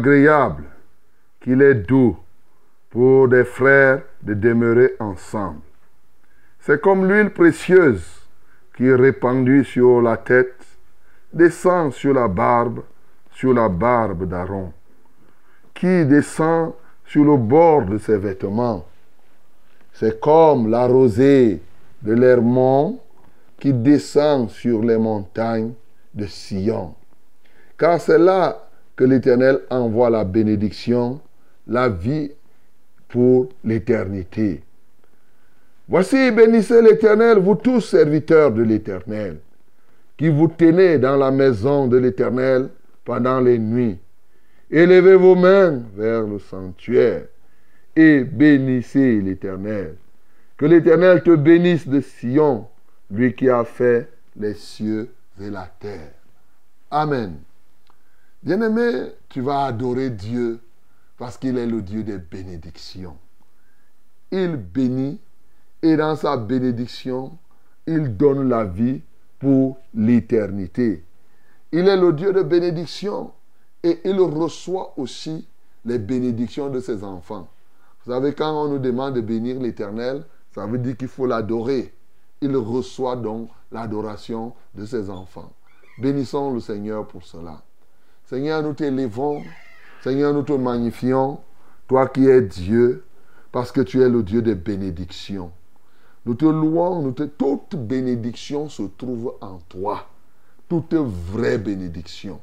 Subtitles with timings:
[0.00, 0.64] Agréable,
[1.40, 2.16] qu'il est doux
[2.88, 5.60] pour des frères de demeurer ensemble.
[6.60, 8.04] C'est comme l'huile précieuse
[8.76, 10.64] qui est répandue sur la tête,
[11.32, 12.80] descend sur la barbe,
[13.30, 14.72] sur la barbe d'Aaron,
[15.74, 16.72] qui descend
[17.04, 18.86] sur le bord de ses vêtements.
[19.92, 21.60] C'est comme la rosée
[22.00, 23.00] de l'Hermont
[23.58, 25.74] qui descend sur les montagnes
[26.14, 26.94] de Sion.
[27.76, 28.69] Car c'est là
[29.00, 31.22] que l'Éternel envoie la bénédiction,
[31.66, 32.32] la vie
[33.08, 34.62] pour l'éternité.
[35.88, 39.38] Voici, bénissez l'Éternel, vous tous serviteurs de l'Éternel,
[40.18, 42.68] qui vous tenez dans la maison de l'Éternel
[43.02, 43.96] pendant les nuits.
[44.70, 47.22] Élevez vos mains vers le sanctuaire
[47.96, 49.96] et bénissez l'Éternel.
[50.58, 52.66] Que l'Éternel te bénisse de Sion,
[53.10, 55.08] lui qui a fait les cieux
[55.40, 56.12] et la terre.
[56.90, 57.38] Amen.
[58.42, 60.60] Bien-aimé, tu vas adorer Dieu
[61.18, 63.18] parce qu'il est le Dieu des bénédictions.
[64.30, 65.20] Il bénit
[65.82, 67.36] et dans sa bénédiction,
[67.86, 69.02] il donne la vie
[69.38, 71.04] pour l'éternité.
[71.70, 73.32] Il est le Dieu de bénédiction
[73.82, 75.46] et il reçoit aussi
[75.84, 77.46] les bénédictions de ses enfants.
[78.04, 80.24] Vous savez, quand on nous demande de bénir l'Éternel,
[80.54, 81.92] ça veut dire qu'il faut l'adorer.
[82.40, 85.52] Il reçoit donc l'adoration de ses enfants.
[85.98, 87.62] Bénissons le Seigneur pour cela.
[88.30, 89.42] Seigneur, nous t'élevons.
[90.04, 91.40] Seigneur, nous te magnifions.
[91.88, 93.02] Toi qui es Dieu,
[93.50, 95.50] parce que tu es le Dieu des bénédictions.
[96.24, 97.12] Nous te louons.
[97.12, 100.06] Toute bénédiction se trouve en toi.
[100.68, 102.40] Toute vraie bénédiction.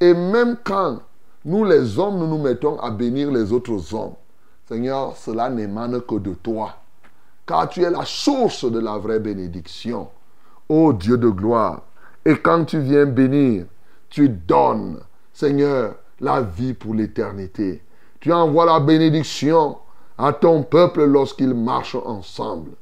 [0.00, 1.00] Et même quand
[1.44, 4.14] nous, les hommes, nous nous mettons à bénir les autres hommes,
[4.66, 6.74] Seigneur, cela n'émane que de toi.
[7.44, 10.08] Car tu es la source de la vraie bénédiction.
[10.70, 11.82] Ô Dieu de gloire.
[12.24, 13.66] Et quand tu viens bénir,
[14.08, 15.00] tu donnes
[15.38, 17.80] Seigneur, la vie pour l'éternité.
[18.18, 19.76] Tu envoies la bénédiction
[20.18, 22.72] à ton peuple lorsqu'ils marchent ensemble.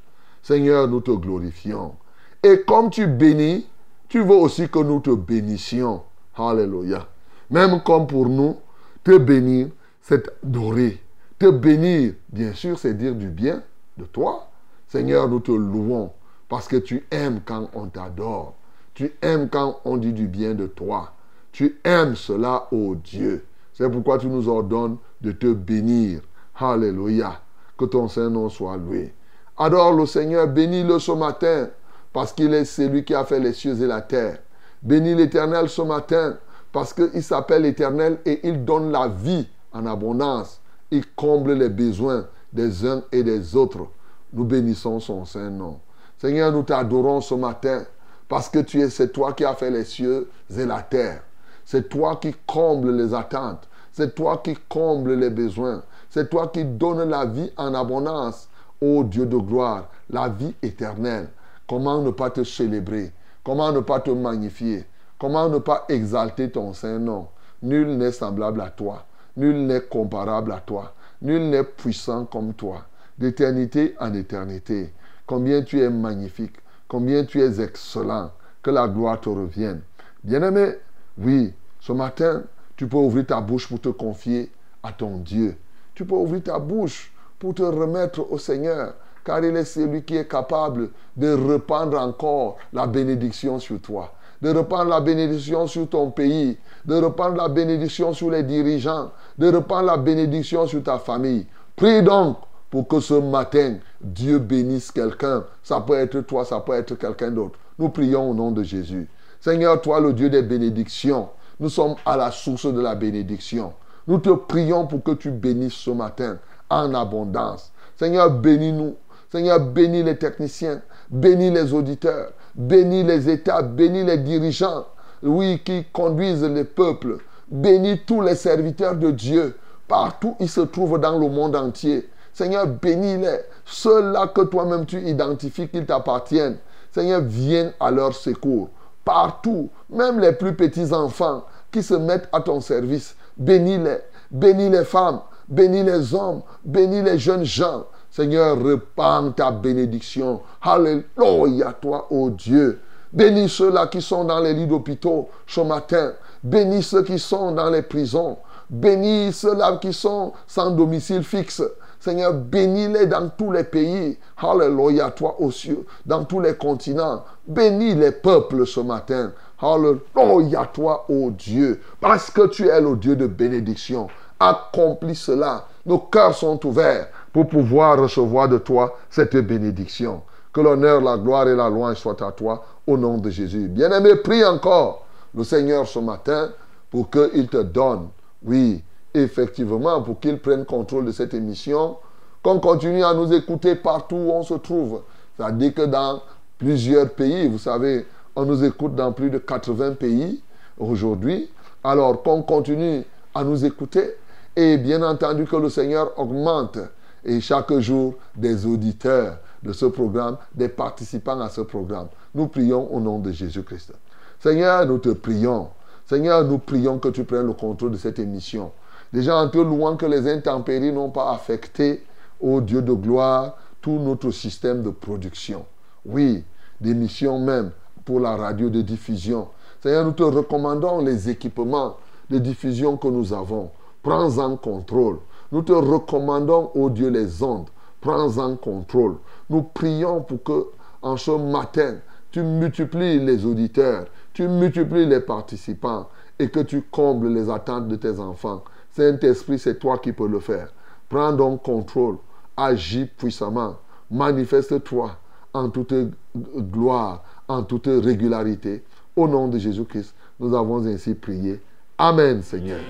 [0.42, 1.96] Seigneur, nous te glorifions.
[2.42, 3.66] Et comme tu bénis,
[4.08, 6.00] tu veux aussi que nous te bénissions.
[6.34, 7.06] Alléluia.
[7.50, 8.56] Même comme pour nous,
[9.04, 9.68] te bénir,
[10.00, 10.98] c'est adorer.
[11.38, 13.62] Te bénir, bien sûr, c'est dire du bien
[13.98, 14.48] de toi.
[14.88, 16.10] Seigneur, nous te louons
[16.48, 18.54] parce que tu aimes quand on t'adore.
[18.94, 21.12] Tu aimes quand on dit du bien de toi.
[21.56, 23.46] Tu aimes cela, ô Dieu.
[23.72, 26.20] C'est pourquoi tu nous ordonnes de te bénir.
[26.54, 27.40] Alléluia.
[27.78, 29.14] Que ton Saint-Nom soit loué.
[29.56, 31.70] Adore le Seigneur, bénis-le ce matin,
[32.12, 34.40] parce qu'il est celui qui a fait les cieux et la terre.
[34.82, 36.36] Bénis l'Éternel ce matin,
[36.72, 40.60] parce qu'il s'appelle l'Éternel et il donne la vie en abondance.
[40.90, 43.86] Il comble les besoins des uns et des autres.
[44.30, 45.80] Nous bénissons son Saint-Nom.
[46.18, 47.82] Seigneur, nous t'adorons ce matin
[48.28, 51.22] parce que tu es, c'est toi qui as fait les cieux et la terre.
[51.66, 53.68] C'est toi qui combles les attentes.
[53.92, 55.82] C'est toi qui combles les besoins.
[56.08, 58.48] C'est toi qui donnes la vie en abondance.
[58.80, 61.28] Ô Dieu de gloire, la vie éternelle.
[61.68, 63.12] Comment ne pas te célébrer?
[63.42, 64.86] Comment ne pas te magnifier?
[65.18, 67.26] Comment ne pas exalter ton Saint-Nom?
[67.62, 69.04] Nul n'est semblable à toi.
[69.36, 70.94] Nul n'est comparable à toi.
[71.20, 72.84] Nul n'est puissant comme toi.
[73.18, 74.92] D'éternité en éternité.
[75.26, 76.56] Combien tu es magnifique.
[76.86, 78.30] Combien tu es excellent.
[78.62, 79.80] Que la gloire te revienne.
[80.22, 80.76] Bien-aimé,
[81.18, 82.42] oui, ce matin,
[82.76, 84.50] tu peux ouvrir ta bouche pour te confier
[84.82, 85.56] à ton Dieu.
[85.94, 90.16] Tu peux ouvrir ta bouche pour te remettre au Seigneur, car il est celui qui
[90.16, 96.10] est capable de répandre encore la bénédiction sur toi, de répandre la bénédiction sur ton
[96.10, 101.46] pays, de répandre la bénédiction sur les dirigeants, de répandre la bénédiction sur ta famille.
[101.74, 102.38] Prie donc
[102.70, 105.44] pour que ce matin, Dieu bénisse quelqu'un.
[105.62, 107.58] Ça peut être toi, ça peut être quelqu'un d'autre.
[107.78, 109.08] Nous prions au nom de Jésus.
[109.40, 111.28] Seigneur, toi, le Dieu des bénédictions,
[111.60, 113.72] nous sommes à la source de la bénédiction.
[114.06, 116.38] Nous te prions pour que tu bénisses ce matin
[116.70, 117.72] en abondance.
[117.96, 118.96] Seigneur, bénis-nous.
[119.30, 120.80] Seigneur, bénis les techniciens,
[121.10, 124.86] bénis les auditeurs, bénis les États, bénis les dirigeants,
[125.22, 127.18] oui, qui conduisent les peuples.
[127.48, 129.56] Bénis tous les serviteurs de Dieu,
[129.88, 132.08] partout ils se trouvent dans le monde entier.
[132.32, 133.40] Seigneur, bénis-les.
[133.64, 136.58] Ceux-là que toi-même tu identifies qu'ils t'appartiennent.
[136.92, 138.68] Seigneur, viens à leur secours.
[139.06, 143.14] Partout, même les plus petits enfants qui se mettent à ton service.
[143.36, 143.98] Bénis-les.
[144.32, 145.20] Bénis les femmes.
[145.48, 146.42] Bénis les hommes.
[146.64, 147.84] Bénis les jeunes gens.
[148.10, 150.40] Seigneur, répands ta bénédiction.
[150.60, 152.80] Alléluia, toi, ô Dieu.
[153.12, 156.14] Bénis ceux-là qui sont dans les lits d'hôpitaux ce matin.
[156.42, 158.38] Bénis ceux qui sont dans les prisons.
[158.68, 161.62] Bénis ceux-là qui sont sans domicile fixe.
[162.06, 164.16] Seigneur, bénis-les dans tous les pays.
[164.36, 167.24] Alléluia, toi aux cieux, dans tous les continents.
[167.48, 169.32] Bénis les peuples ce matin.
[169.60, 174.06] Alléluia, toi, ô Dieu, parce que tu es le Dieu de bénédiction.
[174.38, 175.64] Accomplis cela.
[175.84, 180.22] Nos cœurs sont ouverts pour pouvoir recevoir de toi cette bénédiction.
[180.52, 183.66] Que l'honneur, la gloire et la louange soient à toi au nom de Jésus.
[183.66, 185.04] Bien-aimé, prie encore
[185.34, 186.50] le Seigneur ce matin
[186.88, 188.10] pour qu'il te donne,
[188.44, 188.84] oui,
[189.22, 191.96] effectivement, pour qu'il prenne contrôle de cette émission,
[192.42, 195.02] qu'on continue à nous écouter partout où on se trouve.
[195.36, 196.22] C'est-à-dire que dans
[196.58, 200.42] plusieurs pays, vous savez, on nous écoute dans plus de 80 pays
[200.78, 201.50] aujourd'hui.
[201.82, 203.04] Alors qu'on continue
[203.34, 204.14] à nous écouter
[204.54, 206.78] et bien entendu que le Seigneur augmente
[207.24, 212.08] et chaque jour des auditeurs de ce programme, des participants à ce programme.
[212.34, 213.92] Nous prions au nom de Jésus-Christ.
[214.38, 215.68] Seigneur, nous te prions.
[216.06, 218.70] Seigneur, nous prions que tu prennes le contrôle de cette émission.
[219.12, 222.04] Déjà en te louant que les intempéries n'ont pas affecté,
[222.40, 225.64] ô Dieu de gloire, tout notre système de production.
[226.04, 226.44] Oui,
[226.80, 227.70] d'émission même
[228.04, 229.48] pour la radio de diffusion.
[229.80, 231.96] Seigneur, nous te recommandons les équipements
[232.30, 233.70] de diffusion que nous avons.
[234.02, 235.18] Prends en contrôle.
[235.52, 237.68] Nous te recommandons, ô Dieu, les ondes.
[238.00, 239.16] Prends en contrôle.
[239.48, 240.66] Nous prions pour que,
[241.02, 241.96] en ce matin,
[242.30, 247.96] tu multiplies les auditeurs, tu multiplies les participants et que tu combles les attentes de
[247.96, 248.62] tes enfants.
[248.96, 250.68] Saint-Esprit, c'est toi qui peux le faire.
[251.10, 252.16] Prends donc contrôle.
[252.56, 253.76] Agis puissamment.
[254.10, 255.10] Manifeste-toi
[255.52, 255.92] en toute
[256.34, 258.84] gloire en toute régularité.
[259.14, 261.60] Au nom de Jésus-Christ, nous avons ainsi prié.
[261.98, 262.80] Amen, Seigneur.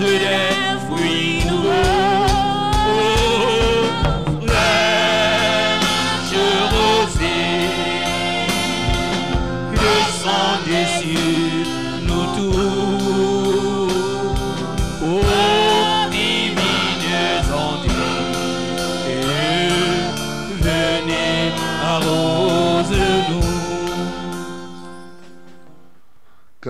[0.00, 0.49] today.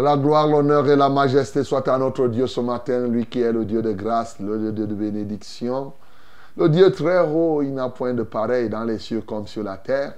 [0.03, 3.53] La gloire, l'honneur et la majesté soient à notre Dieu ce matin, lui qui est
[3.53, 5.93] le Dieu de grâce, le Dieu de bénédiction.
[6.57, 9.77] Le Dieu très haut, il n'a point de pareil dans les cieux comme sur la
[9.77, 10.15] terre.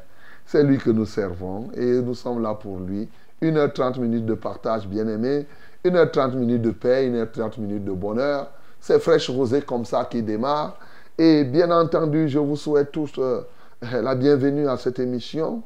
[0.46, 3.08] C'est lui que nous servons et nous sommes là pour lui.
[3.40, 5.46] Une heure trente minutes de partage bien-aimé,
[5.82, 8.50] une heure trente minutes de paix, une heure trente minutes de bonheur.
[8.78, 10.76] C'est fraîche rosée comme ça qui démarre.
[11.18, 13.42] Et bien entendu, je vous souhaite tous euh,
[13.82, 15.62] la bienvenue à cette émission.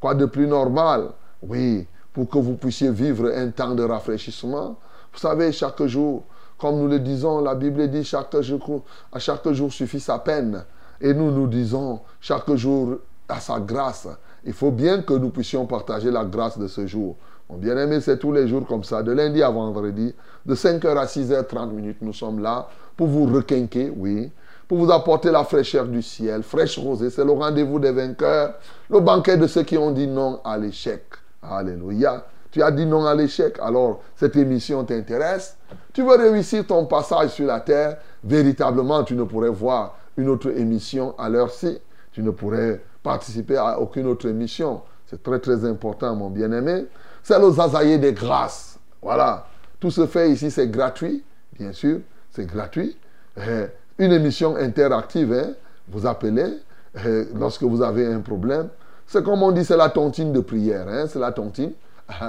[0.00, 1.08] Quoi de plus normal?
[1.42, 1.86] Oui,
[2.18, 4.74] pour que vous puissiez vivre un temps de rafraîchissement.
[5.12, 6.24] Vous savez, chaque jour,
[6.58, 8.82] comme nous le disons, la Bible dit chaque jour,
[9.12, 10.64] à chaque jour suffit sa peine.
[11.00, 12.96] Et nous nous disons chaque jour
[13.28, 14.08] à sa grâce.
[14.44, 17.14] il faut bien que nous puissions partager la grâce de ce jour.
[17.48, 20.12] Mon bien-aimé, c'est tous les jours comme ça, de lundi à vendredi,
[20.44, 24.32] de 5h à 6h30 minutes, nous sommes là pour vous requinquer, oui,
[24.66, 28.54] pour vous apporter la fraîcheur du ciel, fraîche rosée, c'est le rendez-vous des vainqueurs,
[28.90, 31.04] le banquet de ceux qui ont dit non à l'échec.
[31.42, 32.26] Alléluia.
[32.50, 35.56] Tu as dit non à l'échec, alors cette émission t'intéresse.
[35.92, 40.50] Tu veux réussir ton passage sur la terre, véritablement, tu ne pourrais voir une autre
[40.56, 41.78] émission à l'heure-ci.
[42.12, 44.80] Tu ne pourrais participer à aucune autre émission.
[45.06, 46.86] C'est très très important, mon bien-aimé.
[47.22, 48.78] C'est le zazaïe des grâces.
[49.02, 49.46] Voilà.
[49.78, 51.22] Tout se fait ici, c'est gratuit,
[51.58, 52.96] bien sûr, c'est gratuit.
[53.38, 53.68] Euh,
[53.98, 55.52] une émission interactive, hein.
[55.88, 56.58] vous appelez
[57.04, 58.68] euh, lorsque vous avez un problème.
[59.10, 61.06] C'est comme on dit, c'est la tontine de prière, hein.
[61.08, 61.72] c'est la tontine.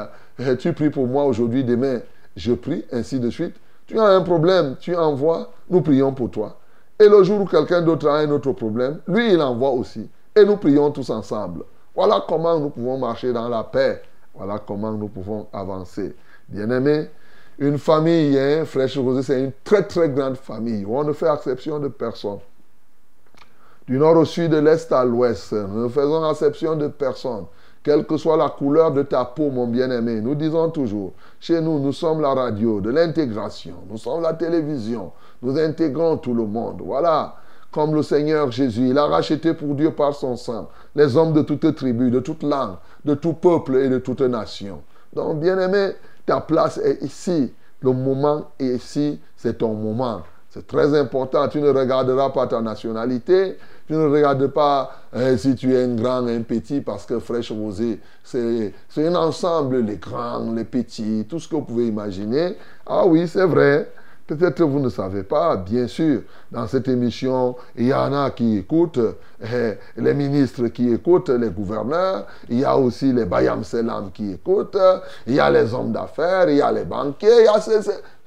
[0.59, 1.99] Tu pries pour moi aujourd'hui, demain,
[2.37, 3.55] je prie, ainsi de suite.
[3.85, 6.57] Tu as un problème, tu envoies, nous prions pour toi.
[6.97, 10.09] Et le jour où quelqu'un d'autre a un autre problème, lui, il envoie aussi.
[10.33, 11.65] Et nous prions tous ensemble.
[11.93, 14.01] Voilà comment nous pouvons marcher dans la paix.
[14.33, 16.15] Voilà comment nous pouvons avancer.
[16.47, 17.09] Bien-aimés,
[17.57, 18.63] une famille, hein,
[18.95, 22.39] Rosée, c'est une très très grande famille on ne fait exception de personne.
[23.89, 27.45] Du nord au sud, de l'est à l'ouest, nous ne faisons exception de personne.
[27.81, 31.79] Quelle que soit la couleur de ta peau, mon bien-aimé, nous disons toujours, chez nous,
[31.79, 36.83] nous sommes la radio de l'intégration, nous sommes la télévision, nous intégrons tout le monde.
[36.85, 37.37] Voilà,
[37.71, 41.41] comme le Seigneur Jésus, il a racheté pour Dieu par son sang les hommes de
[41.41, 44.83] toute tribu, de toute langue, de tout peuple et de toute nation.
[45.13, 45.93] Donc, bien-aimé,
[46.27, 47.51] ta place est ici.
[47.81, 50.21] Le moment est ici, c'est ton moment.
[50.49, 51.47] C'est très important.
[51.47, 53.57] Tu ne regarderas pas ta nationalité.
[53.89, 57.51] Tu ne regardes pas hein, si tu es un grand, un petit, parce que fraîche
[57.51, 62.55] rosée, c'est un ensemble, les grands, les petits, tout ce que vous pouvez imaginer.
[62.85, 63.91] Ah oui, c'est vrai.
[64.27, 68.57] Peut-être vous ne savez pas, bien sûr, dans cette émission, il y en a qui
[68.57, 68.99] écoutent,
[69.41, 74.33] eh, les ministres qui écoutent, les gouverneurs, il y a aussi les Bayam Selam qui
[74.33, 74.77] écoutent,
[75.25, 77.47] il y a les hommes d'affaires, il y a les banquiers,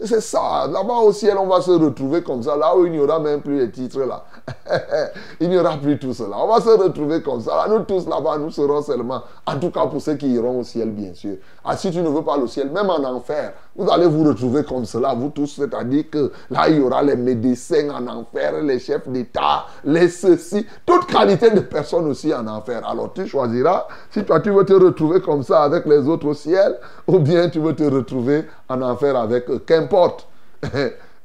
[0.01, 0.67] c'est ça.
[0.67, 3.41] Là-bas au ciel, on va se retrouver comme ça, là où il n'y aura même
[3.41, 4.25] plus les titres là.
[5.41, 6.37] il n'y aura plus tout cela.
[6.39, 7.67] On va se retrouver comme ça.
[7.69, 10.91] nous tous là-bas, nous serons seulement, en tout cas pour ceux qui iront au ciel,
[10.91, 11.37] bien sûr.
[11.65, 14.65] Ah, si tu ne veux pas le ciel, même en enfer, vous allez vous retrouver
[14.65, 15.55] comme cela, vous tous.
[15.57, 20.67] C'est-à-dire que là, il y aura les médecins en enfer, les chefs d'État, les ceci,
[20.85, 22.83] toute qualité de personnes aussi en enfer.
[22.87, 26.35] Alors tu choisiras si toi tu veux te retrouver comme ça avec les autres au
[26.35, 29.63] ciel, ou bien tu veux te retrouver en enfer avec eux.
[29.65, 30.27] Qu'importe.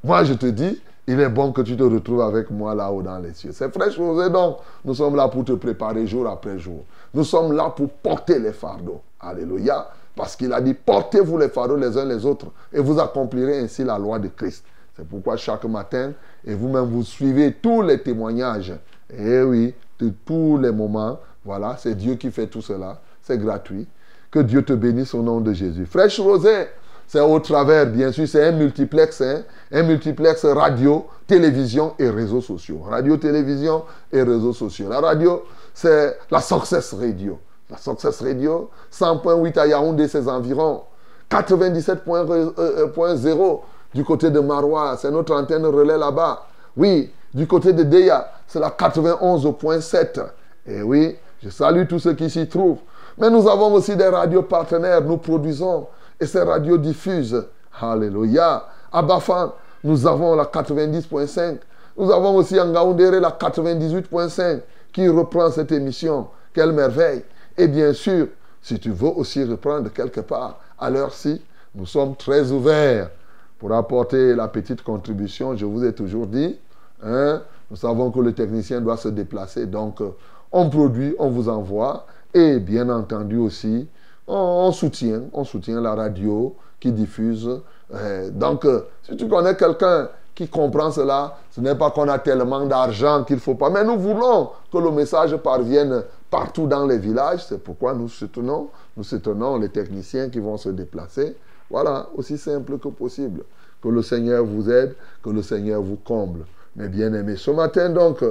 [0.04, 3.18] Moi, je te dis, il est bon que tu te retrouves avec moi là-haut dans
[3.18, 3.50] les cieux.
[3.52, 4.30] C'est fraîche chose.
[4.30, 6.84] donc, nous sommes là pour te préparer jour après jour.
[7.14, 9.00] Nous sommes là pour porter les fardeaux.
[9.18, 9.88] Alléluia.
[10.14, 13.84] Parce qu'il a dit, portez-vous les fardeaux les uns les autres et vous accomplirez ainsi
[13.84, 14.66] la loi de Christ.
[14.94, 16.12] C'est pourquoi chaque matin,
[16.44, 18.74] et vous-même, vous suivez tous les témoignages.
[19.16, 21.20] Et oui, de tous les moments.
[21.42, 23.00] Voilà, c'est Dieu qui fait tout cela.
[23.22, 23.86] C'est gratuit.
[24.30, 25.86] Que Dieu te bénisse au nom de Jésus.
[25.86, 26.66] Fraîche Rosée,
[27.06, 32.40] c'est au travers, bien sûr, c'est un multiplex, hein, un multiplex radio, télévision et réseaux
[32.40, 32.80] sociaux.
[32.88, 34.88] Radio, télévision et réseaux sociaux.
[34.88, 35.42] La radio,
[35.74, 37.38] c'est la Success Radio.
[37.70, 40.82] La Success Radio, 100.8 à Yaoundé, ses environs.
[41.30, 43.56] 97.0 euh,
[43.94, 46.46] du côté de Marois, c'est notre antenne relais là-bas.
[46.76, 50.24] Oui, du côté de Deya, c'est la 91.7.
[50.66, 52.78] Et oui, je salue tous ceux qui s'y trouvent.
[53.18, 55.02] Mais nous avons aussi des radios partenaires.
[55.02, 55.88] Nous produisons
[56.20, 57.46] et ces radios diffusent.
[57.80, 58.64] Alléluia.
[58.92, 59.52] À Bafan,
[59.84, 61.58] nous avons la 90.5.
[61.96, 64.60] Nous avons aussi en Gaoundéré la 98.5
[64.92, 66.28] qui reprend cette émission.
[66.52, 67.24] Quelle merveille.
[67.56, 68.28] Et bien sûr,
[68.62, 71.42] si tu veux aussi reprendre quelque part, à l'heure-ci,
[71.74, 73.10] nous sommes très ouverts
[73.58, 75.56] pour apporter la petite contribution.
[75.56, 76.56] Je vous ai toujours dit,
[77.02, 79.66] hein, nous savons que le technicien doit se déplacer.
[79.66, 80.10] Donc, euh,
[80.52, 82.06] on produit, on vous envoie.
[82.32, 83.88] Et bien entendu aussi,
[84.26, 87.60] on, soutient, on soutient la radio qui diffuse.
[87.90, 92.64] Donc, euh, si tu connais quelqu'un qui comprend cela, ce n'est pas qu'on a tellement
[92.66, 93.70] d'argent qu'il ne faut pas.
[93.70, 97.46] Mais nous voulons que le message parvienne partout dans les villages.
[97.48, 101.36] C'est pourquoi nous soutenons, nous soutenons les techniciens qui vont se déplacer.
[101.70, 103.42] Voilà, aussi simple que possible.
[103.82, 106.44] Que le Seigneur vous aide, que le Seigneur vous comble.
[106.76, 108.22] Mais bien aimé, ce matin donc,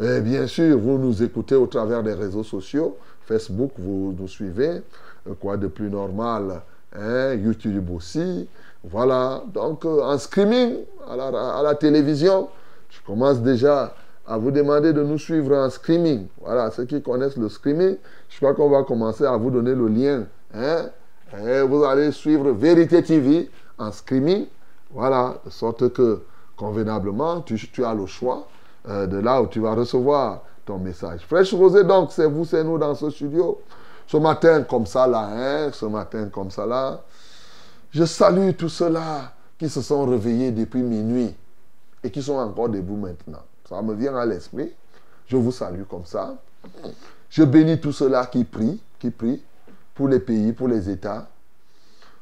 [0.00, 2.96] euh, bien sûr, vous nous écoutez au travers des réseaux sociaux.
[3.24, 4.82] Facebook, vous nous suivez.
[5.28, 6.60] Euh, quoi de plus normal
[6.94, 7.32] hein?
[7.34, 8.48] YouTube aussi.
[8.88, 10.76] Voilà, donc euh, en streaming,
[11.08, 12.48] à la, télévision,
[12.88, 13.94] je commence déjà
[14.26, 16.26] à vous demander de nous suivre en streaming.
[16.40, 17.96] Voilà, ceux qui connaissent le streaming,
[18.28, 20.24] je crois qu'on va commencer à vous donner le lien.
[20.54, 20.86] Hein?
[21.68, 24.46] Vous allez suivre Vérité TV en streaming.
[24.92, 26.22] Voilà, de sorte que
[26.56, 28.46] convenablement, tu, tu as le choix
[28.88, 31.20] euh, de là où tu vas recevoir ton message.
[31.28, 33.60] Fraîche Rosée, donc, c'est vous, c'est nous dans ce studio.
[34.06, 37.00] Ce matin, comme ça, là, hein, ce matin, comme ça, là,
[37.96, 41.34] je salue tous ceux-là qui se sont réveillés depuis minuit
[42.04, 43.40] et qui sont encore debout maintenant.
[43.66, 44.70] Ça me vient à l'esprit.
[45.26, 46.36] Je vous salue comme ça.
[47.30, 49.42] Je bénis tous ceux-là qui prient, qui prient
[49.94, 51.26] pour les pays, pour les États.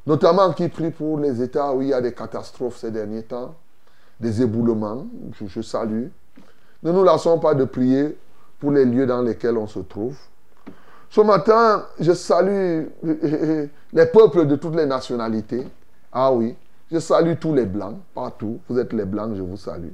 [0.06, 3.56] Notamment qui prient pour les États où il y a des catastrophes ces derniers temps,
[4.20, 5.08] des éboulements.
[5.32, 6.06] Je, je salue.
[6.84, 8.16] Ne nous lassons pas de prier
[8.60, 10.16] pour les lieux dans lesquels on se trouve.
[11.10, 12.86] Ce matin, je salue
[13.92, 15.66] les peuples de toutes les nationalités.
[16.12, 16.56] Ah oui,
[16.90, 18.60] je salue tous les blancs, partout.
[18.68, 19.92] Vous êtes les blancs, je vous salue.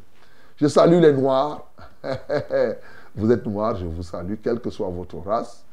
[0.56, 1.66] Je salue les noirs.
[3.14, 5.64] vous êtes noirs, je vous salue, quelle que soit votre race.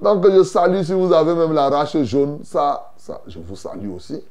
[0.00, 3.90] Donc je salue si vous avez même la race jaune, ça, ça, je vous salue
[3.90, 4.22] aussi.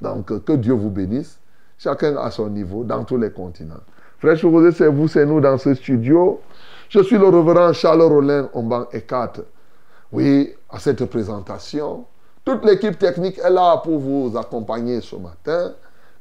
[0.00, 1.38] Donc que Dieu vous bénisse,
[1.78, 3.80] chacun à son niveau, dans tous les continents.
[4.18, 6.40] Frère Chourouzé, c'est vous, c'est nous dans ce studio.
[6.88, 9.32] Je suis le reverend Charles Rollin Omban Ekat.
[10.12, 12.04] Oui, à cette présentation.
[12.44, 15.72] Toute l'équipe technique est là pour vous accompagner ce matin,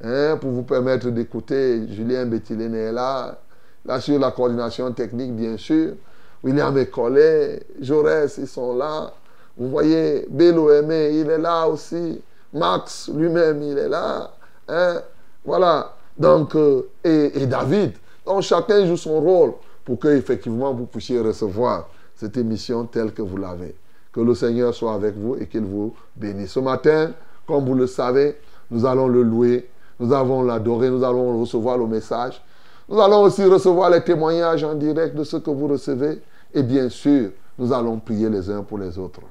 [0.02, 1.86] hein, pour vous permettre d'écouter.
[1.90, 3.38] Julien Bettilene est là,
[3.84, 5.96] là sur la coordination technique, bien sûr.
[6.42, 9.12] William Ecollet, Jaurès, ils sont là.
[9.58, 12.22] Vous voyez, Bélo Aimé, il est là aussi.
[12.54, 14.32] Max lui-même, il est là.
[14.70, 15.02] Hein.
[15.44, 15.94] Voilà.
[16.18, 17.94] Donc, euh, et, et, David.
[18.26, 23.22] Donc, chacun joue son rôle pour que, effectivement, vous puissiez recevoir cette émission telle que
[23.22, 23.76] vous l'avez.
[24.14, 26.52] Que le Seigneur soit avec vous et qu'il vous bénisse.
[26.52, 27.12] Ce matin,
[27.48, 28.38] comme vous le savez,
[28.70, 32.42] nous allons le louer, nous allons l'adorer, nous allons recevoir le message.
[32.90, 36.22] Nous allons aussi recevoir les témoignages en direct de ce que vous recevez.
[36.54, 39.22] Et bien sûr, nous allons prier les uns pour les autres.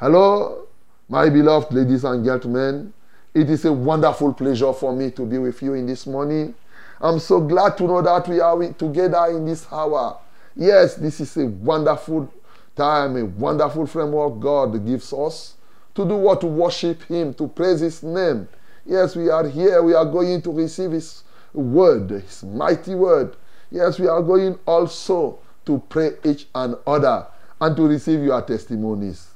[0.00, 0.66] Hello,
[1.08, 2.90] my beloved ladies and gentlemen.
[3.34, 6.52] It is a wonderful pleasure for me to be with you in this morning.
[7.00, 10.18] I'm so glad to know that we are together in this hour.
[10.56, 12.28] Yes, this is a wonderful
[12.76, 15.54] time, a wonderful framework God gives us
[15.94, 16.40] to do what?
[16.40, 18.48] To worship Him, to praise His name.
[18.86, 19.82] Yes, we are here.
[19.82, 23.36] We are going to receive His word, His mighty word.
[23.70, 27.26] Yes, we are going also to pray each and other
[27.60, 29.28] and to receive your testimonies.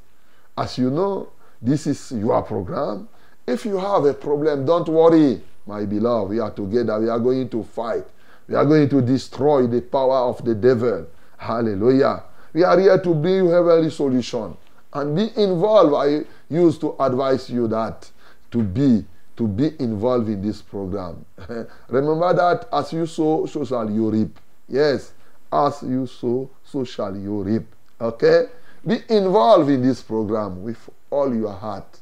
[0.56, 3.08] As you know, this is your program.
[3.46, 6.30] If you have a problem, don't worry, my beloved.
[6.30, 6.98] We are together.
[6.98, 8.04] We are going to fight.
[8.48, 11.06] We are going to destroy the power of the devil.
[11.36, 12.22] Hallelujah.
[12.54, 14.56] We are here to bring heavenly solution.
[14.92, 15.94] And be involved.
[15.94, 18.10] I used to advise you that
[18.52, 19.04] to be
[19.36, 21.24] to be involved in this program.
[21.88, 24.38] Remember that as you sow, so shall you reap.
[24.68, 25.12] Yes,
[25.52, 27.66] as you sow, so shall you reap.
[28.00, 28.46] Okay?
[28.86, 32.00] Be involved in this program with all your heart,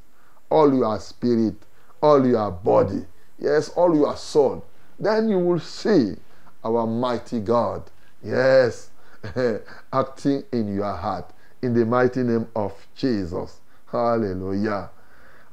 [0.51, 1.55] all your spirit,
[2.03, 3.07] all your body,
[3.38, 4.65] yes, all your soul.
[4.99, 6.17] Then you will see
[6.62, 7.83] our mighty God,
[8.23, 8.91] yes,
[9.92, 11.30] acting in your heart.
[11.62, 13.61] In the mighty name of Jesus.
[13.90, 14.90] Hallelujah.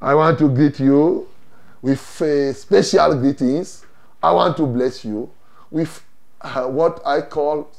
[0.01, 1.27] I want to greet you
[1.81, 3.85] with uh, special greetings.
[4.21, 5.29] I want to bless you
[5.69, 6.03] with
[6.41, 7.69] uh, what I call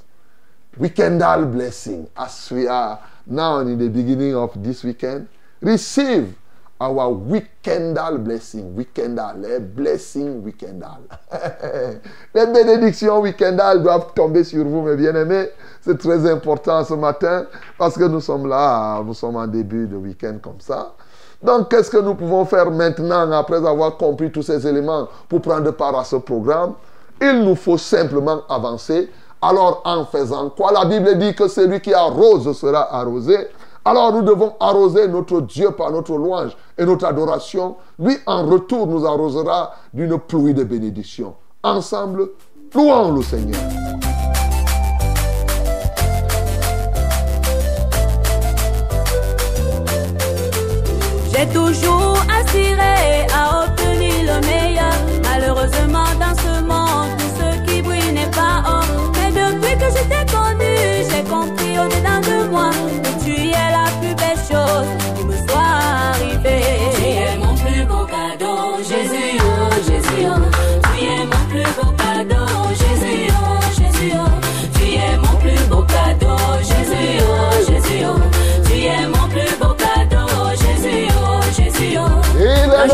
[0.78, 5.28] weekendal blessing as we are now in the beginning of this weekend.
[5.60, 6.34] Receive
[6.80, 8.74] our weekendal blessing.
[8.74, 11.00] Weekendal, les blessings weekendal.
[12.34, 15.50] les bénédictions weekendal doivent tomber sur vous, mes bien-aimés.
[15.82, 17.46] C'est très important ce matin
[17.78, 20.94] parce que nous sommes là, nous sommes en début de week-end comme ça.
[21.42, 25.70] Donc, qu'est-ce que nous pouvons faire maintenant après avoir compris tous ces éléments pour prendre
[25.72, 26.74] part à ce programme?
[27.20, 29.10] Il nous faut simplement avancer.
[29.42, 30.70] Alors, en faisant quoi?
[30.72, 33.48] La Bible dit que celui qui arrose sera arrosé.
[33.84, 37.76] Alors, nous devons arroser notre Dieu par notre louange et notre adoration.
[37.98, 41.34] Lui, en retour, nous arrosera d'une pluie de bénédictions.
[41.62, 42.28] Ensemble,
[42.74, 43.60] louons le Seigneur.
[51.32, 53.59] J'ai toujours aspiré à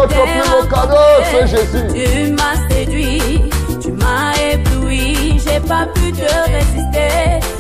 [0.07, 0.97] notre plus beau cadeau,
[1.31, 1.87] c'est Jésus.
[1.95, 3.42] Tu m'as séduit,
[3.81, 7.56] tu m'as ébloui, j'ai pas pu te résister.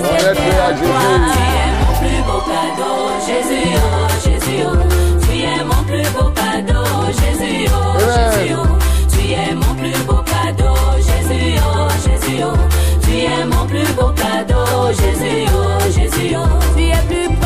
[0.00, 0.54] On est prêt.
[0.74, 1.14] Jésus.
[1.30, 4.74] Tu es mon plus beau cadeau, Jésus, oh Jésus, oh.
[5.22, 6.86] Tu es mon plus beau cadeau,
[7.20, 7.76] Jésus, oh.
[8.00, 8.66] Jésus, oh.
[9.12, 12.56] Tu es mon plus beau cadeau, Jésus, oh Jésus, oh.
[13.02, 16.76] Tu es mon plus beau cadeau, Jésus, oh Jésus, oh.
[16.76, 17.43] Tu es plus précieux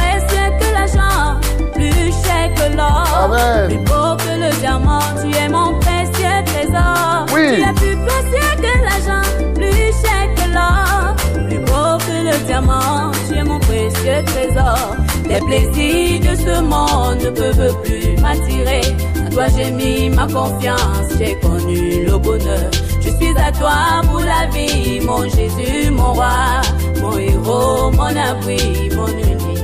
[2.71, 3.69] que l'or, Amen.
[3.69, 5.01] plus beau que le diamant.
[5.23, 7.27] Tu es mon précieux trésor.
[7.35, 7.57] Oui.
[7.57, 11.15] Tu es plus précieux que l'argent, plus cher que l'or,
[11.49, 13.11] plus beau que le diamant.
[13.29, 14.97] Tu es mon précieux trésor.
[15.29, 18.81] Les plaisirs de ce monde ne peuvent plus m'attirer.
[19.27, 22.71] À toi j'ai mis ma confiance, j'ai connu le bonheur.
[23.01, 26.63] Je suis à toi pour la vie, mon Jésus, mon roi,
[27.03, 29.58] mon héros, mon abri, mon unique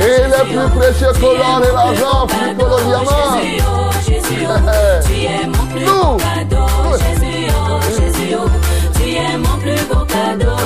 [0.00, 3.32] Il est plus précieux que l'or et l'argent, plus que le diamant.
[5.06, 6.18] Tu es mon plus beau Nous.
[8.94, 10.57] Tu es mon plus beau cadeau,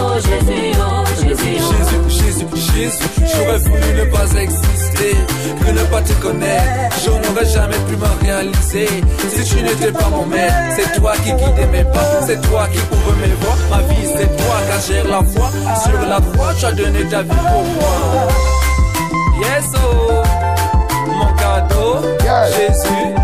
[2.83, 5.15] Jésus, j'aurais voulu ne pas exister,
[5.65, 8.89] que ne pas te connaître, je n'aurais jamais pu me réaliser.
[9.29, 12.79] Si tu n'étais pas mon maître, c'est toi qui guidais mes pas, c'est toi qui
[12.79, 16.65] ouvre mes voies, ma vie c'est toi qui gère la foi, sur la croix tu
[16.65, 18.29] as donné ta vie pour moi.
[19.39, 20.23] Yes, oh,
[21.07, 22.01] mon cadeau,
[22.57, 23.15] Jésus,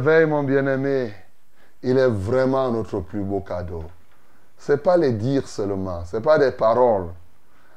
[0.00, 1.12] merveille, mon bien-aimé.
[1.82, 3.84] Il est vraiment notre plus beau cadeau.
[4.58, 7.08] Ce n'est pas les dire seulement, ce n'est pas des paroles.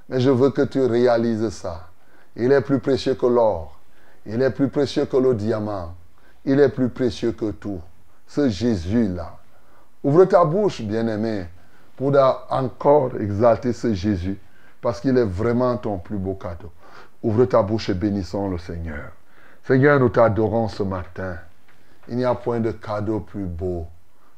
[0.08, 1.88] Mais je veux que tu réalises ça.
[2.36, 3.78] Il est plus précieux que l'or.
[4.26, 5.96] Il est plus précieux que le diamant.
[6.46, 7.82] Il est plus précieux que tout.
[8.28, 9.38] Ce Jésus-là.
[10.04, 11.46] Ouvre ta bouche, bien-aimé,
[11.96, 12.14] pour
[12.50, 14.40] encore exalter ce Jésus.
[14.82, 16.72] Parce qu'il est vraiment ton plus beau cadeau.
[17.22, 19.12] Ouvre ta bouche et bénissons le Seigneur.
[19.66, 21.38] Seigneur, nous t'adorons ce matin.
[22.10, 23.88] Il n'y a point de cadeau plus beau,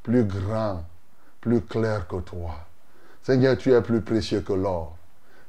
[0.03, 0.83] plus grand,
[1.41, 2.55] plus clair que toi.
[3.23, 4.95] Seigneur, tu es plus précieux que l'or.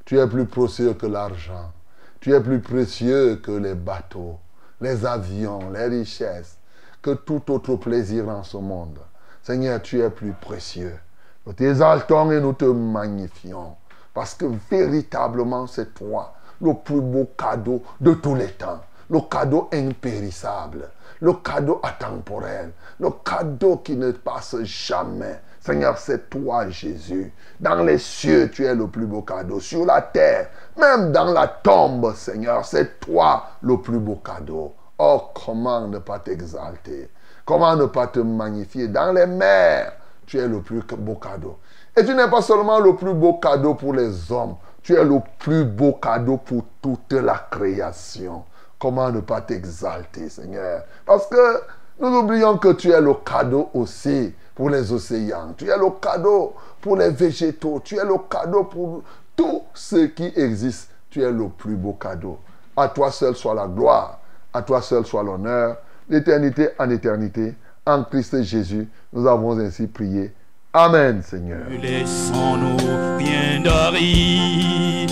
[0.03, 1.71] Tu es plus précieux que l'argent.
[2.19, 4.39] Tu es plus précieux que les bateaux,
[4.81, 6.57] les avions, les richesses,
[7.03, 8.97] que tout autre plaisir dans ce monde.
[9.43, 10.97] Seigneur, tu es plus précieux.
[11.45, 13.75] Nous t'exaltons et nous te magnifions.
[14.13, 18.81] Parce que véritablement, c'est toi le plus beau cadeau de tous les temps.
[19.09, 20.89] Le cadeau impérissable.
[21.21, 22.71] Le cadeau atemporel.
[22.99, 25.41] Le cadeau qui ne passe jamais.
[25.59, 27.33] Seigneur, c'est toi, Jésus.
[27.59, 29.59] Dans les cieux, tu es le plus beau cadeau.
[29.59, 34.73] Sur la terre, même dans la tombe, Seigneur, c'est toi le plus beau cadeau.
[34.99, 37.09] Oh, comment ne pas t'exalter
[37.45, 39.93] Comment ne pas te magnifier Dans les mers,
[40.25, 41.57] tu es le plus beau cadeau.
[41.95, 45.19] Et tu n'es pas seulement le plus beau cadeau pour les hommes, tu es le
[45.39, 48.43] plus beau cadeau pour toute la création.
[48.79, 50.83] Comment ne pas t'exalter, Seigneur?
[51.05, 51.61] Parce que
[51.99, 55.53] nous oublions que tu es le cadeau aussi pour les océans.
[55.57, 57.81] Tu es le cadeau pour les végétaux.
[57.83, 59.01] Tu es le cadeau pour
[59.35, 60.89] tout ce qui existe.
[61.09, 62.37] Tu es le plus beau cadeau.
[62.75, 64.19] À toi seul soit la gloire.
[64.53, 65.77] À toi seul soit l'honneur.
[66.07, 67.55] D'éternité en éternité.
[67.85, 70.33] En Christ Jésus, nous avons ainsi prié.
[70.73, 71.65] Amen, Seigneur.
[71.69, 75.09] Laissons-nous bien d'arides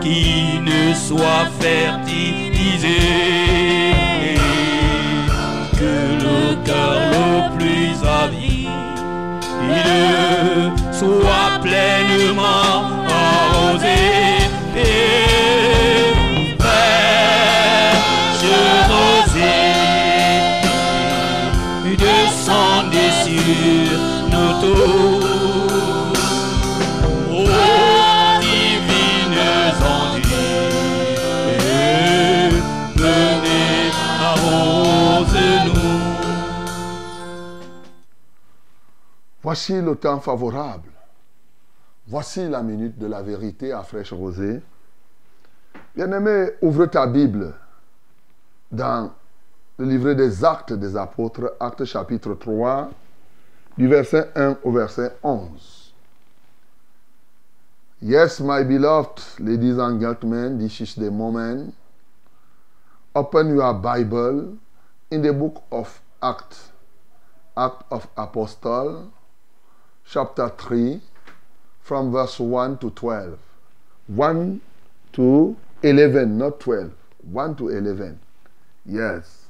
[0.00, 0.39] qui
[0.90, 2.88] ne soient fertilisés.
[5.78, 5.94] Que
[6.26, 8.68] le cœur le plus avide
[10.92, 13.09] soit pleinement
[39.50, 40.92] Voici le temps favorable.
[42.06, 44.62] Voici la minute de la vérité à fraîche rosée.
[45.96, 47.52] Bien-aimé, ouvre ta Bible
[48.70, 49.10] dans
[49.76, 52.90] le livret des actes des apôtres, acte chapitre 3,
[53.76, 55.94] du verset 1 au verset 11.
[58.02, 61.74] Yes, my beloved ladies and gentlemen, this is the moment.
[63.16, 64.54] Open your Bible
[65.10, 66.70] in the book of Acts,
[67.56, 69.10] Act of Apostle,
[70.06, 71.00] chapter 3,
[71.82, 73.38] from verse 1 to 12.
[74.08, 74.60] 1
[75.12, 76.92] to 11, not 12.
[77.30, 78.18] 1 to 11.
[78.86, 79.46] Yes.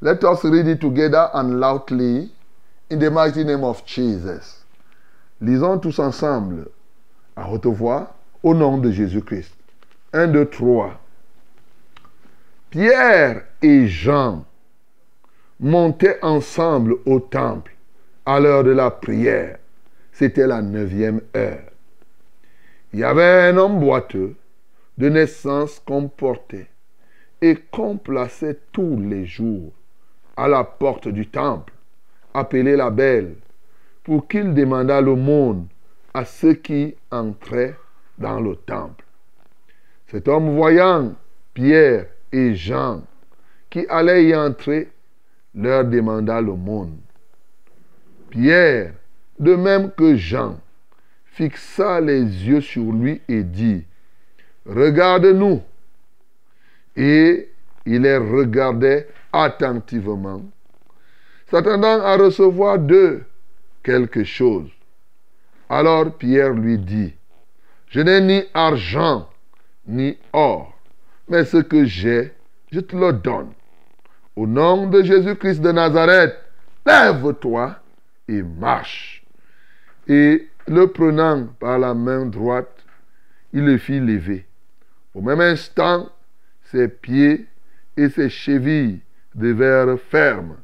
[0.00, 2.30] Let us read it together and loudly
[2.90, 4.64] in the mighty name of Jesus.
[5.40, 6.68] Lisons tous ensemble
[7.36, 9.52] à haute voix au nom de Jésus-Christ.
[10.12, 11.00] 1, 2, 3.
[12.70, 14.44] Pierre et Jean
[15.60, 17.75] montaient ensemble au temple
[18.26, 19.58] à l'heure de la prière.
[20.12, 21.70] C'était la neuvième heure.
[22.92, 24.34] Il y avait un homme boiteux
[24.98, 26.68] de naissance qu'on portait
[27.40, 29.72] et qu'on plaçait tous les jours
[30.36, 31.72] à la porte du temple,
[32.34, 33.34] appelé la belle,
[34.04, 35.66] pour qu'il demandât l'aumône
[36.14, 37.74] à ceux qui entraient
[38.18, 39.04] dans le temple.
[40.08, 41.14] Cet homme voyant
[41.54, 43.02] Pierre et Jean
[43.70, 44.90] qui allaient y entrer,
[45.54, 46.96] leur demanda l'aumône.
[48.36, 48.92] Pierre,
[49.40, 50.60] de même que Jean,
[51.24, 53.82] fixa les yeux sur lui et dit,
[54.66, 55.62] Regarde-nous.
[56.96, 57.48] Et
[57.86, 60.42] il les regardait attentivement,
[61.50, 63.24] s'attendant à recevoir d'eux
[63.82, 64.68] quelque chose.
[65.70, 67.14] Alors Pierre lui dit,
[67.88, 69.30] Je n'ai ni argent
[69.86, 70.78] ni or,
[71.28, 72.34] mais ce que j'ai,
[72.70, 73.52] je te le donne.
[74.34, 76.34] Au nom de Jésus-Christ de Nazareth,
[76.84, 77.76] lève-toi
[78.28, 79.24] et marche.
[80.08, 82.84] Et le prenant par la main droite,
[83.52, 84.46] il le fit lever.
[85.14, 86.10] Au même instant,
[86.64, 87.46] ses pieds
[87.96, 89.00] et ses chevilles
[89.34, 90.56] devinrent fermes.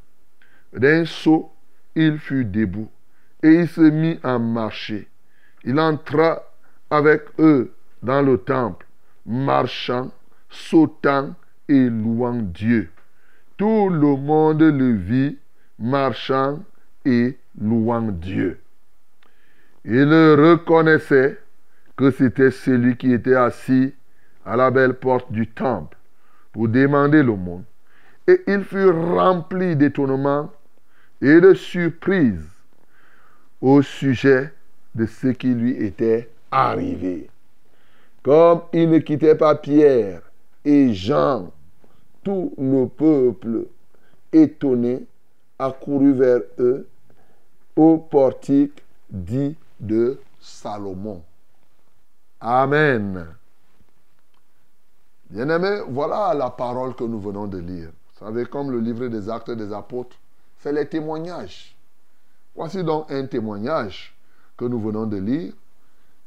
[0.72, 1.52] D'un saut,
[1.94, 2.90] il fut debout
[3.42, 5.08] et il se mit à marcher.
[5.64, 6.42] Il entra
[6.90, 7.72] avec eux
[8.02, 8.86] dans le temple,
[9.26, 10.10] marchant,
[10.50, 11.34] sautant
[11.68, 12.90] et louant Dieu.
[13.56, 15.38] Tout le monde le vit
[15.78, 16.60] marchant
[17.04, 18.60] et louant Dieu.
[19.84, 21.38] Il reconnaissait
[21.96, 23.92] que c'était celui qui était assis
[24.44, 25.96] à la belle porte du temple
[26.52, 27.64] pour demander l'aumône.
[28.26, 30.50] Et il fut rempli d'étonnement
[31.20, 32.48] et de surprise
[33.60, 34.52] au sujet
[34.94, 37.28] de ce qui lui était arrivé.
[38.22, 40.22] Comme il ne quittait pas Pierre
[40.64, 41.52] et Jean,
[42.22, 43.66] tout le peuple
[44.32, 45.04] étonné
[45.58, 46.86] accourut vers eux
[47.76, 51.22] au portique dit de Salomon.
[52.40, 53.26] Amen.
[55.30, 57.88] Bien-aimés, voilà la parole que nous venons de lire.
[57.88, 60.16] Vous savez, comme le livre des actes des apôtres,
[60.58, 61.74] c'est les témoignages.
[62.54, 64.14] Voici donc un témoignage
[64.56, 65.54] que nous venons de lire,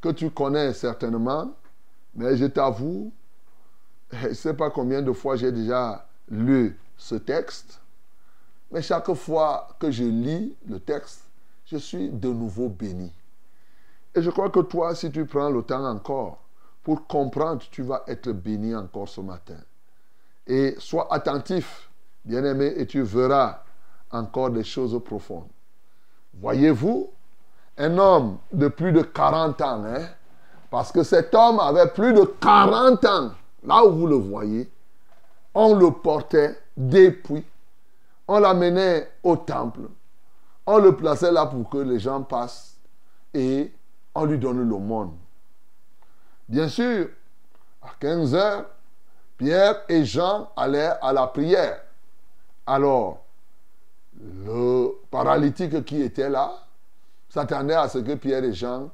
[0.00, 1.52] que tu connais certainement,
[2.14, 3.12] mais je t'avoue,
[4.10, 7.80] je ne sais pas combien de fois j'ai déjà lu ce texte,
[8.72, 11.25] mais chaque fois que je lis le texte,
[11.66, 13.12] je suis de nouveau béni.
[14.14, 16.38] Et je crois que toi, si tu prends le temps encore
[16.82, 19.58] pour comprendre, tu vas être béni encore ce matin.
[20.46, 21.90] Et sois attentif,
[22.24, 23.62] bien-aimé, et tu verras
[24.10, 25.48] encore des choses profondes.
[26.34, 27.10] Voyez-vous,
[27.78, 30.06] un homme de plus de 40 ans, hein,
[30.70, 33.32] parce que cet homme avait plus de 40 ans,
[33.64, 34.70] là où vous le voyez,
[35.52, 37.44] on le portait depuis,
[38.28, 39.88] on l'amenait au temple,
[40.66, 42.76] on le plaçait là pour que les gens passent
[43.32, 43.72] et
[44.14, 45.16] on lui donne l'aumône.
[46.48, 47.08] Bien sûr,
[47.82, 48.66] à 15 heures,
[49.36, 51.80] Pierre et Jean allaient à la prière.
[52.66, 53.22] Alors,
[54.20, 56.52] le paralytique qui était là
[57.28, 58.90] s'attendait à ce que Pierre et Jean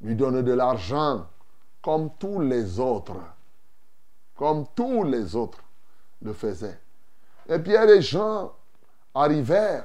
[0.00, 1.26] lui donnent de l'argent,
[1.82, 3.16] comme tous les autres.
[4.36, 5.58] Comme tous les autres
[6.22, 6.78] le faisaient.
[7.48, 8.52] Et Pierre et Jean
[9.14, 9.84] arrivèrent.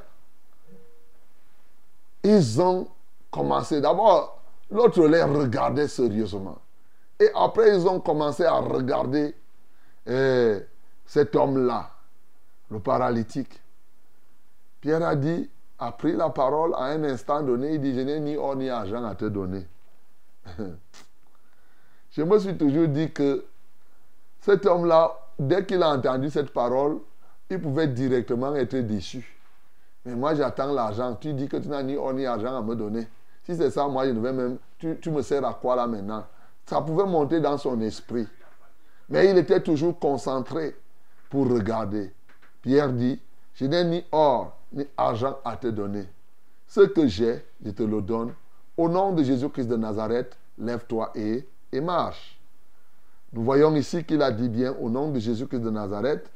[2.28, 2.90] Ils ont
[3.32, 3.80] commencé.
[3.80, 6.58] D'abord, l'autre les regardait sérieusement.
[7.22, 9.34] Et après, ils ont commencé à regarder
[10.06, 10.58] eh,
[11.06, 11.90] cet homme-là,
[12.70, 13.62] le paralytique.
[14.82, 18.20] Pierre a dit, a pris la parole à un instant donné, il dit, je n'ai
[18.20, 19.66] ni or ni argent à te donner.
[22.12, 23.46] je me suis toujours dit que
[24.42, 27.00] cet homme-là, dès qu'il a entendu cette parole,
[27.50, 29.37] il pouvait directement être déçu.
[30.08, 31.18] Mais moi, j'attends l'argent.
[31.20, 33.06] Tu dis que tu n'as ni or ni argent à me donner.
[33.44, 34.58] Si c'est ça, moi, je ne vais même.
[34.80, 36.24] Tu, tu me sers à quoi là maintenant?
[36.66, 38.26] Ça pouvait monter dans son esprit.
[39.10, 40.78] Mais il était toujours concentré
[41.30, 42.14] pour regarder.
[42.62, 43.20] Pierre dit
[43.54, 46.08] Je n'ai ni or ni argent à te donner.
[46.68, 48.34] Ce que j'ai, je te le donne.
[48.78, 52.40] Au nom de Jésus-Christ de Nazareth, lève-toi et, et marche.
[53.34, 56.30] Nous voyons ici qu'il a dit bien au nom de Jésus-Christ de Nazareth.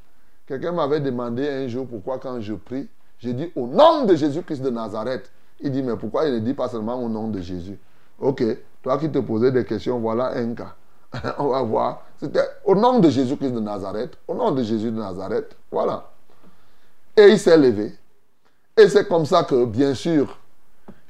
[0.45, 2.89] Quelqu'un m'avait demandé un jour pourquoi quand je prie,
[3.21, 5.31] j'ai dit au nom de Jésus-Christ de Nazareth.
[5.59, 7.77] Il dit mais pourquoi il ne dit pas seulement au nom de Jésus?
[8.19, 8.43] Ok,
[8.81, 10.75] toi qui te posais des questions, voilà un cas.
[11.37, 12.01] On va voir.
[12.19, 16.09] C'était au nom de Jésus-Christ de Nazareth, au nom de Jésus de Nazareth, voilà.
[17.15, 17.93] Et il s'est levé.
[18.77, 20.37] Et c'est comme ça que, bien sûr,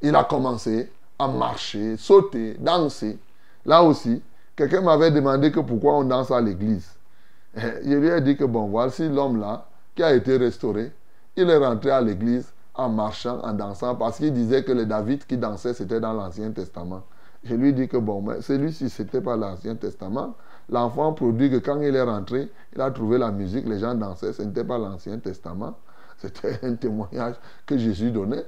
[0.01, 3.17] il a commencé à marcher, sauter, danser.
[3.65, 4.21] Là aussi,
[4.55, 6.89] quelqu'un m'avait demandé que pourquoi on danse à l'église.
[7.55, 10.91] Je lui ai dit que bon, voici l'homme là qui a été restauré.
[11.35, 15.25] Il est rentré à l'église en marchant, en dansant, parce qu'il disait que les David
[15.25, 17.03] qui dansaient, c'était dans l'Ancien Testament.
[17.43, 20.35] Je lui dit que bon, mais celui-ci, c'était pas l'Ancien Testament.
[20.69, 24.33] L'enfant produit que quand il est rentré, il a trouvé la musique, les gens dansaient,
[24.33, 25.75] ce n'était pas l'Ancien Testament.
[26.17, 28.45] C'était un témoignage que Jésus donnait.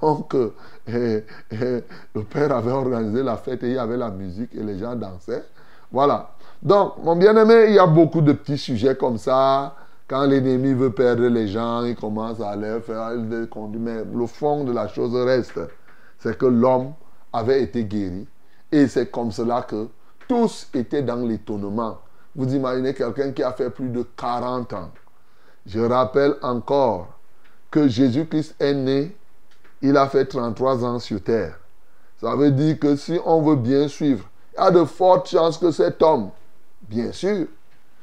[0.00, 0.54] Donc, euh,
[0.90, 1.20] euh,
[1.54, 1.80] euh,
[2.14, 4.94] le Père avait organisé la fête et il y avait la musique et les gens
[4.94, 5.44] dansaient.
[5.90, 6.30] Voilà.
[6.62, 9.74] Donc, mon bien-aimé, il y a beaucoup de petits sujets comme ça.
[10.10, 13.78] Quand l'ennemi veut perdre les gens, il commence à leur faire des conduits.
[13.78, 15.60] Mais le fond de la chose reste,
[16.18, 16.94] c'est que l'homme
[17.32, 18.26] avait été guéri.
[18.72, 19.86] Et c'est comme cela que
[20.26, 21.98] tous étaient dans l'étonnement.
[22.34, 24.90] Vous imaginez quelqu'un qui a fait plus de 40 ans.
[25.64, 27.06] Je rappelle encore
[27.70, 29.16] que Jésus-Christ est né,
[29.80, 31.56] il a fait 33 ans sur terre.
[32.20, 35.56] Ça veut dire que si on veut bien suivre, il y a de fortes chances
[35.56, 36.30] que cet homme,
[36.88, 37.46] bien sûr,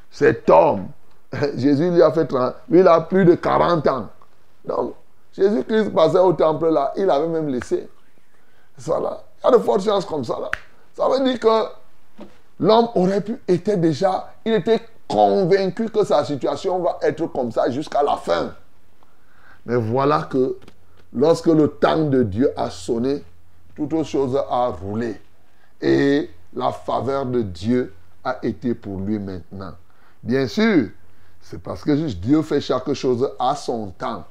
[0.10, 0.88] cet homme,
[1.58, 4.10] Jésus lui a fait 30, lui il a plus de 40 ans.
[4.66, 4.94] Donc,
[5.34, 7.90] Jésus-Christ passait au temple là, il avait même laissé.
[8.78, 9.24] Voilà.
[9.40, 10.50] Il y a de fortes chances comme ça là.
[10.94, 11.66] Ça veut dire que
[12.60, 17.70] l'homme aurait pu être déjà, il était convaincu que sa situation va être comme ça
[17.70, 18.54] jusqu'à la fin.
[19.66, 20.58] Mais voilà que
[21.14, 23.24] lorsque le temps de Dieu a sonné,
[23.76, 25.22] toute chose a roulé.
[25.82, 29.74] Et la faveur de Dieu a été pour lui maintenant.
[30.24, 30.90] Bien sûr,
[31.50, 34.26] c'est parce que Dieu fait chaque chose à son temps.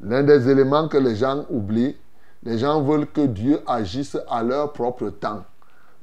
[0.00, 1.96] L'un des éléments que les gens oublient,
[2.44, 5.44] les gens veulent que Dieu agisse à leur propre temps.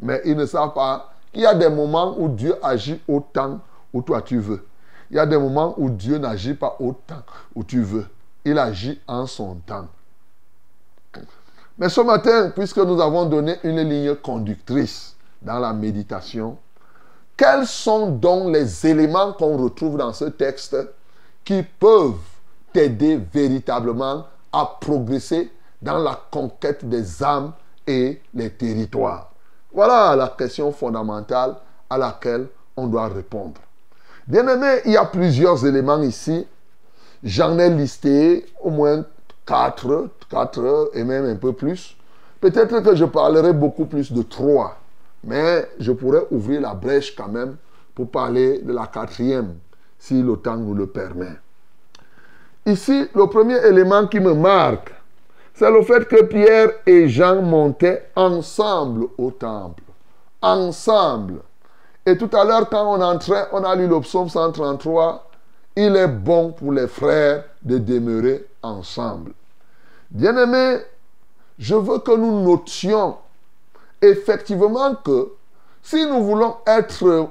[0.02, 3.62] Mais ils ne savent pas qu'il y a des moments où Dieu agit au temps
[3.94, 4.66] où toi tu veux.
[5.10, 7.24] Il y a des moments où Dieu n'agit pas au temps
[7.56, 8.06] où tu veux.
[8.44, 9.88] Il agit en son temps.
[11.78, 16.58] Mais ce matin, puisque nous avons donné une ligne conductrice dans la méditation,
[17.44, 20.78] quels sont donc les éléments qu'on retrouve dans ce texte
[21.44, 22.14] qui peuvent
[22.72, 25.52] t'aider véritablement à progresser
[25.82, 27.52] dans la conquête des âmes
[27.86, 29.34] et les territoires?
[29.74, 31.58] Voilà la question fondamentale
[31.90, 33.60] à laquelle on doit répondre.
[34.26, 36.48] Bien aimé, il y a plusieurs éléments ici.
[37.26, 39.04] J'en ai listé au moins
[39.46, 41.98] quatre, quatre et même un peu plus.
[42.40, 44.78] Peut-être que je parlerai beaucoup plus de trois,
[45.24, 47.56] mais je pourrais ouvrir la brèche quand même
[47.96, 49.56] pour parler de la quatrième,
[49.98, 51.38] si le temps nous le permet.
[52.66, 54.94] Ici, le premier élément qui me marque,
[55.54, 59.84] c'est le fait que Pierre et Jean montaient ensemble au temple.
[60.42, 61.42] Ensemble.
[62.06, 65.30] Et tout à l'heure, quand on entrait, on a lu le psaume 133.
[65.76, 69.34] Il est bon pour les frères de demeurer ensemble.
[70.10, 70.80] Bien-aimés,
[71.60, 73.18] je veux que nous notions
[74.04, 75.34] effectivement que
[75.82, 77.30] si nous voulons être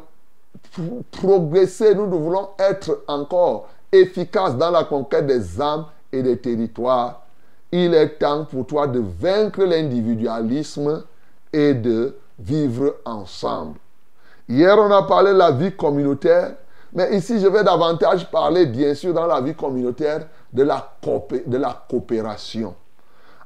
[1.11, 7.23] progresser, nous voulons être encore efficaces dans la conquête des âmes et des territoires,
[7.71, 11.05] il est temps pour toi de vaincre l'individualisme
[11.53, 13.79] et de vivre ensemble.
[14.49, 16.55] Hier, on a parlé de la vie communautaire,
[16.93, 20.93] mais ici, je vais davantage parler, bien sûr, dans la vie communautaire, de la,
[21.47, 22.75] de la coopération.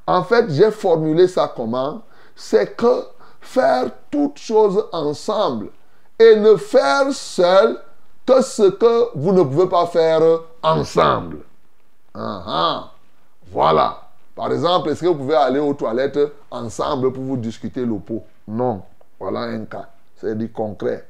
[0.05, 2.01] En fait, j'ai formulé ça comment?
[2.35, 3.03] C'est que
[3.41, 5.69] faire toutes choses ensemble
[6.19, 7.79] et ne faire seul
[8.25, 10.21] que ce que vous ne pouvez pas faire
[10.61, 11.37] ensemble.
[12.13, 12.91] Ah, ah.
[13.51, 14.01] Voilà.
[14.35, 16.19] Par exemple, est-ce que vous pouvez aller aux toilettes
[16.51, 18.81] ensemble pour vous discuter le pot Non.
[19.19, 19.87] Voilà un cas.
[20.15, 21.07] C'est du concret.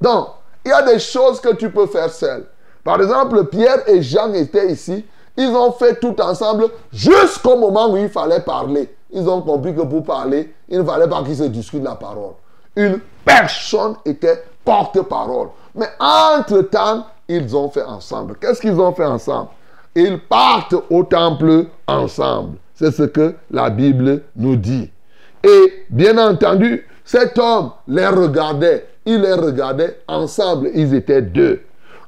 [0.00, 0.28] Donc,
[0.64, 2.46] il y a des choses que tu peux faire seul.
[2.84, 5.04] Par exemple, Pierre et Jean étaient ici.
[5.36, 8.94] Ils ont fait tout ensemble jusqu'au moment où il fallait parler.
[9.10, 12.32] Ils ont compris que pour parler, il ne fallait pas qu'ils se discutent la parole.
[12.76, 15.48] Une personne était porte-parole.
[15.74, 18.36] Mais entre-temps, ils ont fait ensemble.
[18.40, 19.48] Qu'est-ce qu'ils ont fait ensemble?
[19.94, 22.58] Ils partent au temple ensemble.
[22.74, 24.90] C'est ce que la Bible nous dit.
[25.42, 28.86] Et bien entendu, cet homme les regardait.
[29.06, 30.70] Il les regardait ensemble.
[30.74, 31.62] Ils étaient deux.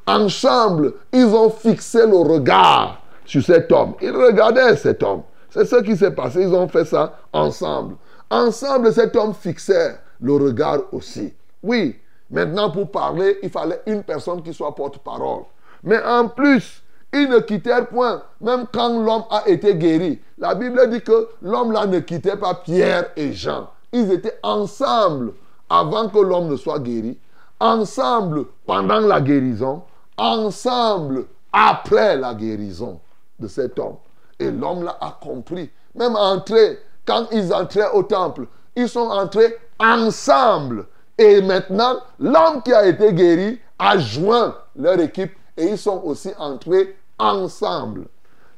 [0.06, 3.94] Ensemble, ils ont fixé le regard sur cet homme.
[4.00, 5.22] Ils regardaient cet homme.
[5.50, 6.42] C'est ce qui s'est passé.
[6.42, 7.96] Ils ont fait ça ensemble.
[8.30, 11.34] Ensemble, cet homme fixait le regard aussi.
[11.62, 11.96] Oui,
[12.30, 15.42] maintenant pour parler, il fallait une personne qui soit porte-parole.
[15.82, 16.82] Mais en plus,
[17.12, 20.20] ils ne quittèrent point, même quand l'homme a été guéri.
[20.38, 23.68] La Bible dit que l'homme là ne quittait pas Pierre et Jean.
[23.92, 25.32] Ils étaient ensemble
[25.68, 27.18] avant que l'homme ne soit guéri,
[27.58, 29.82] ensemble pendant la guérison,
[30.16, 33.00] ensemble après la guérison
[33.38, 33.96] de cet homme.
[34.40, 35.70] Et l'homme là a compris.
[35.94, 40.86] Même entré, quand ils entraient au temple, ils sont entrés ensemble.
[41.18, 46.30] Et maintenant, l'homme qui a été guéri a joint leur équipe et ils sont aussi
[46.38, 48.06] entrés ensemble.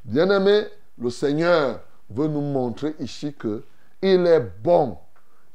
[0.04, 0.66] Bien-aimé,
[0.98, 1.80] le Seigneur
[2.10, 3.64] veut nous montrer ici que
[4.00, 4.96] il est bon,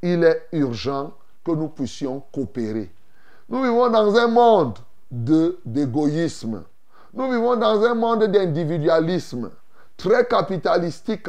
[0.02, 1.12] il est urgent
[1.46, 2.92] que nous puissions coopérer.
[3.50, 4.78] Nous vivons dans un monde
[5.10, 6.64] d'égoïsme.
[7.14, 9.50] Nous vivons dans un monde d'individualisme
[9.98, 11.28] très capitalistique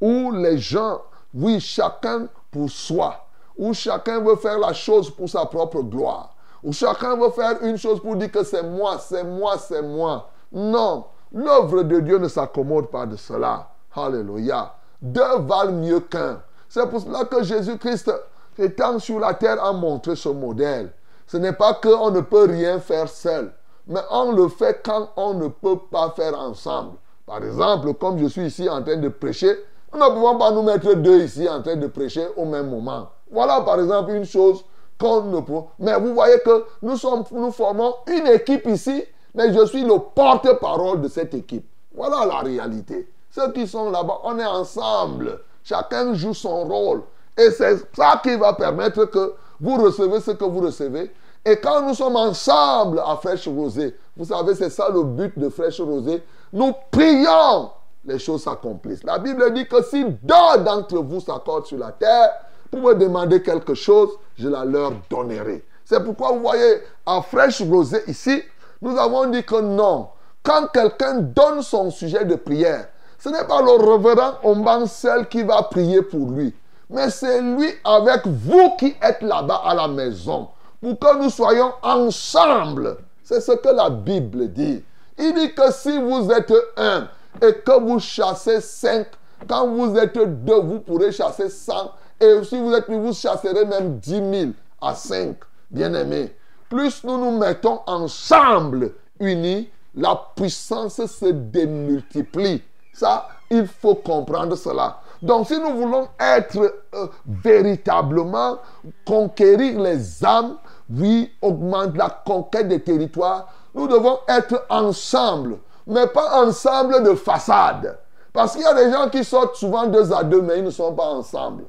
[0.00, 1.02] où les gens,
[1.34, 6.72] oui, chacun pour soi, où chacun veut faire la chose pour sa propre gloire, où
[6.72, 10.30] chacun veut faire une chose pour dire que c'est moi, c'est moi, c'est moi.
[10.50, 13.68] Non, l'œuvre de Dieu ne s'accommode pas de cela.
[13.94, 14.74] Alléluia.
[15.00, 16.40] Deux valent mieux qu'un.
[16.68, 18.10] C'est pour cela que Jésus-Christ,
[18.58, 20.92] étant sur la terre, a montré ce modèle.
[21.26, 23.52] Ce n'est pas qu'on ne peut rien faire seul,
[23.86, 26.96] mais on le fait quand on ne peut pas faire ensemble.
[27.28, 29.54] Par exemple, comme je suis ici en train de prêcher,
[29.92, 33.10] nous ne pouvons pas nous mettre deux ici en train de prêcher au même moment.
[33.30, 34.64] Voilà par exemple une chose
[34.98, 35.60] qu'on ne peut.
[35.78, 39.04] Mais vous voyez que nous, sommes, nous formons une équipe ici
[39.34, 41.64] mais je suis le porte-parole de cette équipe.
[41.94, 43.08] Voilà la réalité.
[43.30, 45.40] Ceux qui sont là-bas, on est ensemble.
[45.62, 47.02] Chacun joue son rôle.
[47.36, 51.12] Et c'est ça qui va permettre que vous recevez ce que vous recevez.
[51.44, 55.48] Et quand nous sommes ensemble à Fraîche Rosée, vous savez, c'est ça le but de
[55.48, 56.22] Fraîche Rosée,
[56.52, 57.70] nous prions,
[58.04, 59.04] les choses s'accomplissent.
[59.04, 62.30] La Bible dit que si deux d'entre vous s'accordent sur la terre,
[62.70, 65.64] pour me demander quelque chose, je la leur donnerai.
[65.84, 68.42] C'est pourquoi vous voyez, à Fraîche Rosée ici,
[68.82, 70.08] nous avons dit que non.
[70.42, 72.88] Quand quelqu'un donne son sujet de prière,
[73.18, 76.54] ce n'est pas le révérend Omban seul qui va prier pour lui.
[76.90, 80.48] Mais c'est lui avec vous qui êtes là-bas à la maison.
[80.80, 82.96] Pour que nous soyons ensemble.
[83.24, 84.82] C'est ce que la Bible dit.
[85.18, 87.08] Il dit que si vous êtes un
[87.42, 89.08] et que vous chassez cinq,
[89.48, 91.92] quand vous êtes deux, vous pourrez chasser cent.
[92.20, 95.36] Et si vous êtes vous chasserez même dix mille à cinq.
[95.70, 96.34] Bien-aimés
[96.68, 102.62] plus nous nous mettons ensemble, unis, la puissance se démultiplie.
[102.92, 105.00] Ça, il faut comprendre cela.
[105.22, 106.58] Donc si nous voulons être
[106.94, 108.58] euh, véritablement
[109.04, 110.56] conquérir les âmes,
[110.90, 117.96] oui, augmenter la conquête des territoires, nous devons être ensemble, mais pas ensemble de façade.
[118.32, 120.70] Parce qu'il y a des gens qui sortent souvent deux à deux, mais ils ne
[120.70, 121.64] sont pas ensemble.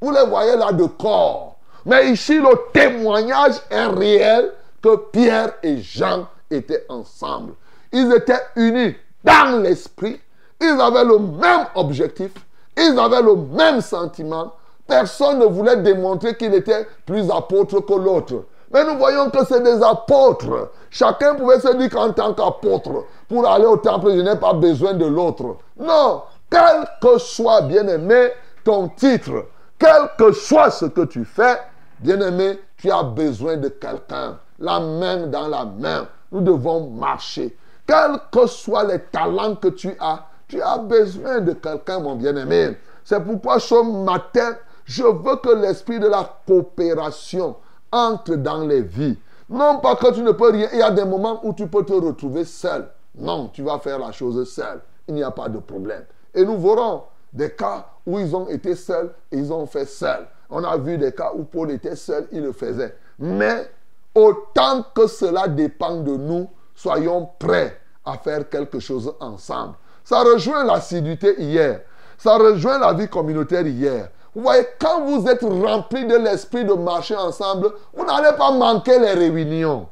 [0.00, 1.56] Vous les voyez là de corps.
[1.84, 7.54] Mais ici, le témoignage est réel que Pierre et Jean étaient ensemble.
[7.92, 8.94] Ils étaient unis
[9.24, 10.20] dans l'esprit.
[10.60, 12.30] Ils avaient le même objectif.
[12.76, 14.52] Ils avaient le même sentiment.
[14.86, 18.44] Personne ne voulait démontrer qu'il était plus apôtre que l'autre.
[18.72, 20.70] Mais nous voyons que c'est des apôtres.
[20.90, 24.94] Chacun pouvait se dire qu'en tant qu'apôtre, pour aller au temple, je n'ai pas besoin
[24.94, 25.56] de l'autre.
[25.78, 28.30] Non, quel que soit, bien aimé,
[28.64, 29.46] ton titre,
[29.78, 31.58] quel que soit ce que tu fais,
[32.00, 34.38] bien-aimé, tu as besoin de quelqu'un.
[34.58, 36.08] La main dans la main.
[36.32, 37.56] Nous devons marcher.
[37.86, 42.76] Quels que soient les talents que tu as, tu as besoin de quelqu'un, mon bien-aimé.
[43.04, 47.56] C'est pourquoi ce matin, je veux que l'esprit de la coopération
[47.92, 49.18] entre dans les vies.
[49.48, 50.68] Non pas que tu ne peux rien.
[50.72, 52.88] Il y a des moments où tu peux te retrouver seul.
[53.14, 54.80] Non, tu vas faire la chose seul.
[55.06, 56.04] Il n'y a pas de problème.
[56.34, 60.26] Et nous verrons des cas où ils ont été seuls et ils ont fait seul.
[60.50, 62.94] On a vu des cas où Paul était seul, il le faisait.
[63.18, 63.70] Mais
[64.14, 69.74] autant que cela dépend de nous, soyons prêts à faire quelque chose ensemble.
[70.04, 71.82] Ça rejoint l'assiduité hier.
[72.16, 74.08] Ça rejoint la vie communautaire hier.
[74.38, 78.96] Vous voyez, quand vous êtes rempli de l'esprit de marcher ensemble, vous n'allez pas manquer
[79.00, 79.88] les réunions.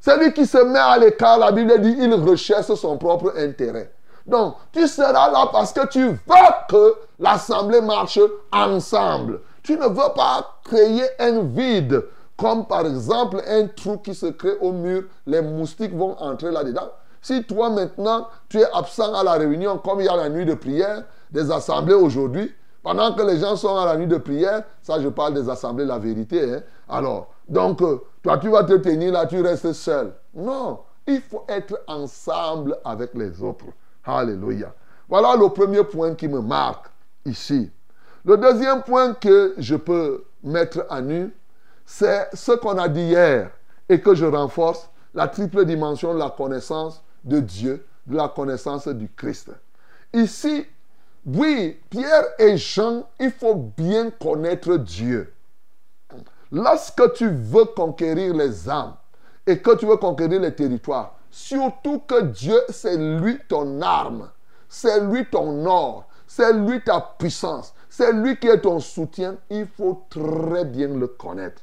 [0.00, 3.92] Celui qui se met à l'écart, la Bible dit, il recherche son propre intérêt.
[4.26, 6.16] Donc, tu seras là parce que tu veux
[6.70, 8.18] que l'assemblée marche
[8.50, 9.40] ensemble.
[9.62, 12.06] Tu ne veux pas créer un vide,
[12.38, 16.90] comme par exemple un trou qui se crée au mur, les moustiques vont entrer là-dedans.
[17.20, 20.46] Si toi maintenant, tu es absent à la réunion, comme il y a la nuit
[20.46, 22.50] de prière, des assemblées aujourd'hui,
[22.86, 25.84] pendant que les gens sont à la nuit de prière, ça je parle des assemblées,
[25.84, 26.54] la vérité.
[26.54, 26.62] hein.
[26.88, 30.12] Alors, donc, euh, toi tu vas te tenir là, tu restes seul.
[30.32, 33.64] Non, il faut être ensemble avec les autres.
[34.04, 34.72] Alléluia.
[35.08, 36.86] Voilà le premier point qui me marque
[37.24, 37.72] ici.
[38.24, 41.34] Le deuxième point que je peux mettre à nu,
[41.84, 43.50] c'est ce qu'on a dit hier
[43.88, 48.86] et que je renforce, la triple dimension de la connaissance de Dieu, de la connaissance
[48.86, 49.50] du Christ.
[50.12, 50.64] Ici,
[51.26, 55.34] oui, Pierre et Jean, il faut bien connaître Dieu.
[56.52, 58.94] Lorsque tu veux conquérir les âmes
[59.44, 64.30] et que tu veux conquérir les territoires, surtout que Dieu, c'est lui ton arme,
[64.68, 69.66] c'est lui ton or, c'est lui ta puissance, c'est lui qui est ton soutien, il
[69.66, 71.62] faut très bien le connaître.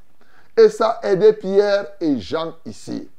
[0.58, 3.10] Et ça a aidé Pierre et Jean ici.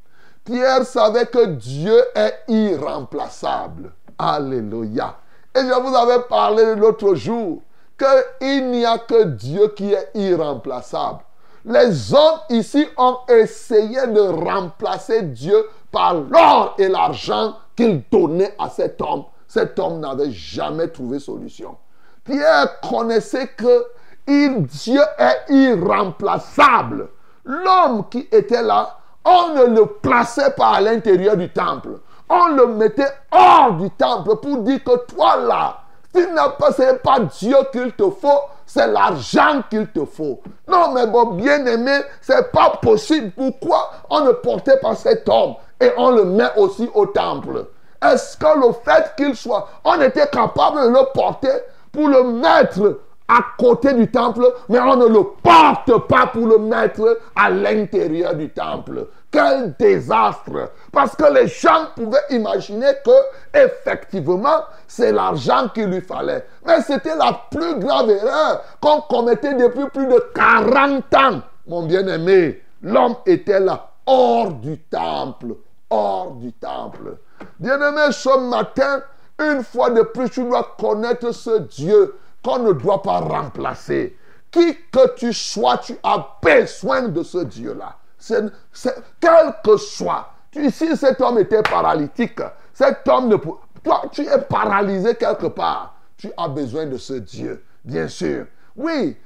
[0.44, 3.92] Pierre savait que Dieu est irremplaçable.
[4.18, 5.16] Alléluia.
[5.54, 7.62] Et je vous avais parlé l'autre jour
[7.98, 11.20] qu'il n'y a que Dieu qui est irremplaçable.
[11.64, 18.68] Les hommes ici ont essayé de remplacer Dieu par l'or et l'argent qu'ils donnaient à
[18.68, 19.24] cet homme.
[19.46, 21.76] Cet homme n'avait jamais trouvé solution.
[22.24, 23.86] Pierre connaissait que
[24.26, 27.08] il, Dieu est irremplaçable.
[27.44, 32.00] L'homme qui était là, on ne le plaçait pas à l'intérieur du temple.
[32.28, 35.78] On le mettait hors du temple pour dire que toi là,
[36.14, 40.40] tu n'as pas, ce n'est pas Dieu qu'il te faut, c'est l'argent qu'il te faut.
[40.68, 43.32] Non, mais bon, bien aimé, c'est pas possible.
[43.32, 47.66] Pourquoi on ne portait pas cet homme et on le met aussi au temple?
[48.02, 51.52] Est-ce que le fait qu'il soit, on était capable de le porter
[51.92, 56.58] pour le mettre à côté du temple, mais on ne le porte pas pour le
[56.58, 59.08] mettre à l'intérieur du temple?
[59.34, 63.10] Quel désastre Parce que les gens pouvaient imaginer que
[63.52, 66.46] effectivement c'est l'argent qu'il lui fallait.
[66.64, 71.42] Mais c'était la plus grave erreur qu'on commettait depuis plus de 40 ans.
[71.66, 75.56] Mon bien-aimé, l'homme était là, hors du temple.
[75.90, 77.16] Hors du temple.
[77.58, 79.02] Bien-aimé, ce matin,
[79.40, 84.16] une fois de plus, tu dois connaître ce Dieu qu'on ne doit pas remplacer.
[84.52, 87.96] Qui que tu sois, tu as besoin de ce Dieu-là.
[89.20, 90.30] Quel que soit.
[90.70, 92.40] Si cet homme était paralytique,
[92.72, 93.50] cet homme ne peut...
[93.82, 95.96] Toi, tu es paralysé quelque part.
[96.16, 98.46] Tu as besoin de ce Dieu, bien sûr.
[98.76, 99.16] Oui,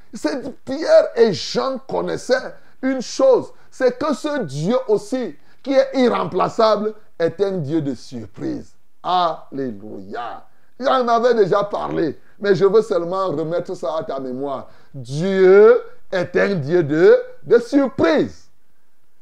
[0.65, 7.41] Pierre et Jean connaissaient une chose, c'est que ce Dieu aussi, qui est irremplaçable, est
[7.41, 8.75] un Dieu de surprise.
[9.03, 10.45] Alléluia.
[10.79, 14.69] J'en avais déjà parlé, mais je veux seulement remettre ça à ta mémoire.
[14.95, 15.81] Dieu
[16.13, 18.48] est un Dieu de, de surprise.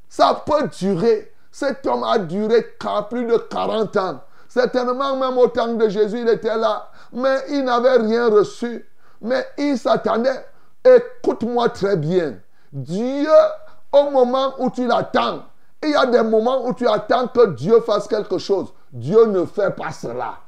[0.09, 1.33] Ça peut durer.
[1.51, 2.65] Cet homme a duré
[3.11, 4.21] plus de 40 ans.
[4.49, 6.91] Certainement, même au temps de Jésus, il était là.
[7.13, 8.87] Mais il n'avait rien reçu.
[9.21, 10.47] Mais il s'attendait.
[10.85, 12.35] Écoute-moi très bien.
[12.73, 13.29] Dieu,
[13.93, 15.43] au moment où tu l'attends,
[15.83, 18.73] il y a des moments où tu attends que Dieu fasse quelque chose.
[18.93, 20.39] Dieu ne fait pas cela.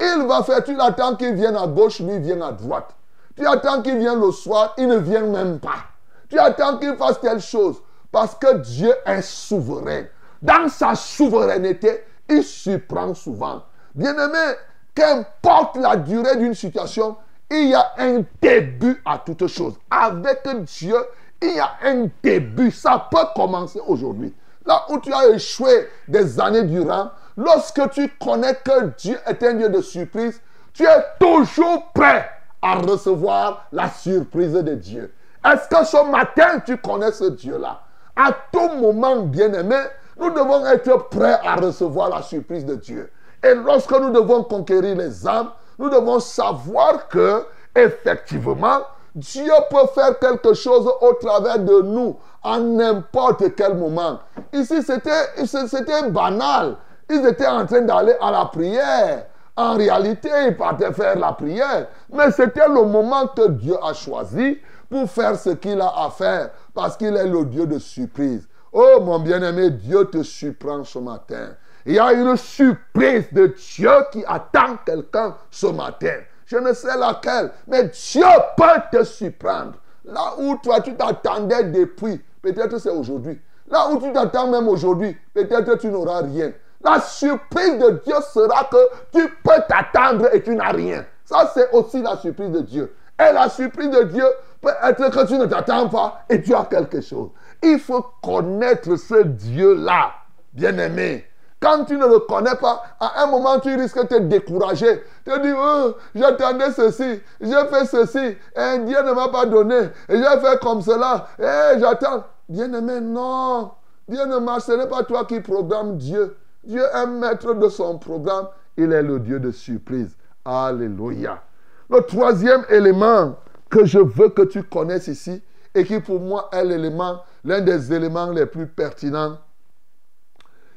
[0.00, 2.94] Il va faire, tu l'attends qu'il vienne à gauche, lui vient à droite.
[3.36, 5.84] Tu attends qu'il vienne le soir, il ne vient même pas.
[6.28, 7.76] Tu attends qu'il fasse telle chose.
[8.12, 10.04] Parce que Dieu est souverain.
[10.42, 13.62] Dans sa souveraineté, il surprend souvent.
[13.94, 14.54] Bien-aimé,
[14.94, 17.16] qu'importe la durée d'une situation,
[17.50, 19.74] il y a un début à toute chose.
[19.90, 20.96] Avec Dieu,
[21.42, 22.70] il y a un début.
[22.70, 24.34] Ça peut commencer aujourd'hui.
[24.64, 29.54] Là où tu as échoué des années durant, lorsque tu connais que Dieu est un
[29.54, 30.40] Dieu de surprise,
[30.72, 32.28] tu es toujours prêt
[32.62, 35.12] à recevoir la surprise de Dieu.
[35.44, 37.80] Est-ce que ce matin tu connais ce Dieu-là?
[38.16, 39.76] À tout moment, bien-aimé,
[40.18, 43.10] nous devons être prêts à recevoir la surprise de Dieu.
[43.42, 48.80] Et lorsque nous devons conquérir les âmes, nous devons savoir que, effectivement,
[49.14, 54.20] Dieu peut faire quelque chose au travers de nous à n'importe quel moment.
[54.52, 56.76] Ici, c'était banal.
[57.08, 59.26] Ils étaient en train d'aller à la prière.
[59.56, 61.88] En réalité, ils partaient faire la prière.
[62.12, 64.58] Mais c'était le moment que Dieu a choisi
[64.88, 66.50] pour faire ce qu'il a à faire.
[66.80, 68.48] Parce qu'il est le Dieu de surprise.
[68.72, 71.50] Oh mon bien-aimé, Dieu te surprend ce matin.
[71.84, 76.14] Il y a une surprise de Dieu qui attend quelqu'un ce matin.
[76.46, 78.24] Je ne sais laquelle, mais Dieu
[78.56, 79.74] peut te surprendre.
[80.06, 83.38] Là où toi tu t'attendais depuis, peut-être c'est aujourd'hui.
[83.68, 86.50] Là où tu t'attends même aujourd'hui, peut-être tu n'auras rien.
[86.82, 91.04] La surprise de Dieu sera que tu peux t'attendre et tu n'as rien.
[91.26, 92.94] Ça, c'est aussi la surprise de Dieu.
[93.20, 94.24] Et la surprise de Dieu
[94.60, 97.30] peut être que tu ne t'attends pas et tu as quelque chose.
[97.62, 100.12] Il faut connaître ce Dieu-là,
[100.52, 101.26] bien-aimé.
[101.60, 105.02] Quand tu ne le connais pas, à un moment, tu risques de te décourager.
[105.26, 109.90] Tu te dis, oh, j'attendais ceci, j'ai fait ceci, et Dieu ne m'a pas donné,
[110.08, 112.24] et j'ai fait comme cela, et j'attends.
[112.48, 113.70] Bien-aimé, non.
[114.08, 116.36] Dieu ne marche, ce n'est pas toi qui programme Dieu.
[116.64, 118.48] Dieu est maître de son programme.
[118.76, 120.16] Il est le Dieu de surprise.
[120.44, 121.42] Alléluia.
[121.88, 123.36] Le troisième élément
[123.70, 125.42] que je veux que tu connaisses ici,
[125.74, 129.38] et qui pour moi est l'élément, l'un des éléments les plus pertinents,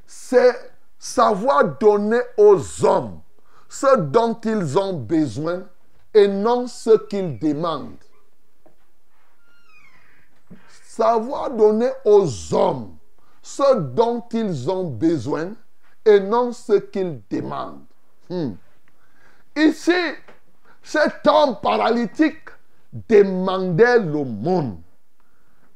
[0.05, 0.55] c'est
[0.99, 3.19] savoir donner aux hommes
[3.67, 5.63] ce dont ils ont besoin
[6.13, 7.97] et non ce qu'ils demandent.
[10.83, 12.95] Savoir donner aux hommes
[13.41, 15.53] ce dont ils ont besoin
[16.05, 17.85] et non ce qu'ils demandent.
[18.29, 18.51] Hmm.
[19.55, 19.91] Ici,
[20.83, 22.49] cet homme paralytique
[23.09, 24.77] demandait l'aumône.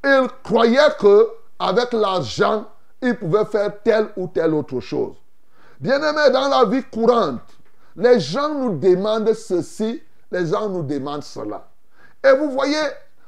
[0.04, 2.66] Il croyait que avec l'argent,
[3.02, 5.16] il pouvait faire telle ou telle autre chose.
[5.80, 7.40] Bien-aimé, dans la vie courante,
[7.96, 11.68] les gens nous demandent ceci, les gens nous demandent cela.
[12.24, 12.82] Et vous voyez,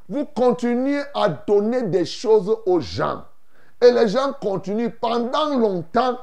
[0.09, 3.25] vous continuez à donner des choses aux gens.
[3.81, 4.91] Et les gens continuent.
[5.01, 6.19] Pendant longtemps,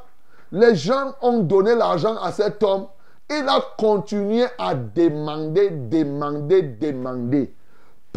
[0.51, 2.87] les gens ont donné l'argent à cet homme.
[3.29, 7.53] Il a continué à demander, demander, demander.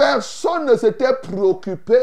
[0.01, 1.99] Personne ne s'était préoccupé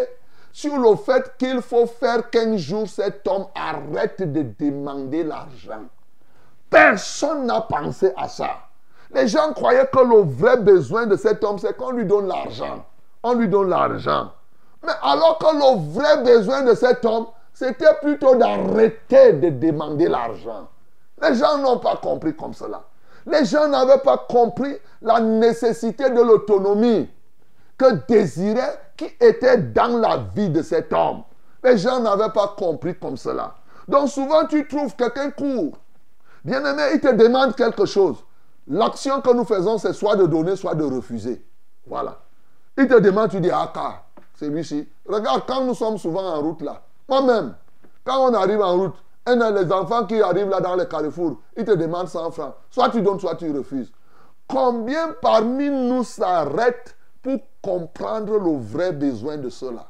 [0.53, 5.81] sur le fait qu'il faut faire qu'un jour cet homme arrête de demander l'argent.
[6.69, 8.51] Personne n'a pensé à ça.
[9.15, 12.85] Les gens croyaient que le vrai besoin de cet homme, c'est qu'on lui donne l'argent.
[13.23, 14.29] On lui donne l'argent.
[14.83, 20.67] Mais alors que le vrai besoin de cet homme, c'était plutôt d'arrêter de demander l'argent.
[21.19, 22.83] Les gens n'ont pas compris comme cela.
[23.25, 27.09] Les gens n'avaient pas compris la nécessité de l'autonomie
[27.77, 31.23] que désirait, qui était dans la vie de cet homme.
[31.63, 33.55] Les gens n'avaient pas compris comme cela.
[33.87, 35.77] Donc souvent tu trouves quelqu'un court.
[36.43, 38.17] Bien aimé, il te demande quelque chose.
[38.67, 41.45] L'action que nous faisons, c'est soit de donner, soit de refuser.
[41.85, 42.17] Voilà.
[42.77, 44.05] Il te demande, tu dis, ah, car,
[44.35, 44.87] c'est lui-ci.
[45.07, 47.55] Regarde, quand nous sommes souvent en route là, moi-même,
[48.03, 51.65] quand on arrive en route, un des enfants qui arrivent là dans le carrefour, ils
[51.65, 52.53] te demandent 100 francs.
[52.69, 53.91] Soit tu donnes, soit tu refuses.
[54.47, 56.96] Combien parmi nous s'arrêtent
[57.27, 59.89] pour comprendre le vrai besoin de cela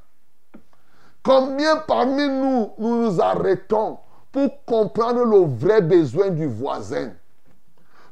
[1.21, 3.99] Combien parmi nous, nous nous arrêtons
[4.31, 7.11] pour comprendre le vrai besoin du voisin?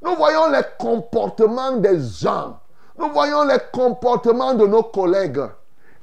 [0.04, 2.60] Nous voyons les comportements des gens.
[3.00, 5.42] Nous voyons les comportements de nos collègues.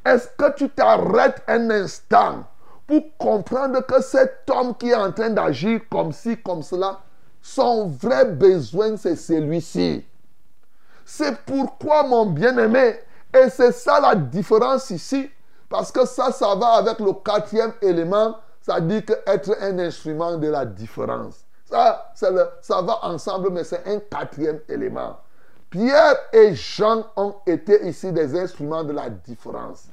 [0.04, 2.42] Est-ce que tu t'arrêtes un instant
[2.88, 6.98] pour comprendre que cet homme qui est en train d'agir comme ci, comme cela,
[7.40, 10.04] son vrai besoin, c'est celui-ci?
[11.04, 12.96] C'est pourquoi, mon bien-aimé,
[13.34, 15.30] et c'est ça la différence ici,
[15.68, 20.36] parce que ça, ça va avec le quatrième élément, ça dit que être un instrument
[20.36, 21.44] de la différence.
[21.64, 25.16] Ça, ça va ensemble, mais c'est un quatrième élément.
[25.70, 29.84] Pierre et Jean ont été ici des instruments de la différence.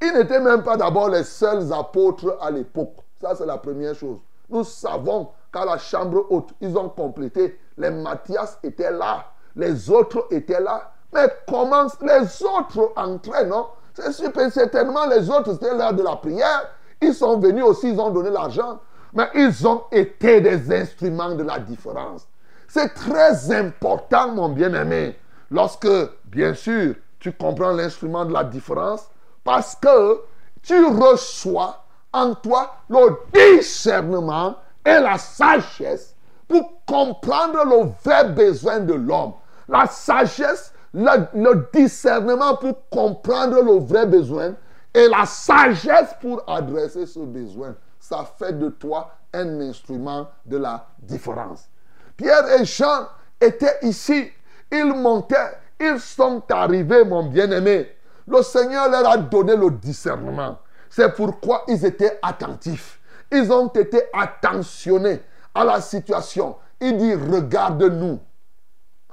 [0.00, 2.96] Ils n'étaient même pas d'abord les seuls apôtres à l'époque.
[3.20, 4.18] Ça, c'est la première chose.
[4.48, 7.60] Nous savons qu'à la chambre haute, ils ont complété.
[7.76, 9.26] Les Matthias étaient là.
[9.54, 10.92] Les autres étaient là.
[11.12, 14.12] Mais comment les autres entraient, non C'est
[14.50, 16.68] certainement les autres, c'était l'heure de la prière.
[17.00, 18.80] Ils sont venus aussi, ils ont donné l'argent.
[19.14, 22.26] Mais ils ont été des instruments de la différence.
[22.68, 25.18] C'est très important, mon bien-aimé.
[25.50, 25.88] Lorsque,
[26.26, 29.08] bien sûr, tu comprends l'instrument de la différence,
[29.42, 30.20] parce que
[30.62, 36.14] tu reçois en toi le discernement et la sagesse
[36.46, 39.32] pour comprendre le vrai besoin de l'homme.
[39.68, 44.54] La sagesse, le, discernement pour comprendre le vrai besoin
[44.94, 47.74] et la sagesse pour adresser ce besoin.
[47.98, 51.68] Ça fait de toi un instrument de la différence.
[52.16, 53.06] Pierre et Jean
[53.40, 54.30] étaient ici.
[54.72, 55.58] Ils montaient.
[55.80, 57.88] Ils sont arrivés, mon bien-aimé,
[58.26, 60.58] le Seigneur leur a donné le discernement.
[60.90, 63.00] C'est pourquoi ils étaient attentifs.
[63.30, 65.20] Ils ont été attentionnés
[65.54, 66.56] à la situation.
[66.80, 68.18] Il dit, regarde-nous.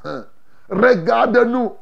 [0.04, 0.26] Hein?
[0.70, 1.74] Regarde-nous.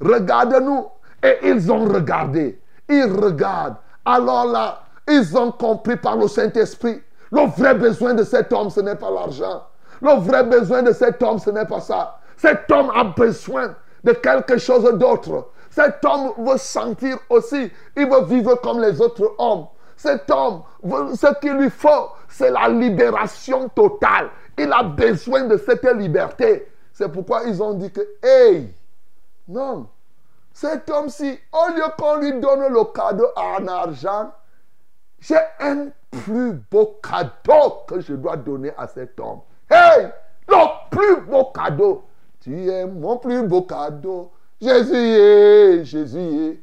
[0.00, 0.86] Regarde-nous.
[1.22, 2.60] Et ils ont regardé.
[2.88, 3.76] Ils regardent.
[4.04, 7.00] Alors là, ils ont compris par le Saint-Esprit.
[7.30, 9.64] Le vrai besoin de cet homme, ce n'est pas l'argent.
[10.00, 12.18] Le vrai besoin de cet homme, ce n'est pas ça.
[12.36, 15.48] Cet homme a besoin de quelque chose d'autre.
[15.70, 19.66] Cet homme veut sentir aussi, il veut vivre comme les autres hommes.
[19.96, 24.30] Cet homme, ce qu'il lui faut, c'est la libération totale.
[24.58, 26.66] Il a besoin de cette liberté.
[27.00, 28.74] C'est pourquoi ils ont dit que, hey,
[29.48, 29.86] non,
[30.52, 34.30] cet homme-ci, au lieu qu'on lui donne le cadeau en argent,
[35.18, 39.40] j'ai un plus beau cadeau que je dois donner à cet homme.
[39.70, 40.10] Hey,
[40.46, 42.04] le plus beau cadeau.
[42.38, 44.32] Tu es mon plus beau cadeau.
[44.60, 46.60] Jésus est, Jésus est.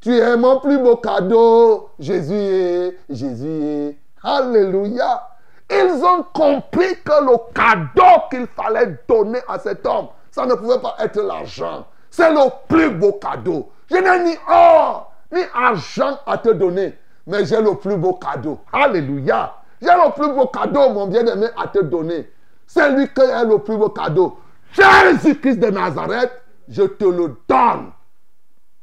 [0.00, 1.90] Tu es mon plus beau cadeau.
[2.00, 3.98] Jésus est, Jésus est.
[4.20, 5.28] Alléluia.
[5.70, 10.80] Ils ont compris que le cadeau qu'il fallait donner à cet homme, ça ne pouvait
[10.80, 11.86] pas être l'argent.
[12.10, 13.70] C'est le plus beau cadeau.
[13.90, 16.96] Je n'ai ni or, ni argent à te donner,
[17.26, 18.60] mais j'ai le plus beau cadeau.
[18.72, 19.54] Alléluia.
[19.80, 22.30] J'ai le plus beau cadeau, mon bien-aimé, à te donner.
[22.66, 24.38] C'est lui qui a le plus beau cadeau.
[24.72, 26.32] Jésus-Christ de Nazareth,
[26.68, 27.92] je te le donne.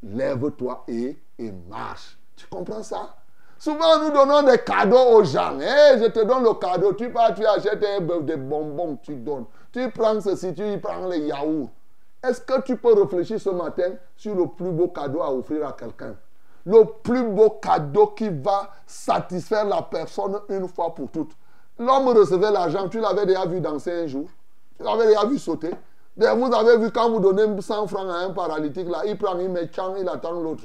[0.04, 2.18] Lève-toi et, et marche.
[2.36, 3.16] Tu comprends ça?
[3.64, 5.58] Souvent, nous donnons des cadeaux aux gens.
[5.58, 6.92] Hey, je te donne le cadeau.
[6.92, 9.46] Tu pars, tu achètes des bonbons, tu donnes.
[9.72, 11.70] Tu prends ceci, tu prends les yaourts.
[12.22, 15.72] Est-ce que tu peux réfléchir ce matin sur le plus beau cadeau à offrir à
[15.72, 16.14] quelqu'un?
[16.66, 21.32] Le plus beau cadeau qui va satisfaire la personne une fois pour toutes.
[21.80, 24.28] L'homme recevait l'argent, tu l'avais déjà vu danser un jour.
[24.78, 25.72] Tu l'avais déjà vu sauter.
[26.18, 29.50] Vous avez vu quand vous donnez 100 francs à un paralytique, là, il prend, il
[29.50, 29.70] met
[30.02, 30.64] il attend l'autre.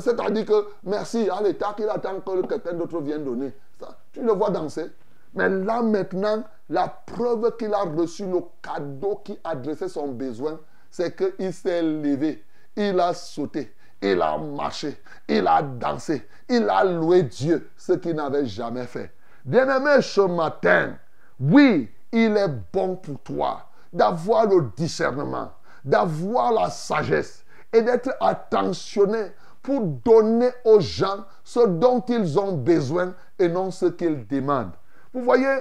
[0.00, 3.52] C'est-à-dire que merci, à l'état qu'il attend que quelqu'un d'autre vienne donner.
[3.80, 4.86] Ça, tu le vois danser.
[5.34, 10.58] Mais là maintenant, la preuve qu'il a reçu le cadeau qui adressait son besoin,
[10.90, 12.42] c'est qu'il s'est levé,
[12.74, 18.14] il a sauté, il a marché, il a dansé, il a loué Dieu, ce qu'il
[18.14, 19.12] n'avait jamais fait.
[19.44, 20.96] Bien-aimé, ce matin,
[21.38, 25.52] oui, il est bon pour toi d'avoir le discernement,
[25.84, 29.32] d'avoir la sagesse et d'être attentionné
[29.66, 34.70] pour donner aux gens ce dont ils ont besoin et non ce qu'ils demandent.
[35.12, 35.58] Vous voyez,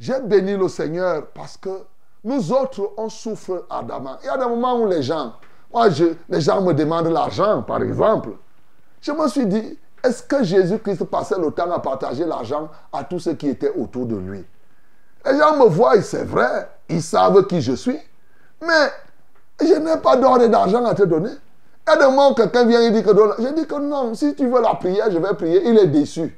[0.00, 1.70] j'ai béni le Seigneur parce que
[2.24, 4.16] nous autres, on souffre ardemment.
[4.22, 5.34] Il y a des moments où les gens,
[5.72, 5.86] moi,
[6.28, 8.30] les gens me demandent l'argent, par exemple.
[9.00, 13.20] Je me suis dit, est-ce que Jésus-Christ passait le temps à partager l'argent à tous
[13.20, 14.44] ceux qui étaient autour de lui?
[15.24, 17.98] Les gens me voient, c'est vrai, ils savent qui je suis,
[18.60, 18.90] mais
[19.60, 21.30] je n'ai pas d'or et d'argent à te donner.
[21.96, 24.60] Des moments où quelqu'un vient et dit que Je dis que non, si tu veux
[24.60, 25.62] la prière, je vais prier.
[25.64, 26.36] Il est déçu.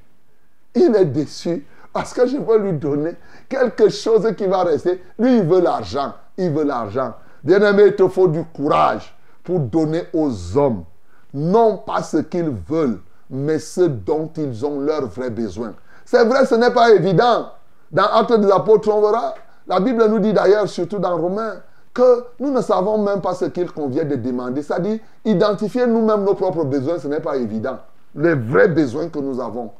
[0.74, 3.16] Il est déçu parce que je veux lui donner
[3.48, 5.02] quelque chose qui va rester.
[5.18, 6.12] Lui, il veut l'argent.
[6.36, 7.14] Il veut l'argent.
[7.42, 10.84] Bien-aimé, il te faut du courage pour donner aux hommes,
[11.32, 15.74] non pas ce qu'ils veulent, mais ce dont ils ont leur vrai besoin.
[16.04, 17.52] C'est vrai, ce n'est pas évident.
[17.90, 19.34] Dans Actes des Apôtres, on verra.
[19.66, 21.54] La Bible nous dit d'ailleurs, surtout dans Romains,
[21.92, 24.62] que nous ne savons même pas ce qu'il convient de demander.
[24.62, 27.78] C'est-à-dire, identifier nous-mêmes nos propres besoins, ce n'est pas évident.
[28.14, 29.70] Les vrais besoins que nous avons.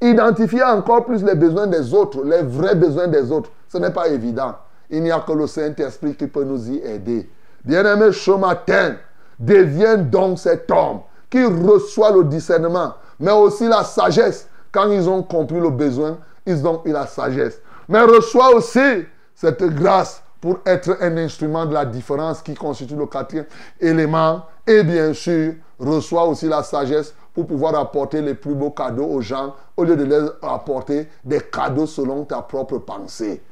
[0.00, 4.08] Identifier encore plus les besoins des autres, les vrais besoins des autres, ce n'est pas
[4.08, 4.54] évident.
[4.88, 7.30] Il n'y a que le Saint-Esprit qui peut nous y aider.
[7.64, 8.96] Bien-aimé, ce matin,
[9.38, 14.48] deviens donc cet homme qui reçoit le discernement, mais aussi la sagesse.
[14.72, 17.60] Quand ils ont compris le besoin, ils ont eu la sagesse.
[17.88, 19.04] Mais reçois aussi
[19.34, 23.46] cette grâce pour être un instrument de la différence qui constitue le quatrième
[23.80, 24.42] élément.
[24.66, 29.20] Et bien sûr, reçois aussi la sagesse pour pouvoir apporter les plus beaux cadeaux aux
[29.20, 33.42] gens au lieu de leur apporter des cadeaux selon ta propre pensée.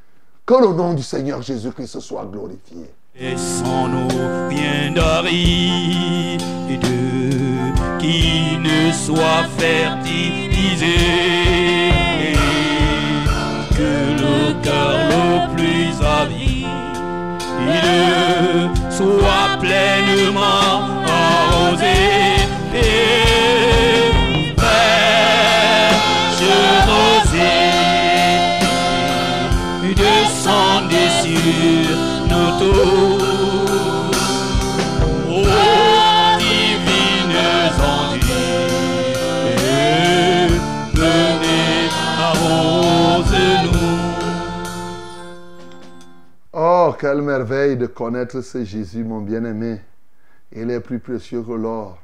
[0.47, 2.91] Que le nom du Seigneur Jésus-Christ soit glorifié.
[3.15, 4.09] Et sans nous
[4.49, 6.41] bien d'aride
[7.99, 10.87] qui ne soit fertilisé,
[18.91, 21.08] soit pleinement
[46.99, 49.81] quelle merveille de connaître ce Jésus, mon bien-aimé.
[50.53, 51.99] Il est plus précieux que l'or.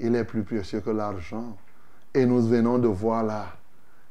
[0.00, 1.56] Il est plus précieux que l'argent.
[2.12, 3.46] Et nous venons de voir là.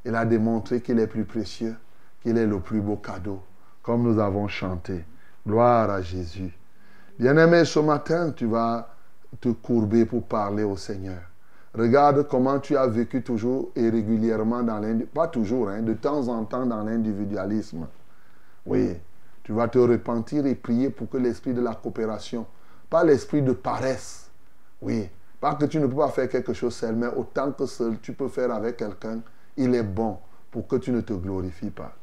[0.06, 1.76] Il a démontré qu'il est plus précieux,
[2.24, 3.42] qu'il est le plus beau cadeau,
[3.84, 5.04] comme nous avons chanté.
[5.46, 6.54] Gloire à Jésus.
[7.20, 8.96] Bien-aimé, ce matin, tu vas
[9.42, 11.20] te courber pour parler au Seigneur.
[11.74, 15.14] Regarde comment tu as vécu toujours et régulièrement dans l'individualisme.
[15.14, 17.88] Pas toujours, hein, de temps en temps dans l'individualisme.
[18.66, 18.96] Oui,
[19.50, 22.46] tu vas te repentir et prier pour que l'esprit de la coopération,
[22.88, 24.30] pas l'esprit de paresse,
[24.80, 25.10] oui,
[25.42, 28.14] pas que tu ne peux pas faire quelque chose seul, mais autant que seul tu
[28.14, 29.22] peux faire avec quelqu'un,
[29.58, 30.20] il est bon
[30.52, 31.96] pour que tu ne te glorifies pas.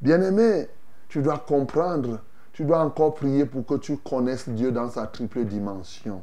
[0.00, 0.68] Bien-aimé,
[1.08, 2.20] tu dois comprendre
[2.52, 6.22] tu dois encore prier pour que tu connaisses Dieu dans sa triple dimension.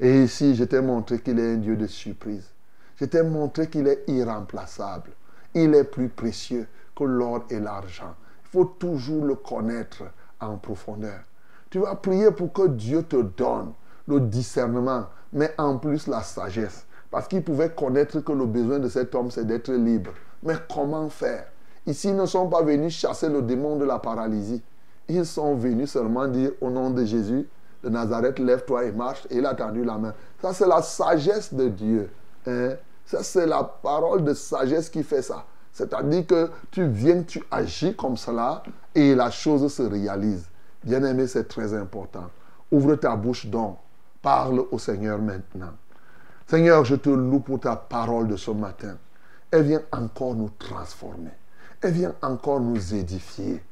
[0.00, 2.50] Et ici, je t'ai montré qu'il est un Dieu de surprise.
[2.96, 5.12] Je t'ai montré qu'il est irremplaçable.
[5.54, 8.16] Il est plus précieux que l'or et l'argent.
[8.52, 10.02] Faut toujours le connaître
[10.40, 11.20] en profondeur.
[11.70, 13.72] Tu vas prier pour que Dieu te donne
[14.08, 16.86] le discernement, mais en plus la sagesse.
[17.10, 20.12] Parce qu'il pouvait connaître que le besoin de cet homme, c'est d'être libre.
[20.42, 21.46] Mais comment faire?
[21.86, 24.62] Ici, ils ne sont pas venus chasser le démon de la paralysie.
[25.08, 27.48] Ils sont venus seulement dire au nom de Jésus
[27.82, 29.26] de Nazareth, lève-toi et marche.
[29.30, 30.14] Et il a tendu la main.
[30.40, 32.10] Ça, c'est la sagesse de Dieu.
[32.46, 32.74] Hein?
[33.06, 35.44] Ça, c'est la parole de sagesse qui fait ça.
[35.72, 38.62] C'est-à-dire que tu viens, tu agis comme cela
[38.94, 40.46] et la chose se réalise.
[40.84, 42.30] Bien-aimé, c'est très important.
[42.70, 43.78] Ouvre ta bouche donc.
[44.22, 45.72] Parle au Seigneur maintenant.
[46.46, 48.96] Seigneur, je te loue pour ta parole de ce matin.
[49.50, 51.30] Elle vient encore nous transformer.
[51.80, 53.62] Elle vient encore nous édifier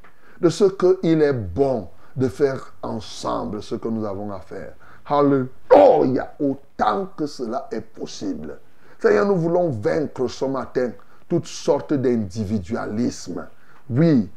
[0.40, 4.72] de ce qu'il est bon de faire ensemble ce que nous avons à faire.
[5.06, 8.58] Alléluia, autant que cela est possible.
[8.98, 10.92] Seigneur, nous voulons vaincre ce matin
[11.28, 13.46] toutes sortes d'individualisme.
[13.90, 14.30] Oui,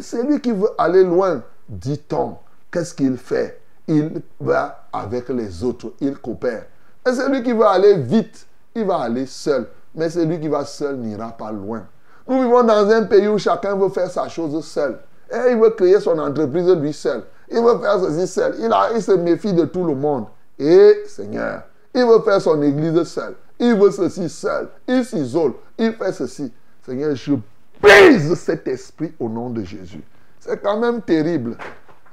[0.00, 2.36] c'est lui qui veut aller loin, dit-on.
[2.70, 3.60] Qu'est-ce qu'il fait?
[3.86, 6.66] Il va avec les autres, il coopère.
[7.06, 9.66] Et celui qui veut aller vite, il va aller seul.
[9.94, 11.86] Mais celui qui va seul n'ira pas loin.
[12.26, 14.98] Nous vivons dans un pays où chacun veut faire sa chose seul.
[15.30, 17.22] Et il veut créer son entreprise lui seul.
[17.50, 18.56] Il veut faire ceci seul.
[18.58, 20.26] Il, il se méfie de tout le monde.
[20.58, 21.62] Et Seigneur,
[21.94, 23.34] il veut faire son église seul.
[23.58, 24.68] Il veut ceci seul.
[24.88, 25.54] Il s'isole.
[25.78, 26.52] Il fait ceci.
[26.84, 27.34] Seigneur, je
[27.80, 30.02] brise cet esprit au nom de Jésus.
[30.40, 31.56] C'est quand même terrible.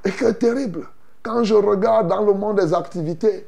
[0.06, 0.88] Et que terrible.
[1.24, 3.48] Quand je regarde dans le monde des activités,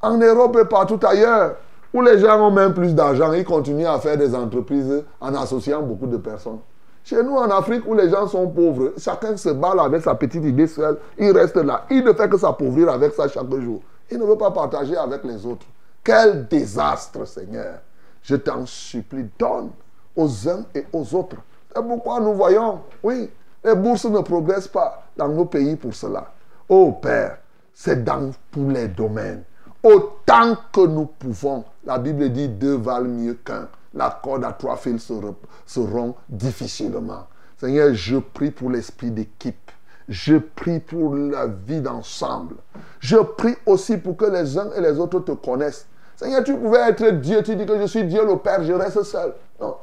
[0.00, 1.56] en Europe et partout ailleurs,
[1.94, 5.82] où les gens ont même plus d'argent, ils continuent à faire des entreprises en associant
[5.82, 6.58] beaucoup de personnes.
[7.04, 10.44] Chez nous en Afrique, où les gens sont pauvres, chacun se balle avec sa petite
[10.44, 11.84] idée seule, il reste là.
[11.90, 13.80] Il ne fait que s'appauvrir avec ça chaque jour.
[14.10, 15.66] Il ne veut pas partager avec les autres.
[16.04, 17.78] Quel désastre, Seigneur.
[18.22, 19.70] Je t'en supplie, donne
[20.16, 21.36] aux uns et aux autres.
[21.74, 23.30] C'est pourquoi nous voyons, oui,
[23.64, 26.32] les bourses ne progressent pas dans nos pays pour cela.
[26.68, 27.38] Oh Père,
[27.72, 29.44] c'est dans tous les domaines.
[29.82, 33.68] Autant que nous pouvons, la Bible dit deux valent mieux qu'un.
[33.94, 35.12] La corde à trois fils
[35.66, 37.26] se rompt difficilement.
[37.58, 39.70] Seigneur, je prie pour l'esprit d'équipe.
[40.08, 42.56] Je prie pour la vie d'ensemble.
[43.00, 45.86] Je prie aussi pour que les uns et les autres te connaissent.
[46.22, 49.02] Seigneur, tu pouvais être Dieu, tu dis que je suis Dieu le Père, je reste
[49.02, 49.34] seul.
[49.60, 49.76] Non,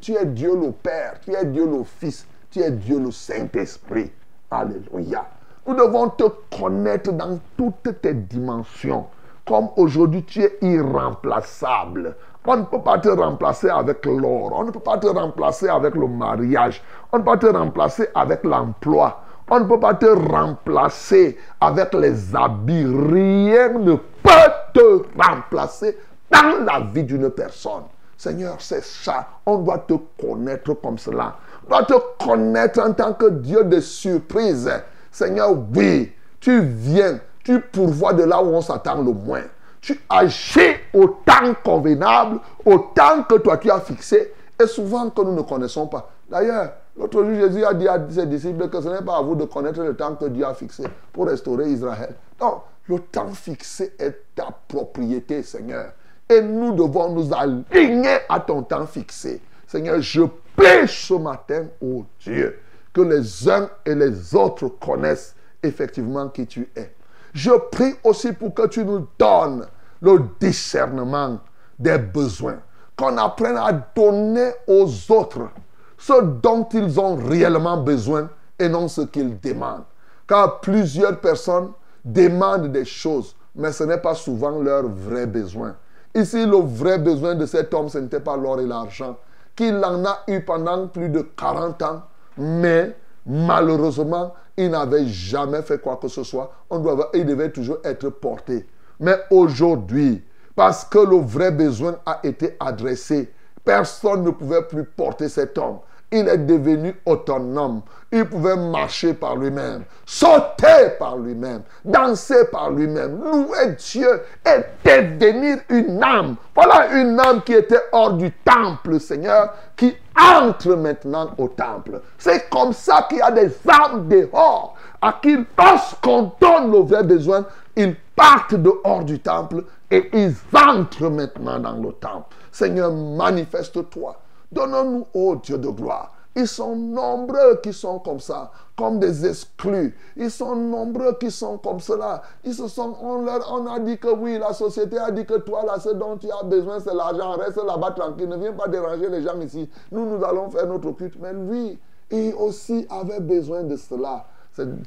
[0.00, 4.12] tu es Dieu le Père, tu es Dieu le Fils, tu es Dieu le Saint-Esprit.
[4.50, 5.24] Alléluia.
[5.66, 6.24] Nous devons te
[6.54, 9.06] connaître dans toutes tes dimensions.
[9.46, 12.14] Comme aujourd'hui, tu es irremplaçable.
[12.46, 14.52] On ne peut pas te remplacer avec l'or.
[14.54, 16.82] On ne peut pas te remplacer avec le mariage.
[17.10, 19.22] On ne peut pas te remplacer avec l'emploi.
[19.48, 22.84] On ne peut pas te remplacer avec les habits.
[22.84, 23.96] Rien ne
[24.26, 25.98] peut te remplacer
[26.30, 27.84] dans la vie d'une personne.
[28.16, 29.26] Seigneur, c'est ça.
[29.44, 31.36] On doit te connaître comme cela.
[31.66, 34.70] On doit te connaître en tant que Dieu de surprise.
[35.12, 39.42] Seigneur, oui, tu viens, tu pourvois de là où on s'attend le moins.
[39.80, 45.22] Tu agis au temps convenable, au temps que toi tu as fixé, et souvent que
[45.22, 46.10] nous ne connaissons pas.
[46.28, 49.36] D'ailleurs, l'autre jour, Jésus a dit à ses disciples que ce n'est pas à vous
[49.36, 52.14] de connaître le temps que Dieu a fixé pour restaurer Israël.
[52.40, 55.92] Non, le temps fixé est ta propriété, Seigneur.
[56.28, 59.40] Et nous devons nous aligner à ton temps fixé.
[59.66, 60.22] Seigneur, je
[60.56, 62.60] prie ce matin, oh Dieu,
[62.92, 66.94] que les uns et les autres connaissent effectivement qui tu es.
[67.34, 69.66] Je prie aussi pour que tu nous donnes
[70.00, 71.38] le discernement
[71.78, 72.58] des besoins.
[72.96, 75.50] Qu'on apprenne à donner aux autres
[75.98, 79.84] ce dont ils ont réellement besoin et non ce qu'ils demandent.
[80.26, 81.72] Car plusieurs personnes
[82.06, 85.76] demandent des choses, mais ce n'est pas souvent leur vrai besoin.
[86.14, 89.18] Ici, le vrai besoin de cet homme, ce n'était pas l'or et l'argent,
[89.54, 92.02] qu'il en a eu pendant plus de 40 ans,
[92.38, 92.96] mais
[93.26, 96.52] malheureusement, il n'avait jamais fait quoi que ce soit.
[96.70, 98.66] On doit, il devait toujours être porté.
[99.00, 103.32] Mais aujourd'hui, parce que le vrai besoin a été adressé,
[103.64, 105.80] personne ne pouvait plus porter cet homme.
[106.12, 107.82] Il est devenu autonome.
[108.12, 115.58] Il pouvait marcher par lui-même, sauter par lui-même, danser par lui-même, louer Dieu et devenir
[115.68, 116.36] une âme.
[116.54, 122.00] Voilà une âme qui était hors du temple, Seigneur, qui entre maintenant au temple.
[122.16, 127.02] C'est comme ça qu'il y a des âmes dehors à qui, lorsqu'on donne le vrai
[127.02, 127.44] besoin,
[127.74, 132.34] ils partent dehors du temple et ils entrent maintenant dans le temple.
[132.50, 134.16] Seigneur, manifeste-toi.
[134.56, 139.94] Donne-nous, ô Dieu de gloire, Ils sont nombreux qui sont comme ça, comme des exclus.
[140.16, 142.22] Ils sont nombreux qui sont comme cela.
[142.42, 145.62] Ils se sont, on, leur, a dit que oui, la société a dit que toi,
[145.64, 147.32] là, ce dont tu as besoin, c'est l'argent.
[147.32, 148.28] Reste là-bas tranquille.
[148.28, 149.68] Ne viens pas déranger les gens ici.
[149.92, 151.16] Nous, nous allons faire notre culte.
[151.20, 151.78] Mais lui,
[152.10, 154.26] il aussi avait besoin de cela.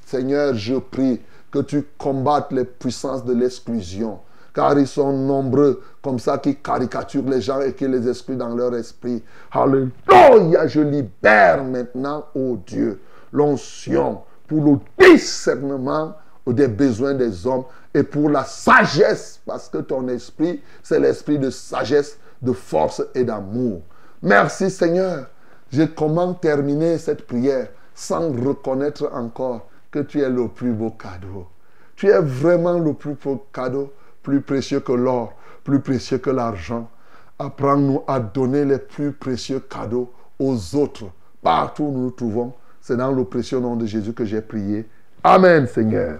[0.05, 4.19] Seigneur, je prie que tu combattes les puissances de l'exclusion
[4.59, 8.53] car ils sont nombreux comme ça qui caricaturent les gens et qui les excluent dans
[8.53, 9.23] leur esprit.
[9.53, 12.99] Alléluia, je libère maintenant, oh Dieu,
[13.31, 16.13] l'onction pour le discernement
[16.45, 21.49] des besoins des hommes et pour la sagesse, parce que ton esprit, c'est l'esprit de
[21.51, 23.81] sagesse, de force et d'amour.
[24.21, 25.27] Merci Seigneur.
[25.71, 31.47] Je comment terminer cette prière sans reconnaître encore que tu es le plus beau cadeau.
[31.95, 33.93] Tu es vraiment le plus beau cadeau
[34.23, 36.89] plus précieux que l'or, plus précieux que l'argent.
[37.37, 41.05] Apprends-nous à donner les plus précieux cadeaux aux autres,
[41.41, 42.53] partout où nous nous trouvons.
[42.81, 44.87] C'est dans le précieux nom de Jésus que j'ai prié.
[45.23, 46.19] Amen, Seigneur.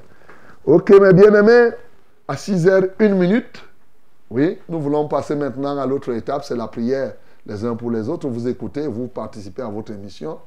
[0.65, 1.71] Ok, mes bien-aimés,
[2.27, 3.63] à 6 h une minute,
[4.29, 7.13] oui, nous voulons passer maintenant à l'autre étape, c'est la prière
[7.45, 8.27] les uns pour les autres.
[8.27, 10.39] Vous écoutez, vous participez à votre émission.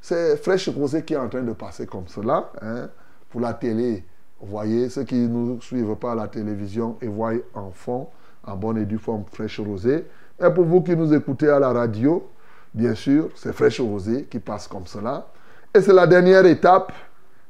[0.00, 2.50] C'est Fraîche Rosé qui est en train de passer comme cela.
[2.60, 2.88] Hein,
[3.30, 4.04] pour la télé,
[4.46, 8.06] voyez, ceux qui ne nous suivent pas à la télévision et voient en fond,
[8.44, 10.06] en bonne et due forme, fraîche rosée.
[10.42, 12.26] Et pour vous qui nous écoutez à la radio,
[12.72, 15.26] bien sûr, c'est fraîche rosée qui passe comme cela.
[15.74, 16.92] Et c'est la dernière étape.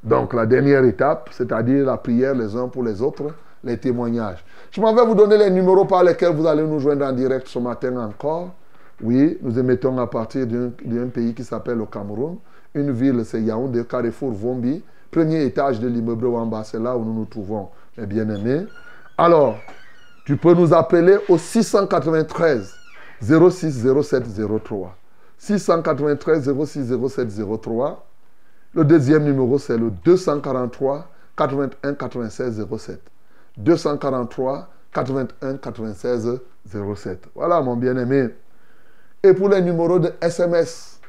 [0.02, 4.42] Donc la dernière étape, c'est-à-dire la prière les uns pour les autres, les témoignages.
[4.70, 7.46] Je m'en vais vous donner les numéros par lesquels vous allez nous joindre en direct
[7.48, 8.54] ce matin encore.
[9.02, 12.36] Oui, nous émettons à partir d'un pays qui s'appelle le Cameroun.
[12.74, 17.14] Une ville, c'est Yaoundé, Carrefour, Vombi premier étage de l'immeuble Wamba, c'est là où nous
[17.14, 18.66] nous trouvons, mes bien-aimés.
[19.18, 19.56] Alors,
[20.24, 22.74] tu peux nous appeler au 693
[23.20, 24.24] 06 07
[24.64, 24.96] 03.
[25.38, 27.28] 693 06 07
[27.60, 28.06] 03.
[28.74, 33.00] Le deuxième numéro, c'est le 243 81 96 07.
[33.56, 37.26] 243 81 96 07.
[37.34, 38.28] Voilà, mon bien-aimé.
[39.22, 41.00] Et pour les numéros de SMS,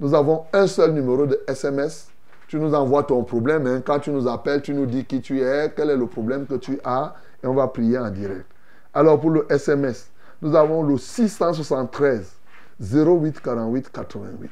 [0.00, 2.08] nous avons un seul numéro de SMS
[2.48, 3.66] tu nous envoies ton problème.
[3.66, 3.82] Hein.
[3.84, 6.54] Quand tu nous appelles, tu nous dis qui tu es, quel est le problème que
[6.54, 8.46] tu as, et on va prier en direct.
[8.94, 10.10] Alors pour le SMS,
[10.42, 12.36] nous avons le 673
[12.80, 14.50] 08 48 88.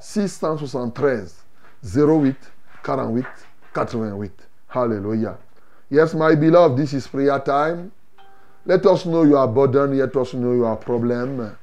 [0.00, 1.44] 673
[1.84, 2.36] 08
[2.82, 3.26] 48
[3.74, 4.32] 88.
[4.68, 5.36] Hallelujah.
[5.90, 7.92] Yes, my beloved, this is prayer time.
[8.64, 11.56] Let us know your burden, let us know your problem,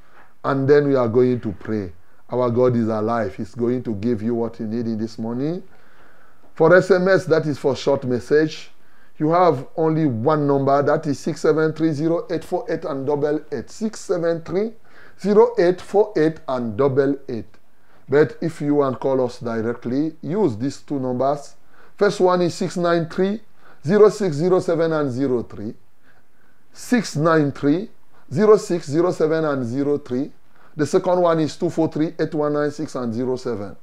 [0.43, 1.91] and then we are going to pray.
[2.31, 3.35] Our God is alive.
[3.35, 5.63] He's going to give you what you need in this morning.
[6.53, 8.69] For SMS, that is for short message.
[9.17, 13.69] You have only one number, that is 6730848 and double eight.
[13.69, 14.71] 673
[16.47, 17.45] and double eight.
[18.07, 21.55] But if you want to call us directly, use these two numbers.
[21.97, 23.41] First one is 693
[23.85, 25.73] 0607 and 03.
[26.73, 27.89] 693
[28.31, 30.31] 0607 and 03.
[30.79, 33.75] The second one is 243 8196 and 07.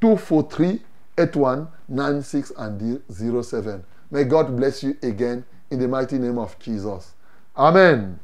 [0.00, 0.82] 243
[1.16, 3.84] 8196 and 07.
[4.10, 7.14] May God bless you again in the mighty name of Jesus.
[7.56, 8.18] Amen.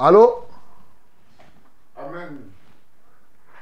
[0.00, 0.44] Allô?
[1.98, 2.50] Amen.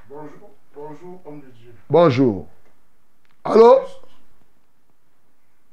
[0.08, 1.74] Bonjour, bonjour, homme de Dieu.
[1.90, 2.46] Bonjour.
[3.44, 3.80] Allô?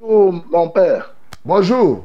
[0.00, 1.14] Oh, mon père.
[1.44, 2.04] Bonjour.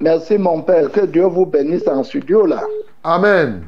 [0.00, 0.90] Merci, mon père.
[0.90, 2.62] Que Dieu vous bénisse en studio là.
[3.02, 3.64] Amen.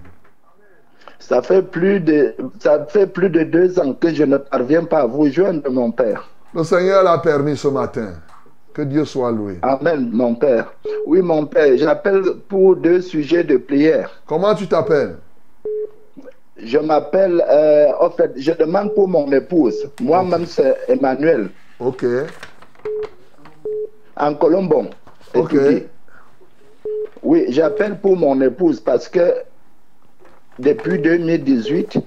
[1.19, 5.01] Ça fait plus de, ça fait plus de deux ans que je ne parviens pas
[5.01, 6.29] à vous joindre, mon père.
[6.55, 8.13] Le Seigneur l'a permis ce matin.
[8.73, 9.59] Que Dieu soit loué.
[9.63, 10.73] Amen, mon père.
[11.07, 14.11] Oui, mon père, j'appelle pour deux sujets de prière.
[14.27, 15.17] Comment tu t'appelles?
[16.59, 19.91] Je m'appelle, euh, en fait, je demande pour mon épouse.
[20.01, 21.49] Moi-même, c'est Emmanuel.
[21.81, 22.05] Ok.
[24.17, 24.91] En Colombon.
[25.35, 25.57] Ok.
[27.27, 29.35] Oui, j'appelle pour mon épouse parce que
[30.61, 31.99] depuis 2018,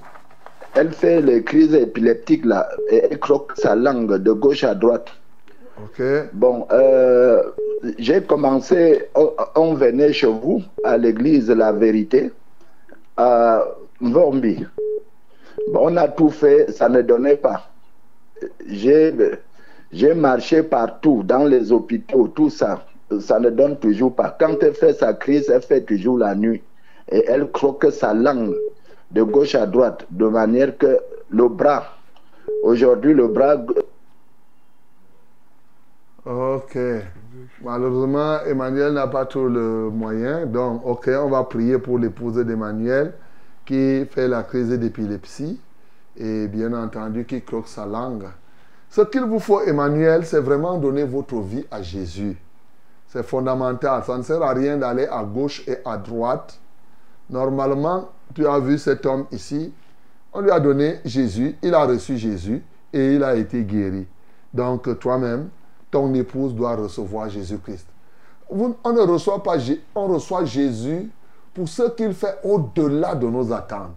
[0.76, 5.10] elle fait les crises épileptiques là, et elle croque sa langue de gauche à droite.
[5.84, 6.02] Ok.
[6.32, 7.44] Bon, euh,
[7.98, 12.32] j'ai commencé, on, on, venait chez vous, à l'église La Vérité,
[13.18, 13.66] à
[14.00, 14.66] Vormbi.
[15.74, 17.70] Bon, on a tout fait, ça ne donnait pas.
[18.70, 19.12] J'ai
[20.16, 22.86] marché partout, dans les hôpitaux, tout ça
[23.20, 24.36] ça ne donne toujours pas.
[24.40, 26.62] Quand elle fait sa crise, elle fait toujours la nuit.
[27.12, 28.56] Et elle croque sa langue
[29.12, 31.00] de gauche à droite, de manière que
[31.30, 31.86] le bras,
[32.64, 33.58] aujourd'hui le bras...
[36.26, 36.78] Ok.
[37.64, 40.46] Malheureusement, Emmanuel n'a pas tout le moyen.
[40.46, 43.14] Donc, ok, on va prier pour l'épouser d'Emmanuel
[43.66, 45.60] qui fait la crise d'épilepsie
[46.18, 48.26] et bien entendu qui croque sa langue.
[48.90, 52.38] Ce qu'il vous faut, Emmanuel, c'est vraiment donner votre vie à Jésus.
[53.10, 54.04] C'est fondamental.
[54.06, 56.60] Ça ne sert à rien d'aller à gauche et à droite.
[57.30, 59.74] Normalement, tu as vu cet homme ici.
[60.32, 64.06] On lui a donné Jésus, il a reçu Jésus et il a été guéri.
[64.54, 65.50] Donc toi-même,
[65.90, 67.88] ton épouse doit recevoir Jésus-Christ.
[68.52, 69.56] On ne reçoit pas,
[69.96, 71.10] on reçoit Jésus
[71.54, 73.96] pour ce qu'il fait au-delà de nos attentes.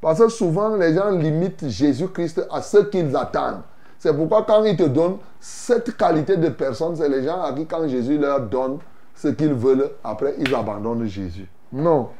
[0.00, 3.62] Parce que souvent, les gens limitent Jésus-Christ à ce qu'ils attendent.
[3.98, 7.66] C'est pourquoi quand ils te donnent cette qualité de personne, c'est les gens à qui
[7.66, 8.78] quand Jésus leur donne
[9.14, 11.48] ce qu'ils veulent, après ils abandonnent Jésus.
[11.72, 12.10] Non.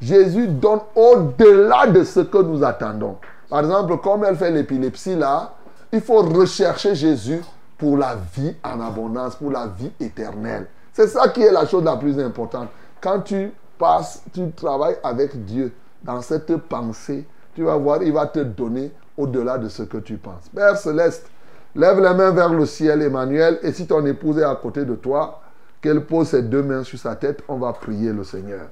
[0.00, 3.16] Jésus donne au-delà de ce que nous attendons.
[3.48, 5.54] Par exemple, comme elle fait l'épilepsie là,
[5.92, 7.42] il faut rechercher Jésus
[7.76, 10.66] pour la vie en abondance, pour la vie éternelle.
[10.92, 12.68] C'est ça qui est la chose la plus importante.
[13.00, 15.72] Quand tu passes, tu travailles avec Dieu
[16.02, 20.16] dans cette pensée, tu vas voir, il va te donner au-delà de ce que tu
[20.16, 20.48] penses.
[20.54, 21.26] Père céleste,
[21.74, 24.94] lève les mains vers le ciel, Emmanuel, et si ton épouse est à côté de
[24.94, 25.40] toi,
[25.80, 28.66] qu'elle pose ses deux mains sur sa tête, on va prier le Seigneur.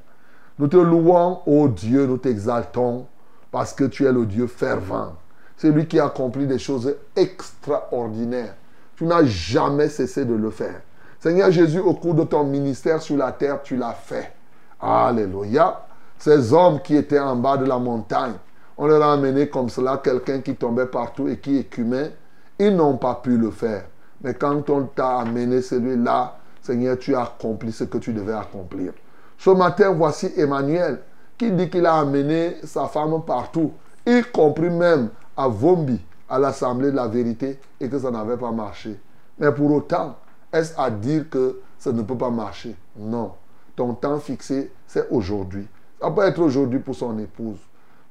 [0.58, 3.06] Nous te louons, ô Dieu, nous t'exaltons,
[3.50, 5.14] parce que tu es le Dieu fervent.
[5.56, 8.54] C'est lui qui a accompli des choses extraordinaires.
[8.96, 10.80] Tu n'as jamais cessé de le faire.
[11.20, 14.32] Seigneur Jésus, au cours de ton ministère sur la terre, tu l'as fait.
[14.80, 15.84] Alléluia.
[16.18, 18.34] Ces hommes qui étaient en bas de la montagne,
[18.78, 22.12] on leur a amené comme cela quelqu'un qui tombait partout et qui écumait.
[22.60, 23.84] Ils n'ont pas pu le faire.
[24.22, 28.92] Mais quand on t'a amené celui-là, Seigneur, tu as accompli ce que tu devais accomplir.
[29.36, 31.00] Ce matin, voici Emmanuel
[31.36, 33.72] qui dit qu'il a amené sa femme partout,
[34.04, 38.50] y compris même à Vombi, à l'Assemblée de la vérité, et que ça n'avait pas
[38.50, 38.98] marché.
[39.38, 40.16] Mais pour autant,
[40.52, 42.74] est-ce à dire que ça ne peut pas marcher?
[42.96, 43.32] Non.
[43.76, 45.66] Ton temps fixé, c'est aujourd'hui.
[46.00, 47.58] Ça peut être aujourd'hui pour son épouse.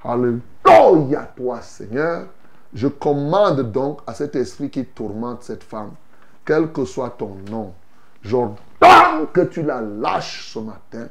[0.08, 2.28] Alléluia, toi, Seigneur.
[2.74, 5.92] Je commande donc à cet esprit qui tourmente cette femme,
[6.46, 7.74] quel que soit ton nom,
[8.22, 11.08] j'ordonne que tu la lâches ce matin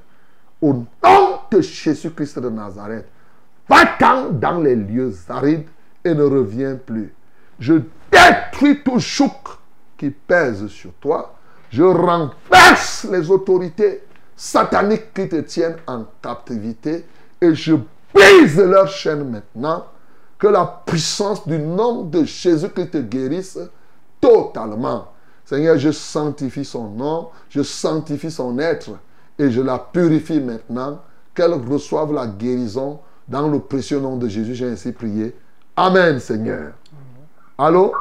[0.63, 3.07] au nom de Jésus-Christ de Nazareth.
[3.69, 5.67] Va-t'en dans les lieux arides
[6.05, 7.13] et ne reviens plus.
[7.59, 7.75] Je
[8.11, 9.49] détruis tout chouk
[9.99, 11.35] qui pèse sur toi.
[11.71, 14.05] Je renverse les autorités
[14.37, 17.05] sataniques qui te tiennent en captivité
[17.41, 17.75] et je
[18.17, 19.87] brise leur chaîne maintenant.
[20.39, 23.59] Que la puissance du nom de Jésus qui te guérisse
[24.21, 25.09] totalement.
[25.45, 28.91] Seigneur, je sanctifie son nom, je sanctifie son être
[29.39, 31.01] et je la purifie maintenant.
[31.35, 34.55] Qu'elle reçoive la guérison dans le précieux nom de Jésus.
[34.55, 35.37] J'ai ainsi prié.
[35.77, 36.73] Amen, Seigneur.
[37.59, 37.93] Allô?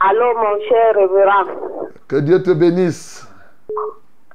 [0.00, 1.90] Allô, mon cher révérend.
[2.08, 3.26] Que Dieu te bénisse.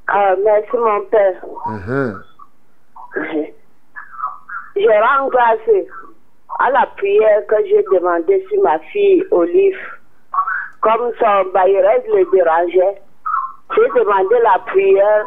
[0.08, 1.44] Ah, merci, mon père.
[1.66, 2.22] Uh-huh.
[4.76, 5.86] Je rends grâce
[6.60, 9.78] à la prière que j'ai demandée sur ma fille Olive.
[10.82, 13.02] Comme son bailleur le dérangeait,
[13.76, 15.26] j'ai demandé la prière.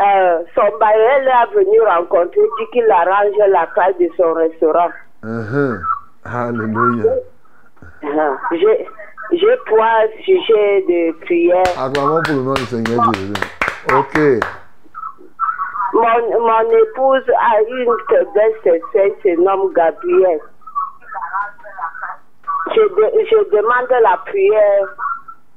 [0.00, 4.90] Euh, son bailleur est venu rencontrer, dit qu'il arrange la case de son restaurant.
[5.24, 5.80] Uh-huh.
[6.24, 7.12] Alléluia.
[8.02, 8.86] Ah, J'ai
[9.32, 11.62] j'ai trois sujets de prière.
[11.78, 13.32] Acclamons pour le nom du Seigneur Jésus.
[13.94, 14.18] Ok.
[15.92, 20.40] Mon, mon épouse a une faiblesse sexuelle, se nomme Gabriel.
[22.74, 24.86] Je, de- je demande la prière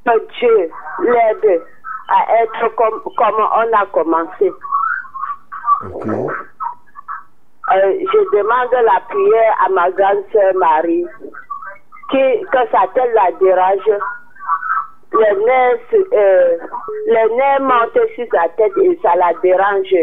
[0.05, 0.69] que Dieu
[0.99, 1.61] l'aide
[2.09, 4.51] à être comme, comme on a commencé.
[7.71, 11.05] Euh, je demande la prière à ma grande sœur Marie,
[12.09, 13.99] qui, que sa tête la dérange.
[15.13, 16.57] Les nerfs, euh,
[17.05, 19.93] les nerfs montent sur sa tête et ça la dérange.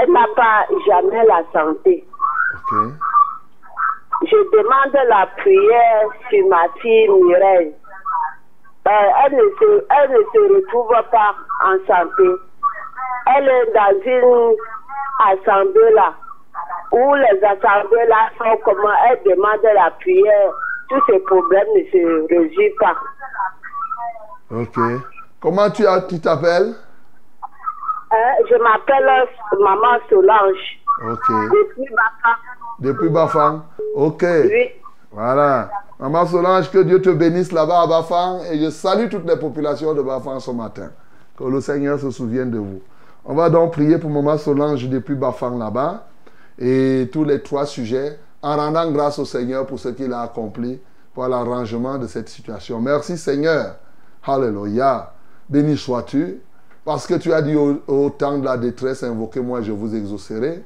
[0.00, 2.06] Elle n'a pas jamais la santé.
[4.22, 7.74] Je demande la prière sur ma fille Mireille.
[8.86, 8.90] Euh,
[9.24, 11.34] elle, ne se, elle ne se retrouve pas
[11.64, 12.28] en santé.
[13.36, 14.56] Elle est dans une
[15.26, 16.14] assemblée là,
[16.92, 20.50] où les assemblées là sont comment elle demande la prière.
[20.88, 22.96] Tous ces problèmes ne se résolvent pas.
[24.50, 24.78] Ok.
[25.42, 26.74] Comment tu as- tu t'appelles?
[28.10, 29.28] Hein, je m'appelle
[29.60, 30.80] Maman Solange.
[31.10, 31.28] Ok.
[31.28, 32.36] Depuis Baka.
[32.80, 33.62] Depuis Bafang
[33.94, 34.24] Ok.
[34.24, 34.68] Oui.
[35.12, 35.70] Voilà.
[36.00, 38.40] Maman Solange, que Dieu te bénisse là-bas à Bafang.
[38.50, 40.90] Et je salue toutes les populations de Bafang ce matin.
[41.36, 42.80] Que le Seigneur se souvienne de vous.
[43.24, 46.06] On va donc prier pour Maman Solange depuis Bafang là-bas.
[46.58, 50.80] Et tous les trois sujets, en rendant grâce au Seigneur pour ce qu'il a accompli,
[51.14, 52.80] pour l'arrangement de cette situation.
[52.80, 53.76] Merci Seigneur.
[54.26, 55.12] Alléluia.
[55.48, 56.40] Béni sois-tu.
[56.84, 60.64] Parce que tu as dit au, temps de la détresse, invoquez-moi, je vous exaucerai.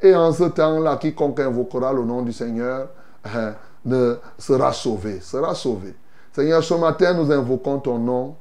[0.00, 2.88] Et en ce temps-là, quiconque invoquera le nom du Seigneur
[3.24, 5.94] hein, ne sera sauvé, sera sauvé.
[6.32, 8.36] Seigneur, ce matin, nous invoquons ton nom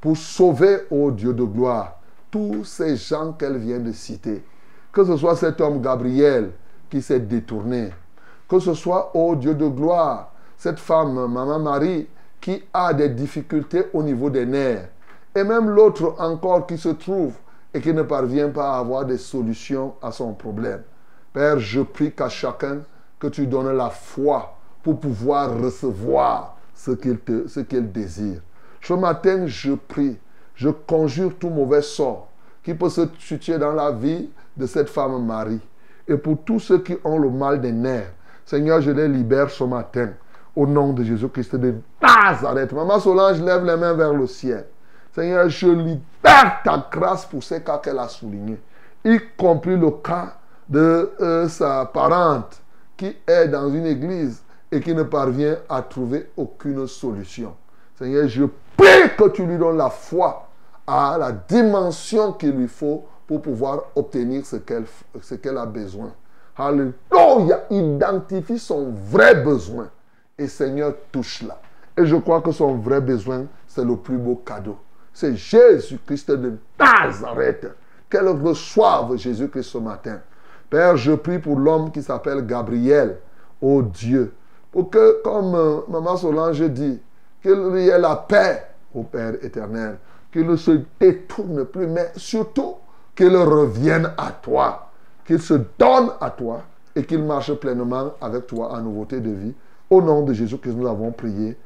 [0.00, 1.98] pour sauver, ô Dieu de gloire,
[2.30, 4.44] tous ces gens qu'elle vient de citer.
[4.92, 6.50] Que ce soit cet homme Gabriel
[6.90, 7.90] qui s'est détourné,
[8.48, 12.06] que ce soit, ô Dieu de gloire, cette femme, Maman Marie,
[12.40, 14.88] qui a des difficultés au niveau des nerfs,
[15.36, 17.34] et même l'autre encore qui se trouve
[17.74, 20.82] et qui ne parvient pas à avoir des solutions à son problème.
[21.34, 22.78] Père, je prie qu'à chacun
[23.18, 28.40] que tu donnes la foi pour pouvoir recevoir ce qu'il qu'il désire.
[28.80, 30.16] Ce matin, je prie,
[30.54, 32.28] je conjure tout mauvais sort
[32.62, 35.60] qui peut se situer dans la vie de cette femme Marie.
[36.08, 38.10] Et pour tous ceux qui ont le mal des nerfs,
[38.46, 40.10] Seigneur, je les libère ce matin
[40.54, 42.72] au nom de Jésus-Christ de Nazareth.
[42.72, 44.64] Maman Solange lève les mains vers le ciel.
[45.16, 48.60] Seigneur, je libère ta grâce pour ces cas qu'elle a soulignés,
[49.02, 50.34] y compris le cas
[50.68, 52.60] de euh, sa parente
[52.98, 57.54] qui est dans une église et qui ne parvient à trouver aucune solution.
[57.98, 58.44] Seigneur, je
[58.76, 60.50] prie que tu lui donnes la foi
[60.86, 66.12] à la dimension qu'il lui faut pour pouvoir obtenir ce qu'elle a besoin.
[66.58, 67.64] Alléluia.
[67.70, 69.88] Identifie son vrai besoin.
[70.36, 71.58] Et Seigneur, touche-la.
[71.96, 74.76] Et je crois que son vrai besoin, c'est le plus beau cadeau.
[75.16, 77.66] C'est Jésus-Christ de Nazareth.
[78.10, 80.20] Qu'elle reçoive Jésus-Christ ce matin.
[80.68, 83.16] Père, je prie pour l'homme qui s'appelle Gabriel,
[83.62, 84.34] oh Dieu,
[84.70, 87.00] pour que, comme euh, Maman Solange dit,
[87.40, 89.96] qu'il y ait la paix au Père éternel,
[90.30, 92.74] qu'il ne se détourne plus, mais surtout
[93.14, 94.90] qu'il revienne à toi,
[95.26, 96.60] qu'il se donne à toi
[96.94, 99.54] et qu'il marche pleinement avec toi en nouveauté de vie.
[99.88, 101.56] Au nom de Jésus que nous avons prié.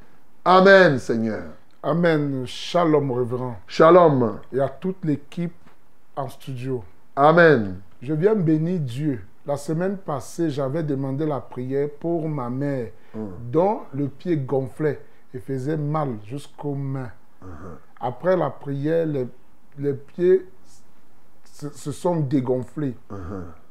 [0.44, 1.42] Amen, Seigneur.
[1.82, 2.44] Amen.
[2.46, 3.56] Shalom, révérend.
[3.66, 4.38] Shalom.
[4.52, 5.54] Et à toute l'équipe
[6.14, 6.84] en studio.
[7.16, 7.80] Amen.
[8.02, 9.24] Je viens bénir Dieu.
[9.46, 12.90] La semaine passée, j'avais demandé la prière pour ma mère,
[13.50, 15.00] dont le pied gonflait
[15.32, 17.10] et faisait mal jusqu'aux mains.
[17.98, 19.26] Après la prière, les,
[19.78, 20.46] les pieds
[21.44, 22.94] se, se sont dégonflés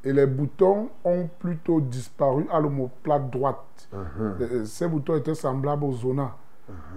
[0.02, 3.88] et les boutons ont plutôt disparu à l'omoplate droite.
[3.94, 6.32] Euh, Ces boutons étaient semblables aux zonas.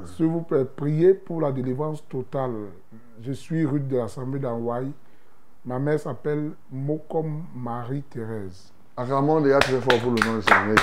[0.05, 2.51] S'il vous plaît, priez pour la délivrance totale.
[3.21, 4.91] Je suis rue de l'Assemblée d'Hawaï.
[5.65, 8.71] Ma mère s'appelle Mokom Marie-Thérèse.
[8.97, 10.75] Acclamons déjà très fort pour le nom du Seigneur.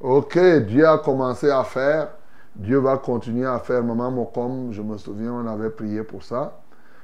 [0.00, 2.08] Ok, Dieu a commencé à faire.
[2.54, 3.82] Dieu va continuer à faire.
[3.82, 6.60] Maman Mokom, je me souviens, on avait prié pour ça.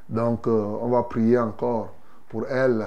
[0.08, 1.92] Donc, euh, on va prier encore
[2.28, 2.86] pour elle.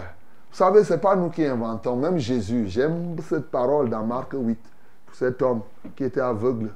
[0.51, 1.95] Vous savez, ce n'est pas nous qui inventons.
[1.95, 4.57] Même Jésus, j'aime cette parole dans Marc 8,
[5.05, 5.61] pour cet homme
[5.95, 6.71] qui était aveugle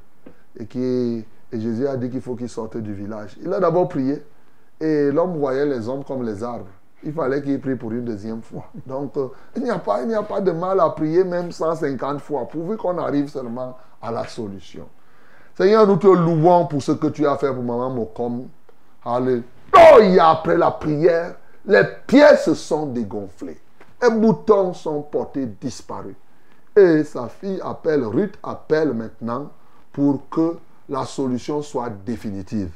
[0.59, 3.37] et qui et Jésus a dit qu'il faut qu'il sorte du village.
[3.41, 4.23] Il a d'abord prié
[4.81, 6.65] et l'homme voyait les hommes comme les arbres.
[7.03, 8.63] Il fallait qu'il prie pour une deuxième fois.
[8.87, 11.51] Donc, euh, il n'y a, pas- il n'y a pas de mal à prier même
[11.51, 14.87] 150 fois, pourvu qu'on arrive seulement à la solution.
[15.55, 18.47] Seigneur, nous te louons pour ce que tu as fait pour maman Mokom.
[19.05, 20.29] Alléluia.
[20.29, 21.35] Après la prière,
[21.65, 23.59] les pieds se sont dégonflés.
[24.01, 26.15] Les boutons sont portés disparus.
[26.75, 29.51] Et sa fille appelle, Ruth appelle maintenant
[29.93, 30.57] pour que
[30.89, 32.71] la solution soit définitive.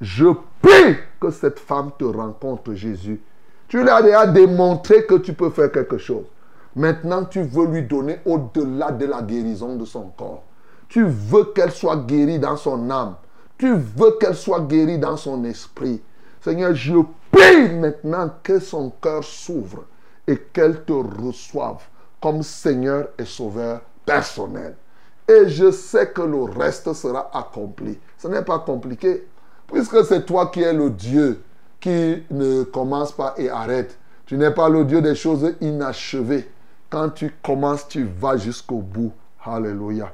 [0.00, 0.26] Je
[0.60, 3.20] prie que cette femme te rencontre, Jésus.
[3.68, 6.26] Tu lui as déjà démontré que tu peux faire quelque chose.
[6.74, 10.42] Maintenant, tu veux lui donner au-delà de la guérison de son corps.
[10.88, 13.14] Tu veux qu'elle soit guérie dans son âme.
[13.56, 16.02] Tu veux qu'elle soit guérie dans son esprit.
[16.40, 16.96] Seigneur, je
[17.30, 19.84] prie maintenant que son cœur s'ouvre
[20.26, 21.82] et qu'elle te reçoive
[22.20, 24.74] comme Seigneur et Sauveur personnel.
[25.32, 27.98] Et je sais que le reste sera accompli.
[28.18, 29.26] Ce n'est pas compliqué.
[29.66, 31.42] Puisque c'est toi qui es le Dieu
[31.80, 33.98] qui ne commence pas et arrête.
[34.26, 36.50] Tu n'es pas le Dieu des choses inachevées.
[36.90, 39.12] Quand tu commences, tu vas jusqu'au bout.
[39.44, 40.12] Alléluia.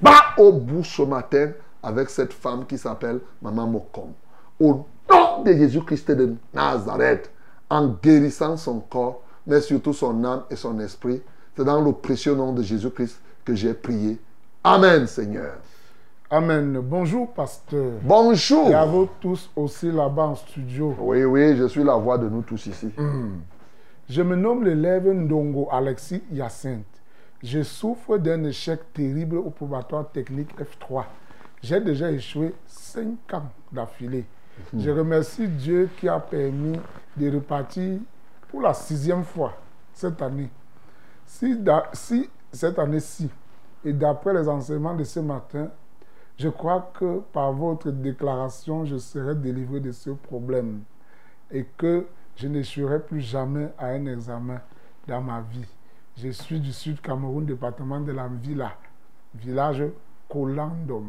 [0.00, 1.50] Va au bout ce matin
[1.82, 4.12] avec cette femme qui s'appelle Maman Mokom.
[4.60, 7.30] Au nom de Jésus-Christ de Nazareth,
[7.68, 11.20] en guérissant son corps, mais surtout son âme et son esprit.
[11.56, 14.18] C'est dans le précieux nom de Jésus-Christ que j'ai prié.
[14.64, 15.54] Amen, Seigneur.
[16.30, 16.78] Amen.
[16.82, 17.92] Bonjour, pasteur.
[18.02, 18.68] Bonjour.
[18.68, 20.94] Et à vous tous aussi là-bas en studio.
[21.00, 22.90] Oui, oui, je suis la voix de nous tous ici.
[22.96, 23.40] Hmm.
[24.08, 26.84] Je me nomme l'élève Ndongo Alexis Hyacinthe.
[27.42, 31.04] Je souffre d'un échec terrible au probatoire technique F3.
[31.62, 34.24] J'ai déjà échoué 5 ans d'affilée.
[34.72, 34.80] Mhm.
[34.80, 36.78] Je remercie Dieu qui a permis
[37.16, 37.98] de repartir
[38.48, 39.54] pour la sixième fois
[39.94, 40.50] cette année.
[41.26, 43.30] Si, da- si cette année-ci,
[43.84, 45.68] et d'après les enseignements de ce matin,
[46.38, 50.80] je crois que par votre déclaration, je serai délivré de ce problème
[51.50, 54.60] et que je n'échouerai plus jamais à un examen.
[55.08, 55.66] dans ma vie.
[56.16, 58.70] Je suis du sud Cameroun, département de la Villa,
[59.34, 59.82] village
[60.30, 61.04] Colandom.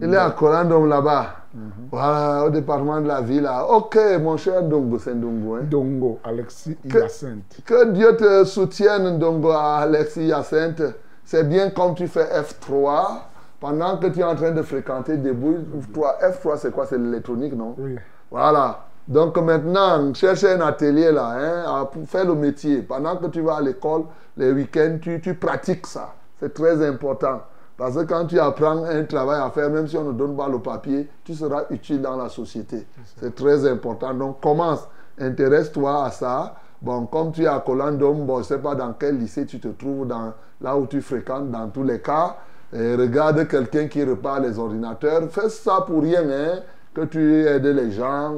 [0.00, 1.44] Il est à Colandom là-bas.
[1.90, 3.42] Voilà, au département de la ville.
[3.42, 3.66] là.
[3.66, 5.56] Ok, mon cher Dongo, c'est Dongo.
[5.56, 5.64] Hein?
[5.64, 7.60] Dongo, Alexis Que- Hyacinthe.
[7.66, 10.82] Que Dieu te soutienne, Dongo, Alexis Hyacinthe.
[11.30, 13.20] C'est bien comme tu fais F3,
[13.60, 15.64] pendant que tu es en train de fréquenter des bouilles.
[15.94, 16.86] F3, F3 c'est quoi?
[16.86, 17.76] C'est l'électronique, non?
[17.78, 17.94] Oui.
[18.32, 18.80] Voilà.
[19.06, 22.82] Donc maintenant, cherche un atelier là, hein, pour faire le métier.
[22.82, 26.14] Pendant que tu vas à l'école, les week-ends, tu, tu pratiques ça.
[26.40, 27.42] C'est très important.
[27.76, 30.48] Parce que quand tu apprends un travail à faire, même si on ne donne pas
[30.48, 32.88] le papier, tu seras utile dans la société.
[33.20, 34.12] C'est très important.
[34.14, 34.80] Donc commence,
[35.16, 36.56] intéresse-toi à ça.
[36.82, 39.60] Bon, comme tu es à Colandom, bon, je ne sais pas dans quel lycée tu
[39.60, 42.36] te trouves, dans, là où tu fréquentes, dans tous les cas.
[42.72, 45.28] Et regarde quelqu'un qui repart les ordinateurs.
[45.30, 46.60] Fais ça pour rien, hein,
[46.94, 48.34] que tu aides les gens.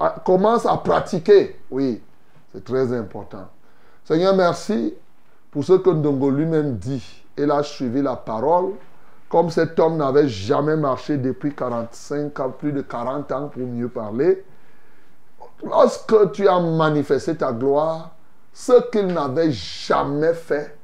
[0.00, 1.58] Ah, commence à pratiquer.
[1.70, 2.02] Oui,
[2.52, 3.48] c'est très important.
[4.04, 4.94] Seigneur, merci
[5.50, 7.24] pour ce que Ndongo lui-même dit.
[7.36, 8.72] Il a suivi la parole.
[9.28, 13.88] Comme cet homme n'avait jamais marché depuis 45 ans, plus de 40 ans pour mieux
[13.88, 14.44] parler,
[15.64, 18.12] lorsque tu as manifesté ta gloire,
[18.52, 20.75] ce qu'il n'avait jamais fait,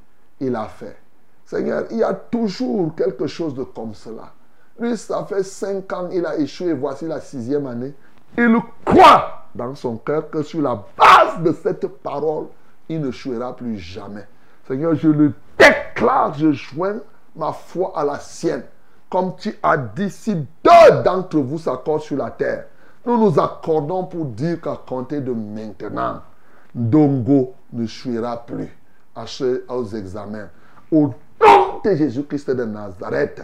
[0.43, 0.97] il a fait.
[1.44, 4.32] Seigneur, il y a toujours quelque chose de comme cela.
[4.78, 7.94] Lui, ça fait cinq ans, il a échoué, voici la sixième année.
[8.36, 12.47] Il croit dans son cœur que sur la base de cette parole,
[12.89, 14.27] il ne jouera plus jamais.
[14.66, 17.01] Seigneur, je le déclare, je joins
[17.36, 18.64] ma foi à la sienne.
[19.10, 22.66] Comme tu as dit, si deux d'entre vous s'accordent sur la terre,
[23.05, 26.23] nous nous accordons pour dire qu'à compter de maintenant,
[26.74, 28.74] Dongo ne jouera plus
[29.14, 29.24] à
[29.68, 30.48] aux examens.
[30.90, 31.10] Au
[31.40, 33.43] nom de Jésus-Christ de Nazareth,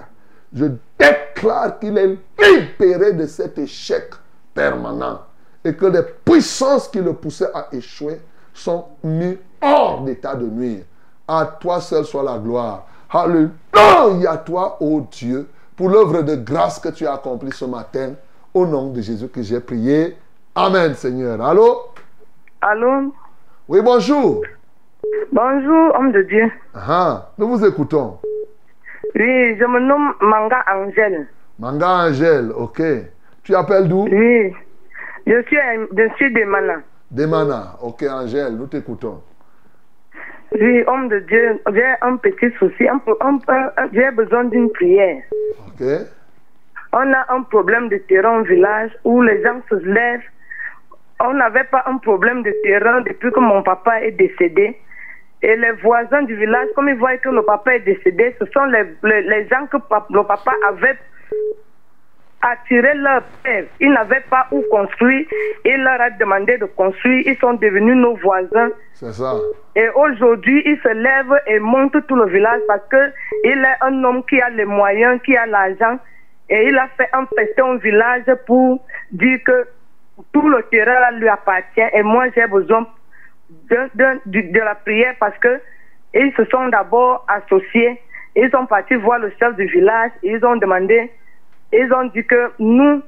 [0.53, 0.67] je
[0.99, 4.11] déclare qu'il est libéré de cet échec
[4.55, 5.21] permanent
[5.65, 8.21] et que les puissances qui le poussaient à échouer
[8.55, 10.85] sont mises hors d'état de nuire.
[11.27, 12.87] À toi seul soit la gloire.
[13.11, 18.15] Alléluia à toi, ô Dieu, pour l'œuvre de grâce que tu as accomplie ce matin.
[18.55, 20.17] Au nom de Jésus que j'ai prié.
[20.55, 21.41] Amen, Seigneur.
[21.41, 21.91] Allô?
[22.61, 23.13] Allô?
[23.69, 24.43] Oui, bonjour.
[25.33, 26.51] Bonjour, homme de Dieu.
[26.75, 28.19] Ah, nous vous écoutons.
[29.15, 31.27] Oui, je me nomme Manga Angèle.
[31.59, 32.81] Manga Angèle, ok.
[33.43, 34.07] Tu appelles d'où?
[34.11, 34.53] Oui,
[35.27, 35.57] je suis,
[35.97, 37.73] je suis de Mana.
[37.83, 39.23] Ok, Angèle, nous t'écoutons.
[40.53, 42.89] Oui, homme de Dieu, j'ai un petit souci.
[42.89, 45.23] un peu- un peu- un- j'ai besoin d'une prière.
[45.69, 45.85] Ok.
[46.93, 50.23] On a un problème de terrain au village où les gens se lèvent.
[51.21, 54.79] On n'avait pas un problème de terrain depuis que mon papa est décédé.
[55.43, 58.65] Et les voisins du village, comme ils voient que le papa est décédé, ce sont
[58.65, 59.77] les, les, les gens que
[60.11, 60.99] le papa avait
[62.43, 63.65] attiré leur père.
[63.81, 65.27] Ils n'avaient pas où construire.
[65.65, 67.23] Il leur a demandé de construire.
[67.27, 68.71] Ils sont devenus nos voisins.
[68.95, 69.35] C'est ça.
[69.77, 73.13] Et aujourd'hui, il se lève et monte tout le village parce que
[73.45, 75.99] il est un homme qui a les moyens, qui a l'argent.
[76.49, 79.67] Et il a fait un festin au village pour dire que
[80.33, 81.81] tout le terrain là lui appartient.
[81.93, 82.87] Et moi, j'ai besoin
[83.71, 85.61] de, la prière parce que
[86.15, 88.01] ils se sont d'abord associés.
[88.35, 90.11] Ils sont partis voir le chef du village.
[90.23, 91.11] Ils ont demandé,
[91.73, 93.03] ils ont dit que nous,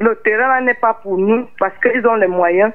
[0.00, 2.72] le terrain n'est pas pour nous parce qu'ils ont les moyens.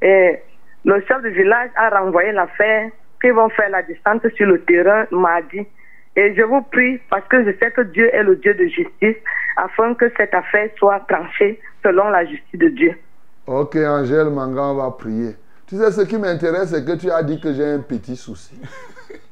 [0.00, 0.40] Et
[0.84, 2.90] le chef du village a renvoyé l'affaire
[3.20, 5.66] qu'ils vont faire la descente sur le terrain mardi.
[6.14, 9.16] Et je vous prie, parce que je sais que Dieu est le Dieu de justice,
[9.56, 12.94] afin que cette affaire soit tranchée selon la justice de Dieu.
[13.46, 15.34] Ok, Angèle Manga, on va prier.
[15.72, 18.52] Tu sais, ce qui m'intéresse, c'est que tu as dit que j'ai un petit souci.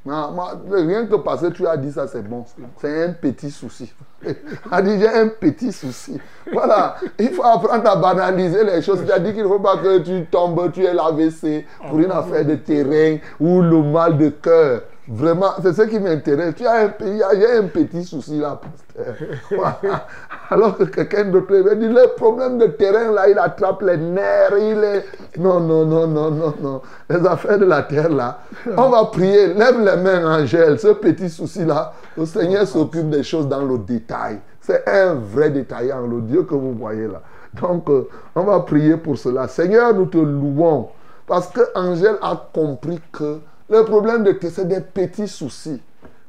[0.06, 2.46] Non, moi, rien que parce que tu as dit ça, c'est bon.
[2.80, 3.92] C'est un petit souci.
[4.70, 6.18] a dit, j'ai un petit souci.
[6.50, 9.04] Voilà, il faut apprendre à banaliser les choses.
[9.04, 12.10] Tu as dit qu'il ne faut pas que tu tombes, tu aies l'AVC pour une
[12.10, 14.84] affaire de terrain ou le mal de cœur.
[15.12, 16.54] Vraiment, c'est ce qui m'intéresse.
[16.56, 19.80] Tu as un, il y a- un petit souci là, pasteur.
[20.50, 24.52] Alors que quelqu'un d'autre va dire, le problème de terrain là, il attrape les nerfs,
[24.58, 25.04] il est...
[25.38, 26.82] Non, non, non, non, non, non.
[27.08, 28.38] Les affaires de la terre là,
[28.76, 29.52] on va prier.
[29.54, 30.78] Lève les mains, Angèle.
[30.78, 34.38] Ce petit souci là, le Seigneur s'occupe des choses dans le détail.
[34.60, 37.20] C'est un vrai détaillant, le Dieu que vous voyez là.
[37.60, 39.48] Donc, euh, on va prier pour cela.
[39.48, 40.88] Seigneur, nous te louons.
[41.26, 43.38] Parce que Angèle a compris que
[43.70, 45.80] le problème de terre, c'est des petits soucis.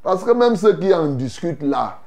[0.03, 1.99] Parce que même ceux qui en discutent là,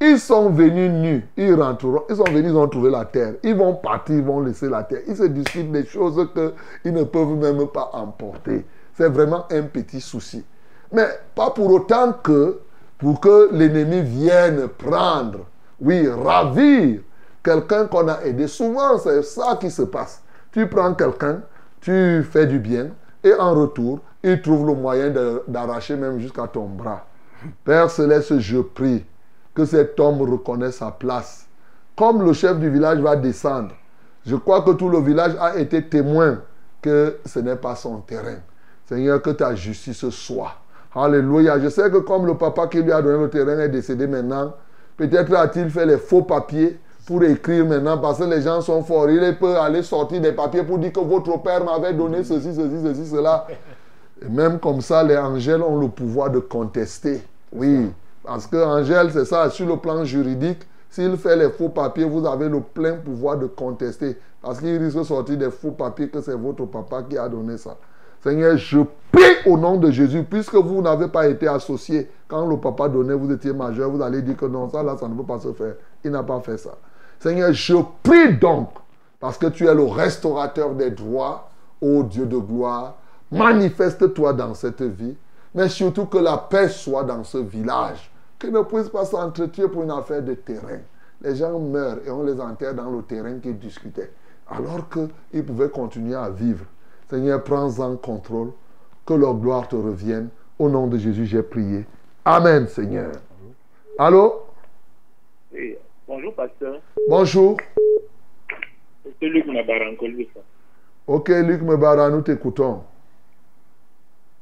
[0.00, 3.34] ils sont venus nus, ils rentreront, ils sont venus, ils ont trouvé la terre.
[3.42, 5.00] Ils vont partir, ils vont laisser la terre.
[5.06, 6.28] Ils se discutent des choses
[6.82, 8.66] qu'ils ne peuvent même pas emporter.
[8.94, 10.44] C'est vraiment un petit souci.
[10.92, 12.58] Mais pas pour autant que,
[12.98, 15.46] pour que l'ennemi vienne prendre,
[15.80, 17.00] oui, ravir
[17.42, 18.46] quelqu'un qu'on a aidé.
[18.46, 20.22] Souvent, c'est ça qui se passe.
[20.52, 21.42] Tu prends quelqu'un,
[21.80, 22.90] tu fais du bien,
[23.24, 25.12] Et en retour, il trouve le moyen
[25.46, 27.06] d'arracher même jusqu'à ton bras.
[27.64, 29.04] Père Céleste, je prie
[29.54, 31.46] que cet homme reconnaisse sa place.
[31.96, 33.74] Comme le chef du village va descendre,
[34.24, 36.40] je crois que tout le village a été témoin
[36.80, 38.38] que ce n'est pas son terrain.
[38.86, 40.54] Seigneur, que ta justice soit.
[40.94, 41.58] Alléluia.
[41.60, 44.54] Je sais que comme le papa qui lui a donné le terrain est décédé maintenant,
[44.96, 49.10] peut-être a-t-il fait les faux papiers pour écrire maintenant parce que les gens sont forts.
[49.10, 52.82] Il peut aller sortir des papiers pour dire que votre père m'avait donné ceci, ceci,
[52.82, 53.46] ceci, cela.
[54.24, 57.22] Et même comme ça, les angèles ont le pouvoir de contester.
[57.52, 57.90] Oui,
[58.24, 60.60] parce que Angèle, c'est ça, sur le plan juridique,
[60.90, 64.16] s'il fait les faux papiers, vous avez le plein pouvoir de contester.
[64.40, 67.58] Parce qu'il risque de sortir des faux papiers que c'est votre papa qui a donné
[67.58, 67.76] ça.
[68.22, 68.78] Seigneur, je
[69.10, 72.08] prie au nom de Jésus, puisque vous n'avez pas été associé.
[72.28, 75.08] Quand le papa donnait, vous étiez majeur, vous allez dire que non, ça là, ça
[75.08, 75.74] ne peut pas se faire.
[76.04, 76.70] Il n'a pas fait ça.
[77.22, 78.70] Seigneur, je prie donc,
[79.20, 81.50] parce que tu es le restaurateur des droits,
[81.80, 82.96] ô Dieu de gloire,
[83.30, 85.16] manifeste-toi dans cette vie,
[85.54, 88.10] mais surtout que la paix soit dans ce village.
[88.40, 90.80] Que ne puisse pas s'entretuer pour une affaire de terrain.
[91.20, 94.10] Les gens meurent et on les enterre dans le terrain qu'ils discutaient,
[94.50, 96.64] alors qu'ils pouvaient continuer à vivre.
[97.08, 98.50] Seigneur, prends-en contrôle,
[99.06, 100.28] que leur gloire te revienne.
[100.58, 101.86] Au nom de Jésus, j'ai prié.
[102.24, 103.12] Amen, Seigneur.
[103.96, 104.46] Allô?
[106.14, 106.78] Bonjour, pasteur.
[107.08, 107.56] Bonjour.
[109.18, 110.26] C'est Luc Nabarankolou.
[111.06, 112.82] Ok, Luc Mebara, nous t'écoutons.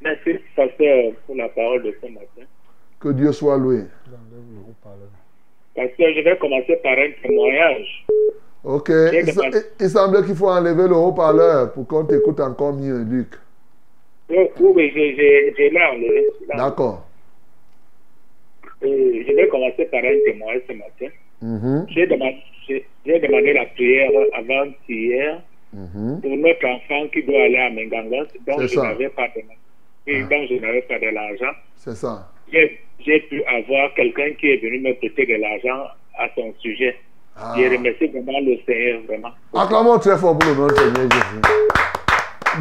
[0.01, 2.43] Merci, pasteur, pour la parole de ce matin.
[2.99, 3.85] Que Dieu soit loué.
[5.77, 8.05] Pasteur, je vais commencer par un témoignage.
[8.65, 8.89] Ok.
[9.13, 13.35] Il, il semblait qu'il faut enlever le haut-parleur pour qu'on t'écoute encore mieux, Luc.
[14.29, 16.27] Oui, oui, je, je, je l'ai enlevé.
[16.49, 17.07] D'accord.
[18.83, 21.15] Euh, je vais commencer par un témoignage ce matin.
[21.43, 25.41] Mhm, J'ai demandé, la prière avant-hier
[25.73, 26.21] mhm.
[26.21, 29.43] pour notre enfant qui doit aller à Mengangas, dont je n'avais pas de,
[30.07, 31.57] oui, dont je n'avais pas de l'argent.
[31.77, 32.29] C'est ça.
[32.53, 35.89] J'ai pu avoir quelqu'un qui est venu me prêter de l'argent
[36.19, 36.97] à son sujet.
[37.37, 37.55] Ah.
[37.57, 39.31] Je remercie vraiment le Seigneur, vraiment.
[39.55, 41.41] Acclamons très fort pour le nom Seigneur Jésus.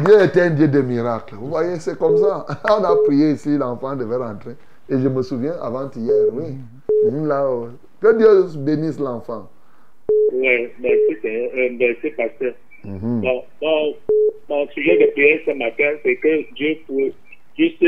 [0.04, 1.34] Dieu est un Dieu de miracles.
[1.34, 2.46] Vous voyez, c'est comme ça.
[2.70, 4.52] On a prié ici, l'enfant devait rentrer.
[4.88, 6.54] Et je me souviens, avant-hier, oui.
[7.10, 7.68] Mhm, Là, euh,
[8.00, 9.48] que Dieu bénisse l'enfant.
[10.32, 11.16] Oui, merci.
[11.24, 12.54] Euh, merci, pasteur.
[12.84, 13.20] Mhm.
[13.20, 13.94] Bon, mon,
[14.48, 16.76] mon sujet de prière ce matin, c'est que Dieu
[17.58, 17.82] juste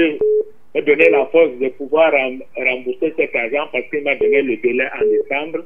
[0.74, 4.56] me donner la force de pouvoir rem- rembourser cet argent parce qu'il m'a donné le
[4.58, 5.64] délai en décembre.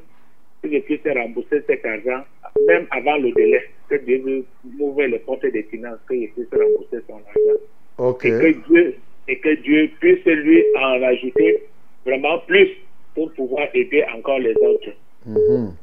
[0.63, 2.23] Que je puisse rembourser cet argent,
[2.67, 3.61] même avant le délai.
[3.89, 4.43] Que Dieu
[4.77, 7.59] m'ouvrir les portes des finances, que je puisse rembourser son argent.
[7.99, 8.25] Ok.
[8.25, 8.95] Et que Dieu,
[9.27, 11.63] et que Dieu puisse lui en ajouter
[12.05, 12.69] vraiment plus
[13.17, 14.91] pour pouvoir aider encore les autres.
[15.25, 15.73] Mhm.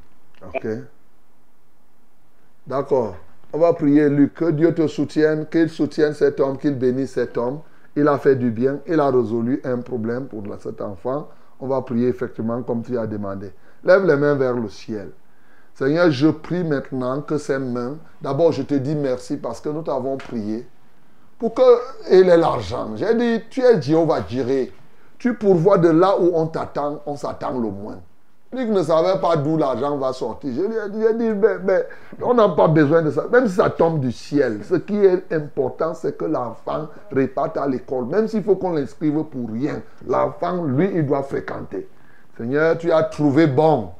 [0.54, 0.66] Ok.
[2.64, 3.16] D'accord.
[3.52, 7.36] On va prier, Luc, que Dieu te soutienne, qu'il soutienne cet homme, qu'il bénisse cet
[7.36, 7.58] homme.
[7.96, 11.28] Il a fait du bien, il a résolu un problème pour cet enfant.
[11.58, 13.50] On va prier effectivement comme tu as demandé.
[13.84, 15.10] Lève les mains vers le ciel.
[15.74, 19.82] Seigneur, je prie maintenant que ces mains, d'abord je te dis merci parce que nous
[19.82, 20.66] t'avons prié
[21.38, 22.94] pour qu'il ait l'argent.
[22.94, 24.72] J'ai dit, tu es Jéhovah Jireh.
[25.24, 27.96] Tu pourvois de là où on t'attend, on s'attend le moins.
[28.52, 30.52] Luc ne savait pas d'où l'argent va sortir.
[30.54, 31.30] Je lui ai dit,
[31.64, 31.86] mais,
[32.20, 33.24] on n'a pas besoin de ça.
[33.32, 37.66] Même si ça tombe du ciel, ce qui est important, c'est que l'enfant réparte à
[37.66, 38.04] l'école.
[38.04, 41.88] Même s'il faut qu'on l'inscrive pour rien, l'enfant, lui, il doit fréquenter.
[42.36, 43.92] Seigneur, tu as trouvé bon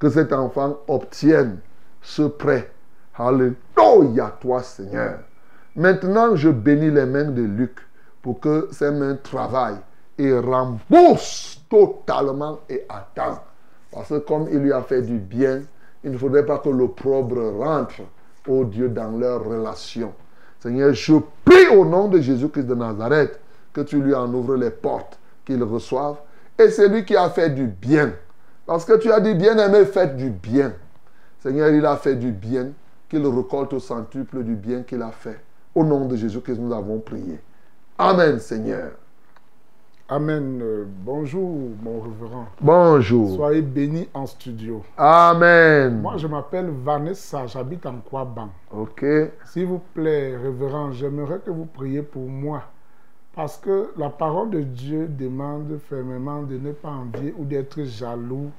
[0.00, 1.58] que cet enfant obtienne
[2.02, 2.68] ce prêt.
[3.16, 5.20] Alléluia, toi, Seigneur.
[5.76, 7.78] Maintenant, je bénis les mains de Luc
[8.22, 9.78] pour que ses mains travaillent
[10.18, 13.42] et remboursent totalement et temps.
[13.90, 15.62] Parce que comme il lui a fait du bien,
[16.02, 18.02] il ne faudrait pas que l'opprobre rentre,
[18.48, 20.12] oh Dieu, dans leur relation.
[20.60, 21.14] Seigneur, je
[21.44, 23.38] prie au nom de Jésus-Christ de Nazareth
[23.72, 26.16] que tu lui en ouvres les portes, qu'il reçoive.
[26.58, 28.12] Et c'est lui qui a fait du bien.
[28.66, 30.72] Parce que tu as dit, bien-aimé, faites du bien.
[31.40, 32.68] Seigneur, il a fait du bien,
[33.08, 35.40] qu'il récolte au centuple du bien qu'il a fait.
[35.74, 37.40] Au nom de Jésus-Christ, nous avons prié.
[37.98, 38.92] Amen, Seigneur.
[40.06, 40.60] Amen.
[40.62, 42.46] Euh, bonjour, mon révérend.
[42.60, 43.36] Bonjour.
[43.36, 44.82] Soyez bénis en studio.
[44.98, 45.98] Amen.
[46.02, 48.50] Moi, je m'appelle Vanessa, j'habite en Kouaban.
[48.70, 49.02] Ok.
[49.46, 52.64] S'il vous plaît, révérend, j'aimerais que vous priez pour moi.
[53.34, 58.50] Parce que la parole de Dieu demande fermement de ne pas envier ou d'être jaloux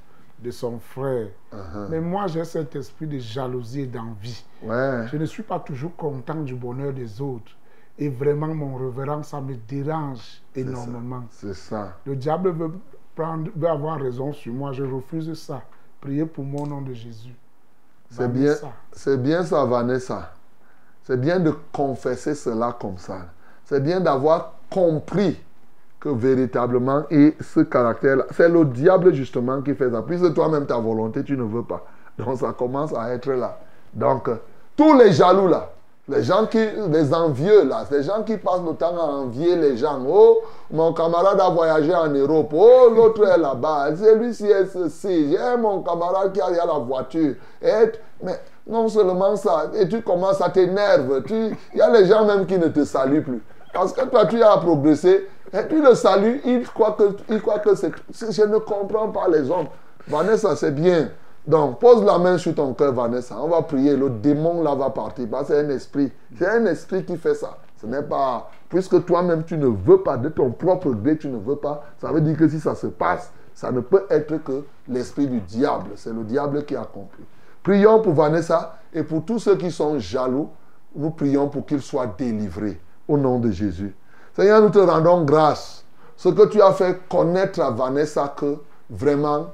[0.44, 1.28] de son frère.
[1.54, 1.88] Uh-huh.
[1.92, 4.44] Mais moi, j'ai cet esprit de jalousie et d'envie.
[4.64, 5.06] Ouais.
[5.12, 7.52] Je ne suis pas toujours content du bonheur des autres.
[7.98, 11.24] Et vraiment, mon révérend, ça me dérange énormément.
[11.30, 11.98] C'est ça.
[12.06, 12.72] Le diable veut,
[13.16, 14.74] prendre, veut avoir raison sur moi.
[14.74, 15.62] Je refuse ça.
[16.02, 17.34] Priez pour moi au nom de Jésus.
[18.10, 18.54] C'est bien,
[18.92, 20.34] c'est bien ça, Vanessa.
[21.04, 23.28] C'est bien de confesser cela comme ça.
[23.66, 25.40] c'est bien d'avoir compris
[26.00, 30.04] que véritablement, et ce caractère-là, c'est le diable justement qui fait ça.
[30.04, 31.84] Puisque toi-même, ta volonté, tu ne veux pas.
[32.18, 33.60] Donc ça commence à être là.
[33.94, 34.30] Donc,
[34.76, 35.72] tous les jaloux là,
[36.08, 36.60] les gens qui,
[36.92, 40.00] les envieux là, les gens qui passent le temps à envier les gens.
[40.08, 42.52] Oh, mon camarade a voyagé en Europe.
[42.54, 43.96] Oh, l'autre est là-bas.
[43.96, 45.32] Celui-ci est ceci.
[45.32, 47.34] J'ai mon camarade qui a la voiture.
[47.60, 47.92] Et,
[48.22, 51.24] mais non seulement ça, et tu commences à t'énerver.
[51.74, 53.44] Il y a les gens même qui ne te saluent plus.
[53.74, 55.28] Parce que toi, tu as progressé.
[55.54, 57.92] Et puis le salut, il croit que, que c'est...
[58.32, 59.68] Je ne comprends pas les hommes.
[60.08, 61.10] Vanessa, c'est bien.
[61.48, 63.38] Donc, pose la main sur ton cœur, Vanessa.
[63.40, 63.96] On va prier.
[63.96, 65.28] Le démon là va partir.
[65.46, 66.12] c'est un esprit.
[66.38, 67.58] C'est un esprit qui fait ça.
[67.80, 68.50] Ce n'est pas.
[68.70, 71.84] Puisque toi-même, tu ne veux pas, de ton propre gré, tu ne veux pas.
[72.00, 75.40] Ça veut dire que si ça se passe, ça ne peut être que l'esprit du
[75.42, 75.92] diable.
[75.96, 77.24] C'est le diable qui a compris.
[77.62, 80.50] Prions pour Vanessa et pour tous ceux qui sont jaloux.
[80.96, 82.80] Nous prions pour qu'ils soient délivrés.
[83.08, 83.96] Au nom de Jésus.
[84.36, 85.86] Seigneur, nous te rendons grâce.
[86.18, 88.58] Ce que tu as fait connaître à Vanessa que
[88.90, 89.48] vraiment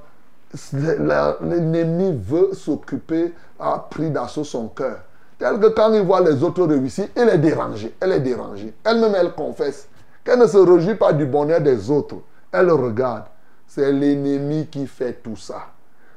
[0.72, 5.00] l'ennemi veut s'occuper, a pris d'assaut son cœur.
[5.38, 7.94] Tel que quand il voit les autres réussir, elle est dérangée.
[8.00, 8.74] Elle est dérangée.
[8.84, 9.88] Elle-même, elle confesse
[10.22, 12.16] qu'elle ne se réjouit pas du bonheur des autres.
[12.52, 13.24] Elle regarde.
[13.66, 15.68] C'est l'ennemi qui fait tout ça.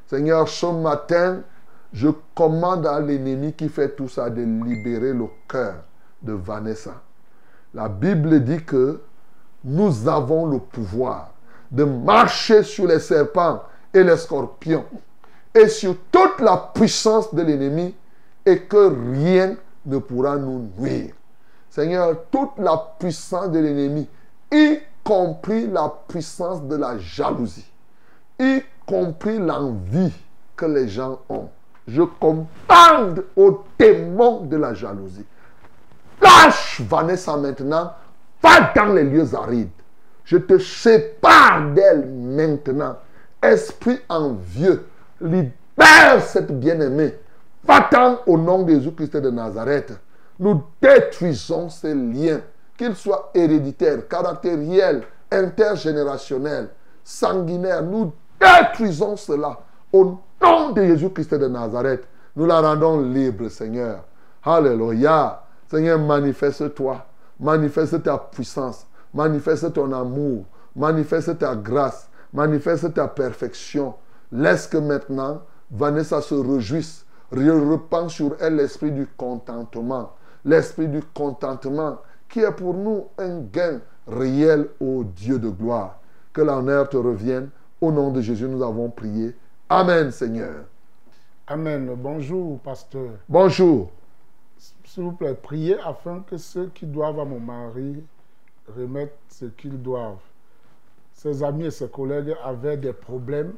[0.07, 1.40] Seigneur, ce matin,
[1.94, 5.76] je commande à l'ennemi qui fait tout ça de libérer le cœur
[6.22, 7.02] de Vanessa.
[7.74, 9.02] La Bible dit que
[9.64, 11.32] nous avons le pouvoir
[11.72, 13.64] de marcher sur les serpents
[13.96, 14.86] et les scorpions
[15.56, 17.96] et sur toute la puissance de l'ennemi
[18.46, 19.56] et que rien
[19.86, 21.14] ne pourra nous nuire.
[21.70, 24.08] Seigneur, toute la puissance de l'ennemi,
[24.52, 27.70] y compris la puissance de la jalousie,
[28.40, 30.14] y compris l'envie
[30.56, 31.50] que les gens ont.
[31.88, 35.26] Je commande au démon de la jalousie.
[36.22, 37.94] Lâche Vanessa maintenant,
[38.42, 39.70] va dans les lieux arides.
[40.24, 42.96] Je te sépare d'elle maintenant
[43.52, 44.86] esprit envieux,
[45.22, 47.16] libère cette bien-aimée.
[47.64, 49.94] Va-t'en au nom de Jésus-Christ de Nazareth.
[50.40, 52.42] Nous détruisons ces liens,
[52.78, 56.70] qu'ils soient héréditaires, caractériels, intergénérationnels,
[57.04, 57.84] sanguinaires.
[57.84, 59.60] Nous détruisons cela
[59.92, 62.06] au nom de Jésus-Christ de Nazareth.
[62.36, 64.04] Nous la rendons libre, Seigneur.
[64.44, 65.42] Alléluia.
[65.72, 67.06] Seigneur, manifeste-toi.
[67.40, 68.86] Manifeste ta puissance.
[69.14, 70.46] Manifeste ton amour.
[70.76, 73.95] Manifeste ta grâce manifeste ta perfection.
[74.32, 75.41] Laisse que maintenant,
[75.72, 77.06] Vanessa se réjouisse.
[77.32, 80.14] Reprends sur elle l'esprit du contentement.
[80.44, 81.98] L'esprit du contentement
[82.30, 85.99] qui est pour nous un gain réel au Dieu de gloire.
[86.34, 87.49] Que l'honneur te revienne.
[87.82, 89.36] Au nom de Jésus, nous avons prié.
[89.70, 90.66] Amen, Seigneur.
[91.48, 91.90] Amen.
[91.98, 93.12] Bonjour, pasteur.
[93.28, 93.91] Bonjour.
[94.86, 98.03] S'il vous plaît, priez afin que ceux qui doivent à mon mari
[98.76, 100.18] remettent ce qu'ils doivent
[101.16, 103.54] ses amis et ses collègues avaient des problèmes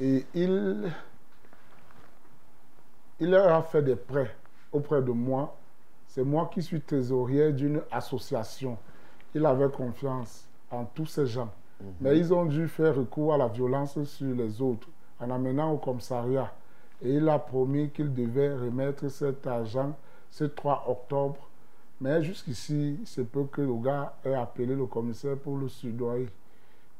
[0.00, 0.90] et il,
[3.20, 4.34] il leur a fait des prêts
[4.72, 5.56] auprès de moi.
[6.08, 8.78] C'est moi qui suis trésorier d'une association.
[9.34, 11.52] Il avait confiance en tous ces gens.
[11.80, 11.86] Mhm.
[12.00, 14.88] Mais ils ont dû faire recours à la violence sur les autres
[15.20, 16.52] en amenant au commissariat.
[17.02, 19.94] Et il a promis qu'il devait remettre cet argent
[20.30, 21.48] ce 3 octobre.
[22.00, 26.28] Mais jusqu'ici, c'est peu que le gars ait appelé le commissaire pour le soudoyer.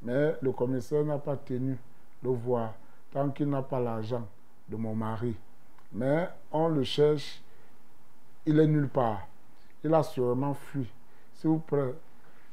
[0.02, 1.76] Mais le commissaire n'a pas tenu
[2.22, 2.74] le voir
[3.10, 4.26] tant qu'il n'a pas l'argent
[4.68, 5.34] de mon mari.
[5.92, 7.42] Mais on le cherche,
[8.46, 9.26] il est nulle part.
[9.82, 10.86] Il a sûrement fui.
[11.34, 11.94] S'il vous plaît,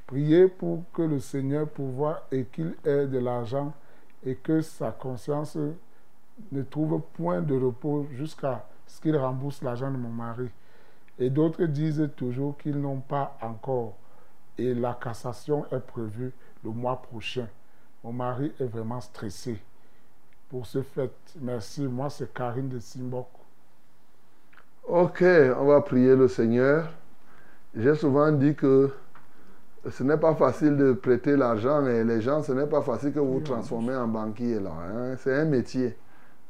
[0.07, 3.73] priez pour que le Seigneur pourvoie et qu'il ait de l'argent
[4.25, 5.57] et que sa conscience
[6.51, 10.49] ne trouve point de repos jusqu'à ce qu'il rembourse l'argent de mon mari.
[11.17, 13.95] Et d'autres disent toujours qu'ils n'ont pas encore.
[14.57, 16.31] Et la cassation est prévue
[16.65, 17.47] le mois prochain.
[18.03, 19.59] Mon mari est vraiment stressé
[20.49, 21.11] pour ce fait.
[21.41, 21.87] Merci.
[21.87, 23.27] Moi, c'est Karine de Simbok.
[24.87, 26.91] Ok, on va prier le Seigneur.
[27.75, 28.91] J'ai souvent dit que
[29.89, 33.19] ce n'est pas facile de prêter l'argent et les gens, ce n'est pas facile que
[33.19, 34.71] vous transformez en banquier là.
[34.71, 35.15] Hein.
[35.17, 35.95] C'est un métier.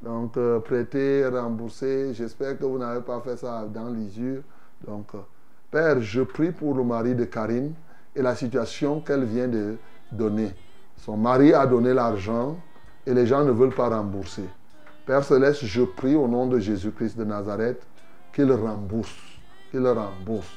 [0.02, 4.42] Donc, euh, prêter, rembourser, j'espère que vous n'avez pas fait ça dans l'usure.
[4.86, 5.20] Donc, euh,
[5.72, 7.74] Père, je prie pour le mari de Karine
[8.16, 9.76] et la situation qu'elle vient de
[10.12, 10.54] donné.
[10.98, 12.58] Son mari a donné l'argent
[13.06, 14.46] et les gens ne veulent pas rembourser.
[15.06, 17.86] Père Céleste, je prie au nom de Jésus-Christ de Nazareth
[18.34, 19.16] qu'il rembourse,
[19.72, 20.48] qu'il rembourse.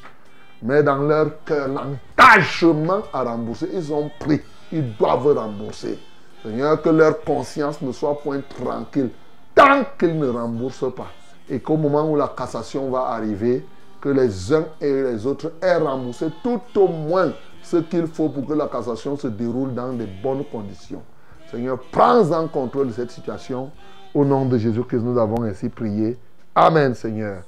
[0.63, 4.41] Mais dans leur cœur, l'engagement à rembourser, ils ont pris,
[4.73, 5.99] ils doivent rembourser.
[6.43, 9.11] Seigneur, que leur conscience ne soit point tranquille
[9.55, 11.09] tant qu'ils ne remboursent pas.
[11.51, 13.65] Et qu'au moment où la cassation va arriver,
[14.01, 17.33] que les uns et les autres aient remboursé tout au moins
[17.71, 21.03] ce qu'il faut pour que la cassation se déroule dans de bonnes conditions.
[21.51, 23.71] Seigneur, prends en contrôle cette situation.
[24.15, 26.19] Au nom de Jésus-Christ, nous avons ainsi prié.
[26.55, 27.43] Amen, Seigneur.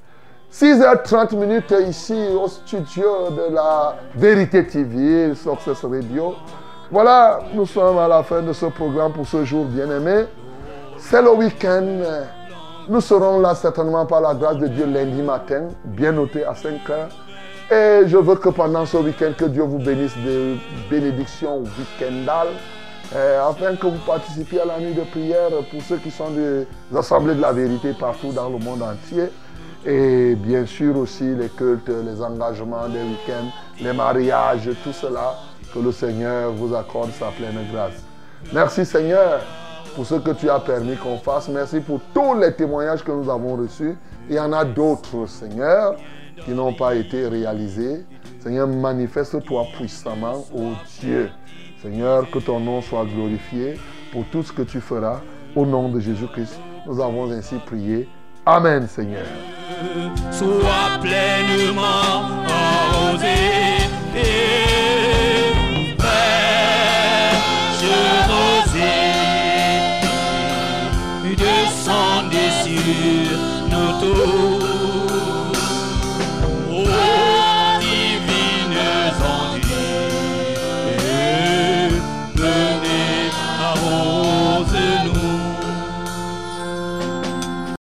[0.53, 6.35] 6h30 minutes ici au studio de la Vérité TV, Success Radio.
[6.91, 10.25] Voilà, nous sommes à la fin de ce programme pour ce jour bien-aimé.
[10.97, 11.97] C'est le week-end.
[12.89, 16.89] Nous serons là certainement par la grâce de Dieu lundi matin, bien noté à 5
[16.89, 17.09] heures.
[17.71, 20.57] Et je veux que pendant ce week-end, que Dieu vous bénisse de
[20.89, 22.49] bénédictions week-endales,
[23.15, 26.67] euh, afin que vous participiez à la nuit de prière pour ceux qui sont des
[26.93, 29.29] assemblées de la vérité partout dans le monde entier.
[29.85, 35.35] Et bien sûr aussi les cultes, les engagements des week-ends, les mariages, tout cela,
[35.73, 38.03] que le Seigneur vous accorde sa pleine grâce.
[38.51, 39.39] Merci Seigneur
[39.95, 41.47] pour ce que tu as permis qu'on fasse.
[41.47, 43.95] Merci pour tous les témoignages que nous avons reçus.
[44.29, 45.95] Il y en a d'autres, Seigneur,
[46.45, 48.05] qui n'ont pas été réalisés.
[48.39, 51.29] Seigneur, manifeste-toi puissamment, ô Dieu.
[51.81, 53.75] Seigneur, que ton nom soit glorifié
[54.11, 55.21] pour tout ce que tu feras.
[55.55, 58.07] Au nom de Jésus-Christ, nous avons ainsi prié.
[58.45, 59.25] Amen, Seigneur.
[60.31, 61.81] Sois pleinement
[62.47, 63.27] arrosé.
[72.95, 73.20] Et